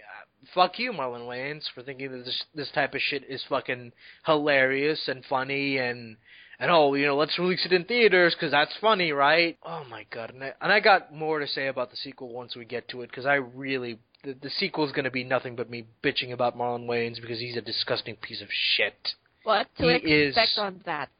Fuck 0.54 0.78
you, 0.78 0.92
Marlon 0.92 1.26
Wayans, 1.26 1.64
for 1.74 1.82
thinking 1.82 2.10
that 2.12 2.24
this 2.24 2.44
this 2.54 2.70
type 2.74 2.94
of 2.94 3.00
shit 3.02 3.24
is 3.28 3.42
fucking 3.48 3.92
hilarious 4.24 5.08
and 5.08 5.24
funny 5.28 5.76
and 5.78 6.16
and 6.58 6.70
oh, 6.70 6.94
you 6.94 7.04
know, 7.04 7.16
let's 7.16 7.38
release 7.38 7.66
it 7.66 7.72
in 7.72 7.84
theaters 7.84 8.34
because 8.34 8.50
that's 8.52 8.74
funny, 8.80 9.12
right? 9.12 9.58
Oh 9.62 9.84
my 9.90 10.06
god, 10.10 10.30
and 10.32 10.42
I, 10.42 10.52
and 10.62 10.72
I 10.72 10.80
got 10.80 11.12
more 11.14 11.38
to 11.40 11.46
say 11.46 11.66
about 11.66 11.90
the 11.90 11.96
sequel 11.96 12.28
once 12.32 12.56
we 12.56 12.64
get 12.64 12.88
to 12.90 13.02
it 13.02 13.10
because 13.10 13.26
I 13.26 13.34
really 13.34 13.98
the, 14.24 14.34
the 14.40 14.48
sequel 14.50 14.86
is 14.86 14.92
going 14.92 15.04
to 15.04 15.10
be 15.10 15.24
nothing 15.24 15.54
but 15.56 15.68
me 15.68 15.84
bitching 16.02 16.32
about 16.32 16.56
Marlon 16.56 16.86
Wayans 16.86 17.20
because 17.20 17.40
he's 17.40 17.56
a 17.58 17.60
disgusting 17.60 18.16
piece 18.16 18.40
of 18.40 18.48
shit. 18.50 19.14
What 19.42 19.66
to 19.78 19.98
He 20.02 20.12
expect 20.12 20.52
is- 20.52 20.58
on 20.58 20.80
that? 20.86 21.10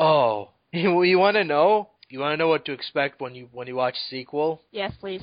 Oh, 0.00 0.50
you, 0.72 1.02
you 1.02 1.18
want 1.18 1.36
to 1.36 1.44
know? 1.44 1.90
You 2.08 2.18
want 2.20 2.32
to 2.32 2.36
know 2.36 2.48
what 2.48 2.64
to 2.64 2.72
expect 2.72 3.20
when 3.20 3.34
you 3.36 3.48
when 3.52 3.68
you 3.68 3.76
watch 3.76 3.94
sequel? 4.08 4.62
Yes, 4.72 4.92
please. 4.98 5.22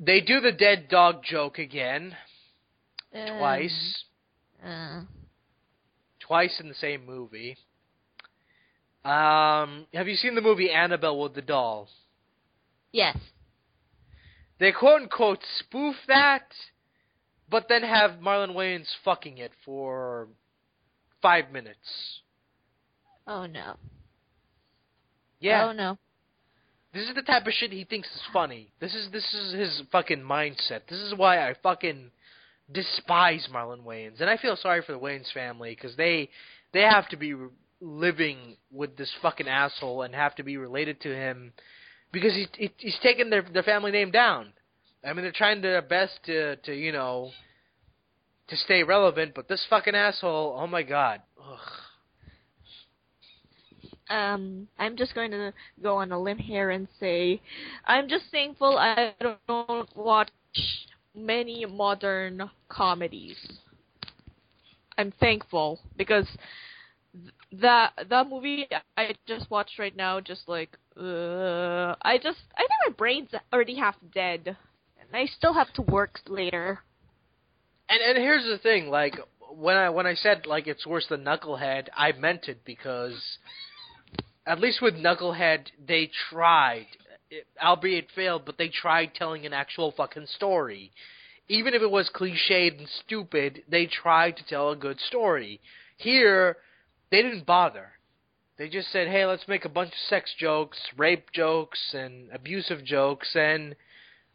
They 0.00 0.20
do 0.20 0.40
the 0.40 0.52
dead 0.52 0.88
dog 0.88 1.22
joke 1.22 1.58
again 1.58 2.16
Um, 3.14 3.38
twice, 3.38 4.04
Uh, 4.64 5.02
twice 6.20 6.58
in 6.60 6.68
the 6.68 6.74
same 6.74 7.04
movie. 7.04 7.56
Um, 9.04 9.86
have 9.92 10.08
you 10.08 10.16
seen 10.16 10.34
the 10.34 10.40
movie 10.40 10.70
Annabelle 10.70 11.18
with 11.20 11.34
the 11.34 11.42
doll? 11.42 11.88
yes. 12.92 13.18
They 14.60 14.70
quote 14.72 15.02
unquote 15.02 15.40
spoof 15.58 15.96
that, 16.06 16.46
but 17.50 17.66
then 17.68 17.82
have 17.82 18.12
Marlon 18.22 18.54
Wayans 18.54 18.86
fucking 19.04 19.36
it 19.38 19.50
for 19.64 20.28
five 21.20 21.50
minutes. 21.50 22.20
Oh 23.26 23.46
no. 23.46 23.76
Yeah, 25.40 25.66
Oh 25.66 25.72
no. 25.72 25.98
This 26.94 27.08
is 27.08 27.14
the 27.16 27.22
type 27.22 27.44
of 27.46 27.52
shit 27.52 27.72
he 27.72 27.82
thinks 27.84 28.08
is 28.08 28.22
funny. 28.32 28.70
This 28.80 28.94
is 28.94 29.10
this 29.10 29.34
is 29.34 29.52
his 29.52 29.82
fucking 29.90 30.20
mindset. 30.20 30.82
This 30.88 31.00
is 31.00 31.12
why 31.16 31.38
I 31.38 31.54
fucking 31.60 32.12
despise 32.70 33.48
Marlon 33.52 33.84
Wayans, 33.84 34.20
and 34.20 34.30
I 34.30 34.36
feel 34.36 34.56
sorry 34.56 34.80
for 34.82 34.92
the 34.92 34.98
Wayans 34.98 35.32
family 35.32 35.74
because 35.74 35.96
they 35.96 36.30
they 36.72 36.82
have 36.82 37.08
to 37.08 37.16
be 37.16 37.34
living 37.80 38.56
with 38.70 38.96
this 38.96 39.12
fucking 39.20 39.48
asshole 39.48 40.02
and 40.02 40.14
have 40.14 40.36
to 40.36 40.44
be 40.44 40.56
related 40.56 41.00
to 41.00 41.14
him 41.14 41.52
because 42.12 42.32
he, 42.32 42.46
he 42.56 42.70
he's 42.76 42.98
taking 43.02 43.28
their 43.28 43.42
their 43.42 43.64
family 43.64 43.90
name 43.90 44.12
down. 44.12 44.52
I 45.04 45.12
mean, 45.12 45.24
they're 45.24 45.32
trying 45.32 45.62
their 45.62 45.82
best 45.82 46.12
to 46.26 46.56
to 46.56 46.72
you 46.72 46.92
know 46.92 47.32
to 48.48 48.56
stay 48.56 48.84
relevant, 48.84 49.32
but 49.34 49.48
this 49.48 49.66
fucking 49.68 49.96
asshole, 49.96 50.56
oh 50.58 50.66
my 50.68 50.84
god. 50.84 51.22
Um, 54.10 54.68
I'm 54.78 54.96
just 54.96 55.14
going 55.14 55.30
to 55.30 55.52
go 55.82 55.96
on 55.96 56.12
a 56.12 56.20
limb 56.20 56.38
here 56.38 56.70
and 56.70 56.86
say, 57.00 57.40
I'm 57.86 58.08
just 58.08 58.24
thankful 58.30 58.76
I 58.78 59.14
don't 59.48 59.96
watch 59.96 60.30
many 61.14 61.64
modern 61.64 62.50
comedies. 62.68 63.36
I'm 64.98 65.12
thankful 65.20 65.80
because 65.96 66.26
th- 67.12 67.32
the 67.52 67.86
the 68.08 68.24
movie 68.24 68.68
I 68.96 69.14
just 69.26 69.50
watched 69.50 69.78
right 69.78 69.96
now, 69.96 70.20
just 70.20 70.48
like, 70.48 70.76
uh, 70.96 71.94
I 72.02 72.18
just 72.22 72.38
I 72.56 72.60
think 72.60 72.70
my 72.86 72.92
brain's 72.96 73.30
already 73.52 73.74
half 73.74 73.96
dead, 74.12 74.56
and 75.00 75.08
I 75.12 75.26
still 75.26 75.54
have 75.54 75.72
to 75.74 75.82
work 75.82 76.20
later. 76.28 76.80
And 77.88 78.00
and 78.02 78.18
here's 78.18 78.44
the 78.44 78.58
thing, 78.58 78.88
like 78.88 79.18
when 79.50 79.76
I 79.76 79.90
when 79.90 80.06
I 80.06 80.14
said 80.14 80.46
like 80.46 80.66
it's 80.66 80.86
worse 80.86 81.06
than 81.08 81.24
Knucklehead, 81.24 81.88
I 81.96 82.12
meant 82.12 82.48
it 82.48 82.64
because 82.64 83.38
at 84.46 84.60
least 84.60 84.82
with 84.82 84.94
Knucklehead 84.94 85.66
they 85.86 86.10
tried 86.30 86.86
it, 87.30 87.46
albeit 87.62 88.10
failed, 88.14 88.44
but 88.44 88.58
they 88.58 88.68
tried 88.68 89.14
telling 89.14 89.46
an 89.46 89.52
actual 89.52 89.92
fucking 89.92 90.26
story. 90.26 90.92
Even 91.48 91.74
if 91.74 91.82
it 91.82 91.90
was 91.90 92.10
cliched 92.14 92.78
and 92.78 92.88
stupid, 93.04 93.62
they 93.68 93.86
tried 93.86 94.36
to 94.36 94.46
tell 94.46 94.70
a 94.70 94.76
good 94.76 94.98
story. 95.00 95.60
Here, 95.96 96.56
they 97.10 97.22
didn't 97.22 97.46
bother. 97.46 97.92
They 98.56 98.68
just 98.68 98.90
said, 98.92 99.08
"Hey, 99.08 99.26
let's 99.26 99.48
make 99.48 99.64
a 99.64 99.68
bunch 99.68 99.92
of 99.92 99.98
sex 100.08 100.32
jokes, 100.38 100.78
rape 100.96 101.32
jokes, 101.32 101.92
and 101.92 102.30
abusive 102.32 102.84
jokes, 102.84 103.34
and 103.34 103.74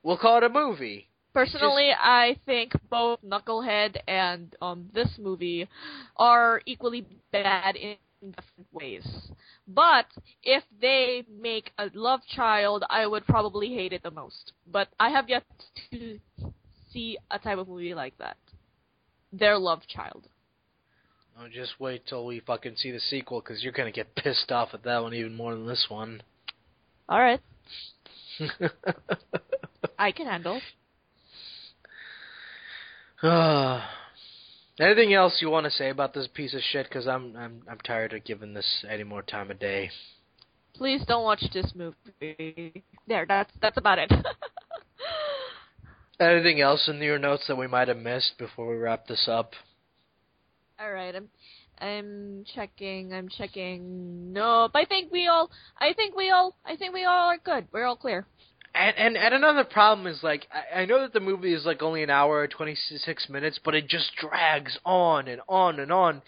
we'll 0.04 0.18
call 0.18 0.38
it 0.38 0.44
a 0.44 0.50
movie." 0.50 1.08
Personally, 1.34 1.92
I 1.92 2.38
think 2.46 2.74
both 2.90 3.20
Knucklehead 3.22 3.98
and 4.08 4.56
um, 4.62 4.90
this 4.94 5.18
movie 5.18 5.70
are 6.18 6.62
equally 6.66 7.06
bad 7.32 7.76
in 7.76 7.96
different 8.22 8.68
ways. 8.74 9.32
But 9.72 10.08
if 10.44 10.64
they 10.82 11.24
make 11.30 11.72
a 11.78 11.92
love 11.94 12.22
child, 12.36 12.84
I 12.90 13.06
would 13.06 13.26
probably 13.28 13.70
hate 13.70 13.94
it 13.94 14.02
the 14.02 14.10
most. 14.10 14.54
But 14.66 14.88
I 15.00 15.10
have 15.10 15.30
yet 15.30 15.44
to 15.92 16.20
see 16.92 17.20
a 17.30 17.38
type 17.38 17.60
of 17.60 17.68
movie 17.68 17.94
like 17.94 18.18
that. 18.18 18.38
Their 19.32 19.60
love 19.60 19.82
child. 19.88 20.28
Oh, 21.40 21.48
just 21.54 21.80
wait 21.80 22.08
till 22.08 22.26
we 22.26 22.40
fucking 22.40 22.78
see 22.78 22.90
the 22.90 23.00
sequel, 23.00 23.42
because 23.42 23.64
you're 23.64 23.72
gonna 23.72 23.92
get 23.92 24.16
pissed 24.16 24.52
off 24.52 24.70
at 24.74 24.84
that 24.84 25.04
one 25.04 25.14
even 25.14 25.36
more 25.36 25.54
than 25.54 25.68
this 25.68 25.86
one. 25.88 26.24
All 27.08 27.20
right, 27.20 27.40
I 30.00 30.12
can 30.12 30.26
handle. 30.26 30.60
Ah. 33.22 33.99
Anything 34.80 35.14
else 35.14 35.40
you 35.42 35.50
want 35.50 35.66
to 35.66 35.72
say 35.72 35.90
about 35.90 36.14
this 36.14 36.28
piece 36.34 36.54
of 36.54 36.62
shit? 36.62 36.88
Because 36.88 37.06
I'm 37.06 37.36
I'm 37.36 37.62
I'm 37.70 37.80
tired 37.80 38.14
of 38.14 38.24
giving 38.24 38.54
this 38.54 38.86
any 38.90 39.04
more 39.04 39.22
time 39.22 39.52
of 39.52 39.60
day. 39.60 39.90
Please 40.74 41.04
don't 41.06 41.24
watch 41.24 41.44
this 41.54 41.74
movie. 41.76 42.84
There, 43.06 43.26
that's 43.28 43.52
that's 43.62 43.78
about 43.78 44.00
it. 44.00 44.12
Anything 46.20 46.62
else 46.62 46.88
in 46.88 47.02
your 47.02 47.20
notes 47.20 47.46
that 47.48 47.58
we 47.58 47.68
might 47.68 47.90
have 47.90 47.98
missed 47.98 48.38
before 48.38 48.70
we 48.70 48.76
wrap 48.76 49.08
this 49.08 49.28
up? 49.30 49.52
All 50.80 50.92
right, 50.92 51.14
I'm 51.14 51.28
I'm 51.82 52.46
checking. 52.56 53.14
I'm 53.14 53.28
checking. 53.30 54.32
Nope. 54.32 54.72
I 54.76 54.86
think 54.86 55.12
we 55.12 55.28
all. 55.28 55.52
I 55.78 55.94
think 55.94 56.16
we 56.16 56.30
all. 56.30 56.56
I 56.66 56.78
think 56.78 56.94
we 56.94 57.04
all 57.04 57.30
are 57.30 57.38
good. 57.38 57.68
We're 57.74 57.86
all 57.86 57.98
clear. 57.98 58.26
And, 58.76 58.98
and 58.98 59.18
and 59.18 59.34
another 59.34 59.64
problem 59.64 60.08
is 60.08 60.22
like 60.22 60.48
I, 60.54 60.82
I 60.82 60.86
know 60.86 61.02
that 61.02 61.14
the 61.14 61.20
movie 61.20 61.54
is 61.54 61.66
like 61.66 61.82
only 61.82 62.04
an 62.04 62.10
hour 62.10 62.38
or 62.40 62.48
twenty 62.48 62.76
six 62.76 63.28
minutes, 63.30 63.60
but 63.64 63.76
it 63.76 63.88
just 63.88 64.16
drags 64.16 64.78
on 64.86 65.28
and 65.28 65.42
on 65.48 65.80
and 65.80 65.92
on 65.92 66.22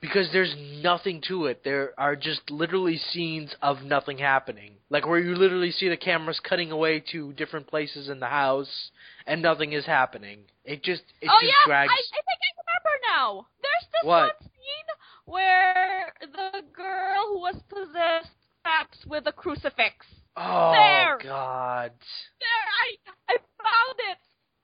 because 0.00 0.28
there's 0.32 0.54
nothing 0.82 1.22
to 1.28 1.46
it. 1.46 1.62
There 1.64 1.92
are 1.98 2.14
just 2.14 2.50
literally 2.50 2.98
scenes 2.98 3.54
of 3.62 3.82
nothing 3.82 4.18
happening, 4.18 4.72
like 4.90 5.06
where 5.06 5.18
you 5.18 5.34
literally 5.34 5.70
see 5.70 5.88
the 5.88 5.96
cameras 5.96 6.40
cutting 6.46 6.70
away 6.70 7.02
to 7.12 7.32
different 7.32 7.66
places 7.66 8.08
in 8.08 8.20
the 8.20 8.26
house 8.26 8.90
and 9.26 9.40
nothing 9.42 9.72
is 9.72 9.86
happening. 9.86 10.40
It 10.64 10.82
just 10.82 11.02
it 11.20 11.28
oh 11.30 11.38
just 11.40 11.44
yeah, 11.44 11.66
drags. 11.66 11.90
I, 11.90 11.94
I 11.94 12.22
think 12.22 12.24
I 12.28 12.50
remember 12.60 13.00
now. 13.16 13.46
There's 13.62 13.92
this 13.92 14.04
What? 14.04 14.34
one 14.40 14.50
scene 14.50 14.90
where 15.24 16.12
the 16.20 16.62
girl 16.74 17.26
who 17.32 17.38
was 17.40 17.56
possessed 17.68 18.30
traps 18.62 18.98
with 19.06 19.26
a 19.26 19.32
crucifix. 19.32 20.06
Oh 20.36 20.72
there. 20.72 21.18
God! 21.22 21.92
There, 22.40 22.66
I 22.82 22.88
I 23.28 23.34
found 23.36 23.98
it. 24.10 24.18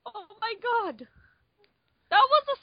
Oh 0.06 0.26
my 0.40 0.54
god, 0.60 1.06
that 2.10 2.26
was 2.28 2.44
a. 2.52 2.56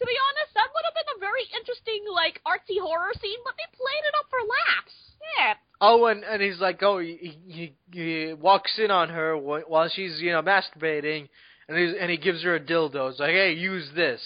To 0.00 0.06
be 0.06 0.16
honest, 0.16 0.54
that 0.54 0.68
would 0.72 0.84
have 0.88 0.94
been 0.96 1.16
a 1.16 1.20
very 1.20 1.44
interesting, 1.54 2.04
like 2.08 2.40
artsy 2.48 2.80
horror 2.80 3.12
scene, 3.20 3.38
but 3.44 3.52
they 3.58 3.68
played 3.76 4.04
it 4.08 4.14
up 4.18 4.26
for 4.30 4.40
laughs. 4.40 4.96
Yeah. 5.36 5.54
Oh, 5.82 6.06
and 6.06 6.24
and 6.24 6.40
he's 6.40 6.58
like, 6.58 6.82
oh, 6.82 6.98
he 6.98 7.38
he, 7.46 7.74
he 7.92 8.32
walks 8.32 8.78
in 8.78 8.90
on 8.90 9.10
her 9.10 9.36
while 9.36 9.88
she's 9.88 10.18
you 10.20 10.32
know 10.32 10.42
masturbating, 10.42 11.28
and 11.68 11.78
he's, 11.78 11.94
and 12.00 12.10
he 12.10 12.16
gives 12.16 12.42
her 12.44 12.54
a 12.54 12.60
dildo. 12.60 13.10
It's 13.10 13.20
like, 13.20 13.30
hey, 13.30 13.52
use 13.52 13.90
this. 13.94 14.22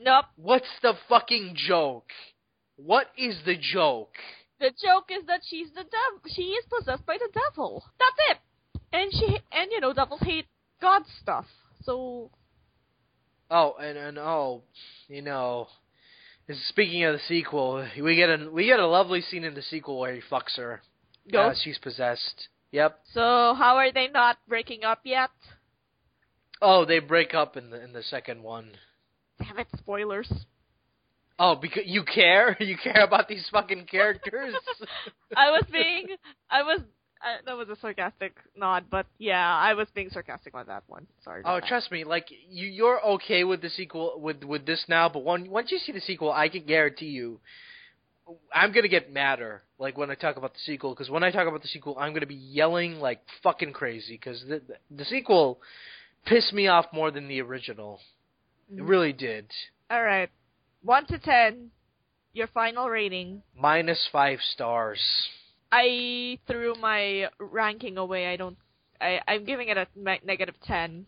Nope. 0.00 0.24
What's 0.36 0.66
the 0.82 0.94
fucking 1.08 1.54
joke? 1.54 2.10
What 2.76 3.06
is 3.16 3.36
the 3.44 3.56
joke? 3.56 4.14
The 4.62 4.70
joke 4.70 5.10
is 5.10 5.26
that 5.26 5.40
she's 5.44 5.70
the 5.70 5.82
devil. 5.82 6.22
She 6.28 6.42
is 6.42 6.64
possessed 6.66 7.04
by 7.04 7.18
the 7.18 7.28
devil. 7.34 7.84
That's 7.98 8.30
it. 8.30 8.80
And 8.92 9.12
she 9.12 9.36
and 9.50 9.72
you 9.72 9.80
know 9.80 9.92
devils 9.92 10.20
hate 10.22 10.46
God 10.80 11.02
stuff. 11.20 11.46
So 11.82 12.30
Oh, 13.50 13.74
and 13.78 13.98
and 13.98 14.18
oh, 14.18 14.62
you 15.08 15.20
know, 15.20 15.66
speaking 16.68 17.02
of 17.02 17.14
the 17.14 17.20
sequel, 17.26 17.84
we 18.00 18.14
get 18.14 18.30
a 18.30 18.48
we 18.52 18.66
get 18.66 18.78
a 18.78 18.86
lovely 18.86 19.20
scene 19.20 19.42
in 19.42 19.54
the 19.54 19.62
sequel 19.62 19.98
where 19.98 20.14
he 20.14 20.20
fucks 20.30 20.56
her. 20.56 20.80
go. 21.30 21.48
Uh, 21.48 21.54
she's 21.60 21.78
possessed. 21.78 22.46
Yep. 22.70 23.00
so 23.12 23.54
how 23.58 23.76
are 23.76 23.92
they 23.92 24.08
not 24.08 24.38
breaking 24.48 24.84
up 24.84 25.00
yet? 25.04 25.30
Oh, 26.62 26.84
they 26.84 27.00
break 27.00 27.34
up 27.34 27.56
in 27.56 27.70
the 27.70 27.82
in 27.82 27.92
the 27.92 28.04
second 28.04 28.44
one. 28.44 28.70
Damn 29.42 29.58
it! 29.58 29.66
Spoilers. 29.76 30.32
Oh, 31.38 31.54
because 31.54 31.84
you 31.86 32.04
care? 32.04 32.56
You 32.60 32.76
care 32.76 33.04
about 33.04 33.28
these 33.28 33.46
fucking 33.50 33.86
characters? 33.86 34.54
I 35.36 35.50
was 35.50 35.64
being. 35.72 36.08
I 36.50 36.62
was. 36.62 36.80
Uh, 37.24 37.36
that 37.46 37.56
was 37.56 37.68
a 37.68 37.76
sarcastic 37.80 38.34
nod, 38.56 38.86
but 38.90 39.06
yeah, 39.18 39.56
I 39.56 39.74
was 39.74 39.86
being 39.94 40.10
sarcastic 40.10 40.54
on 40.56 40.66
that 40.66 40.82
one. 40.88 41.06
Sorry. 41.22 41.42
Oh, 41.44 41.60
that. 41.60 41.66
trust 41.68 41.92
me, 41.92 42.02
like 42.02 42.26
you, 42.50 42.66
you're 42.66 43.00
okay 43.14 43.44
with 43.44 43.62
the 43.62 43.70
sequel 43.70 44.14
with 44.18 44.42
with 44.42 44.66
this 44.66 44.84
now, 44.88 45.08
but 45.08 45.20
one, 45.22 45.48
once 45.48 45.70
you 45.70 45.78
see 45.78 45.92
the 45.92 46.00
sequel, 46.00 46.32
I 46.32 46.48
can 46.48 46.64
guarantee 46.64 47.06
you, 47.06 47.38
I'm 48.52 48.72
gonna 48.72 48.88
get 48.88 49.12
madder. 49.12 49.62
Like 49.78 49.96
when 49.96 50.10
I 50.10 50.16
talk 50.16 50.36
about 50.36 50.52
the 50.54 50.60
sequel, 50.66 50.94
because 50.94 51.10
when 51.10 51.22
I 51.22 51.30
talk 51.30 51.46
about 51.46 51.62
the 51.62 51.68
sequel, 51.68 51.96
I'm 51.96 52.12
gonna 52.12 52.26
be 52.26 52.34
yelling 52.34 52.98
like 52.98 53.20
fucking 53.44 53.72
crazy, 53.72 54.14
because 54.14 54.40
the, 54.48 54.60
the 54.66 54.96
the 54.96 55.04
sequel 55.04 55.60
pissed 56.26 56.52
me 56.52 56.66
off 56.66 56.86
more 56.92 57.12
than 57.12 57.28
the 57.28 57.40
original. 57.40 58.00
It 58.68 58.80
Mhm. 58.80 58.88
really 58.88 59.12
did. 59.12 59.46
All 59.90 60.02
right. 60.02 60.28
One 60.82 61.06
to 61.06 61.18
ten. 61.18 61.70
Your 62.32 62.48
final 62.48 62.88
rating. 62.88 63.42
Minus 63.56 64.08
five 64.10 64.38
stars. 64.52 65.00
I 65.70 66.38
threw 66.46 66.74
my 66.74 67.28
ranking 67.38 67.98
away. 67.98 68.26
I 68.26 68.36
don't. 68.36 68.56
I 69.00 69.20
I'm 69.28 69.44
giving 69.44 69.68
it 69.68 69.76
a 69.76 69.86
me- 69.96 70.20
negative 70.24 70.54
ten. 70.64 71.06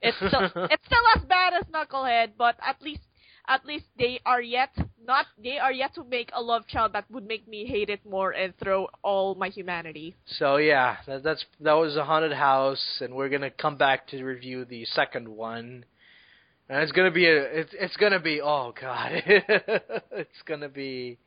It's 0.00 0.16
still 0.16 0.42
it's 0.70 0.86
still 0.86 1.06
as 1.16 1.22
bad 1.24 1.54
as 1.54 1.64
Knucklehead, 1.72 2.32
but 2.36 2.56
at 2.60 2.82
least 2.82 3.02
at 3.48 3.64
least 3.64 3.86
they 3.98 4.20
are 4.24 4.42
yet 4.42 4.70
not 5.04 5.26
they 5.42 5.58
are 5.58 5.72
yet 5.72 5.94
to 5.94 6.04
make 6.04 6.30
a 6.32 6.42
love 6.42 6.66
child 6.66 6.92
that 6.92 7.10
would 7.10 7.26
make 7.26 7.46
me 7.48 7.66
hate 7.66 7.90
it 7.90 8.04
more 8.04 8.30
and 8.30 8.56
throw 8.58 8.88
all 9.02 9.34
my 9.34 9.48
humanity. 9.48 10.14
So 10.38 10.56
yeah, 10.56 10.96
that, 11.06 11.22
that's 11.22 11.44
that 11.60 11.72
was 11.72 11.96
a 11.96 12.04
haunted 12.04 12.32
house, 12.32 12.98
and 13.00 13.14
we're 13.14 13.28
gonna 13.28 13.50
come 13.50 13.76
back 13.76 14.08
to 14.08 14.22
review 14.22 14.64
the 14.64 14.84
second 14.86 15.28
one, 15.28 15.84
and 16.72 16.82
it's 16.82 16.92
gonna 16.92 17.10
be 17.10 17.26
a 17.26 17.42
it's 17.42 17.74
it's 17.78 17.96
gonna 17.96 18.18
be 18.18 18.40
oh 18.40 18.72
god, 18.80 19.10
it's 19.26 20.42
gonna 20.46 20.70
be 20.70 21.18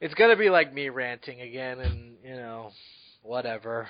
it's 0.00 0.14
gonna 0.14 0.36
be 0.36 0.50
like 0.50 0.72
me 0.72 0.88
ranting 0.88 1.40
again, 1.40 1.80
and 1.80 2.14
you 2.24 2.34
know 2.34 2.70
whatever. 3.22 3.88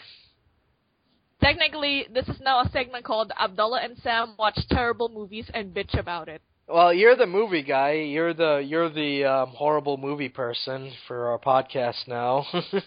Technically, 1.43 2.07
this 2.15 2.27
is 2.29 2.41
now 2.41 2.61
a 2.61 2.71
segment 2.71 3.05
called 3.05 3.33
Abdullah 3.39 3.81
and 3.83 3.99
Sam 4.03 4.35
watch 4.39 4.59
terrible 4.71 5.11
movies 5.11 5.51
and 5.53 5.75
bitch 5.75 5.99
about 5.99 6.29
it. 6.29 6.41
Well, 6.69 6.95
you're 6.95 7.17
the 7.17 7.27
movie 7.27 7.63
guy. 7.63 7.93
You're 7.93 8.33
the 8.33 8.65
you're 8.65 8.89
the 8.89 9.25
um, 9.25 9.49
horrible 9.51 9.99
movie 9.99 10.31
person 10.31 10.91
for 11.07 11.27
our 11.29 11.39
podcast 11.39 12.09
now. 12.09 12.47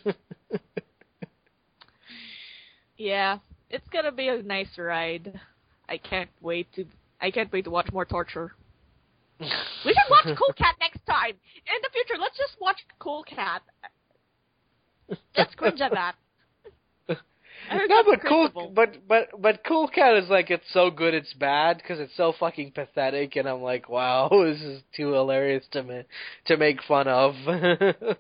Yeah, 2.98 3.40
it's 3.70 3.88
gonna 3.90 4.12
be 4.12 4.30
a 4.30 4.42
nice 4.42 4.78
ride. 4.78 5.40
I 5.90 5.98
can't 5.98 6.30
wait 6.42 6.72
to 6.76 6.86
I 7.22 7.32
can't 7.32 7.52
wait 7.52 7.66
to 7.66 7.72
watch 7.72 7.92
more 7.92 8.06
torture. 8.06 8.54
We 9.86 9.94
should 9.94 10.10
watch 10.10 10.38
Cool 10.38 10.54
Cat 10.58 10.76
next 10.80 11.06
time. 11.06 11.32
In 11.32 11.82
the 11.84 11.90
future, 11.92 12.20
let's 12.20 12.38
just 12.38 12.56
watch 12.60 12.78
Cool 13.00 13.24
Cat. 13.24 13.62
Let's 15.38 15.54
cringe 15.56 15.82
at 15.82 15.92
that. 15.92 16.16
No, 17.72 18.04
but 18.06 18.22
cool, 18.28 18.72
but 18.74 19.08
but 19.08 19.42
but 19.42 19.64
Cool 19.66 19.88
Cat 19.88 20.18
is 20.18 20.30
like 20.30 20.52
it's 20.52 20.72
so 20.72 20.92
good 20.92 21.14
it's 21.14 21.34
bad 21.34 21.78
because 21.78 22.00
it's 22.00 22.16
so 22.16 22.34
fucking 22.40 22.72
pathetic, 22.72 23.36
and 23.36 23.48
I'm 23.48 23.62
like, 23.62 23.90
wow, 23.90 24.30
this 24.46 24.62
is 24.62 24.82
too 24.96 25.14
hilarious 25.14 25.66
to 25.72 25.84
ma- 25.84 26.02
to 26.46 26.58
make 26.58 26.84
fun 26.84 27.08
of. 27.08 27.34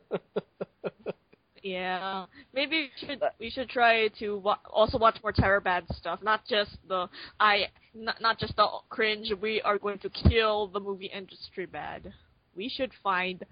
Yeah, 1.65 2.25
maybe 2.53 2.91
we 2.91 3.07
should 3.07 3.21
we 3.39 3.49
should 3.49 3.69
try 3.69 4.09
to 4.19 4.37
wa- 4.37 4.59
also 4.69 4.99
watch 4.99 5.17
more 5.23 5.31
terror 5.33 5.61
bad 5.61 5.85
stuff, 5.95 6.21
not 6.21 6.45
just 6.47 6.77
the 6.87 7.09
I 7.39 7.69
not, 7.95 8.21
not 8.21 8.39
just 8.39 8.55
the 8.57 8.67
cringe. 8.89 9.33
We 9.41 9.61
are 9.61 9.79
going 9.79 9.99
to 9.99 10.09
kill 10.09 10.67
the 10.67 10.79
movie 10.79 11.07
industry 11.07 11.65
bad. 11.65 12.13
We 12.55 12.69
should 12.69 12.91
find 13.03 13.43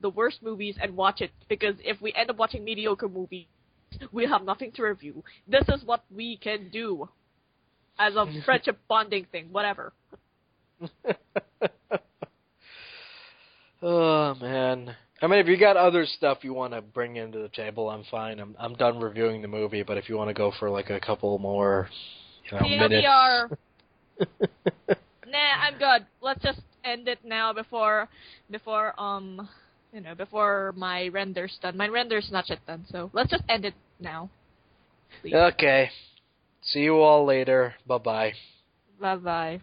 the 0.00 0.10
worst 0.10 0.42
movies 0.42 0.76
and 0.82 0.96
watch 0.96 1.20
it 1.22 1.32
because 1.48 1.76
if 1.84 2.00
we 2.02 2.12
end 2.14 2.30
up 2.30 2.38
watching 2.38 2.64
mediocre 2.64 3.08
movies, 3.08 3.46
we 4.12 4.26
have 4.26 4.44
nothing 4.44 4.72
to 4.72 4.82
review. 4.84 5.22
This 5.46 5.68
is 5.68 5.84
what 5.84 6.04
we 6.10 6.38
can 6.38 6.70
do 6.70 7.08
as 7.98 8.16
a 8.16 8.26
friendship 8.44 8.78
bonding 8.88 9.26
thing, 9.32 9.48
whatever. 9.52 9.92
oh 13.82 14.34
man. 14.34 14.96
I 15.22 15.28
mean, 15.28 15.38
if 15.38 15.46
you 15.46 15.56
got 15.56 15.76
other 15.76 16.04
stuff 16.04 16.38
you 16.42 16.52
want 16.52 16.74
to 16.74 16.82
bring 16.82 17.14
into 17.14 17.38
the 17.38 17.48
table, 17.48 17.88
I'm 17.88 18.02
fine. 18.10 18.40
I'm 18.40 18.56
I'm 18.58 18.74
done 18.74 18.98
reviewing 18.98 19.40
the 19.40 19.48
movie. 19.48 19.84
But 19.84 19.96
if 19.96 20.08
you 20.08 20.16
want 20.16 20.28
to 20.28 20.34
go 20.34 20.52
for 20.58 20.68
like 20.68 20.90
a 20.90 20.98
couple 20.98 21.38
more, 21.38 21.88
you 22.50 22.58
know, 22.58 22.68
minutes. 22.68 23.06
TLDR. 23.06 23.50
nah, 25.28 25.52
I'm 25.60 25.78
good. 25.78 26.06
Let's 26.20 26.42
just 26.42 26.60
end 26.84 27.06
it 27.06 27.20
now 27.24 27.52
before 27.52 28.08
before 28.50 29.00
um 29.00 29.48
you 29.92 30.00
know 30.00 30.16
before 30.16 30.74
my 30.76 31.06
render's 31.08 31.56
done. 31.62 31.76
My 31.76 31.86
render's 31.86 32.28
not 32.32 32.50
yet 32.50 32.58
done, 32.66 32.84
so 32.90 33.08
let's 33.12 33.30
just 33.30 33.44
end 33.48 33.64
it 33.64 33.74
now. 34.00 34.28
Please. 35.20 35.34
Okay. 35.34 35.88
See 36.62 36.80
you 36.80 36.96
all 36.96 37.24
later. 37.24 37.74
Bye 37.86 37.98
bye. 37.98 38.32
Bye 39.00 39.16
bye. 39.16 39.60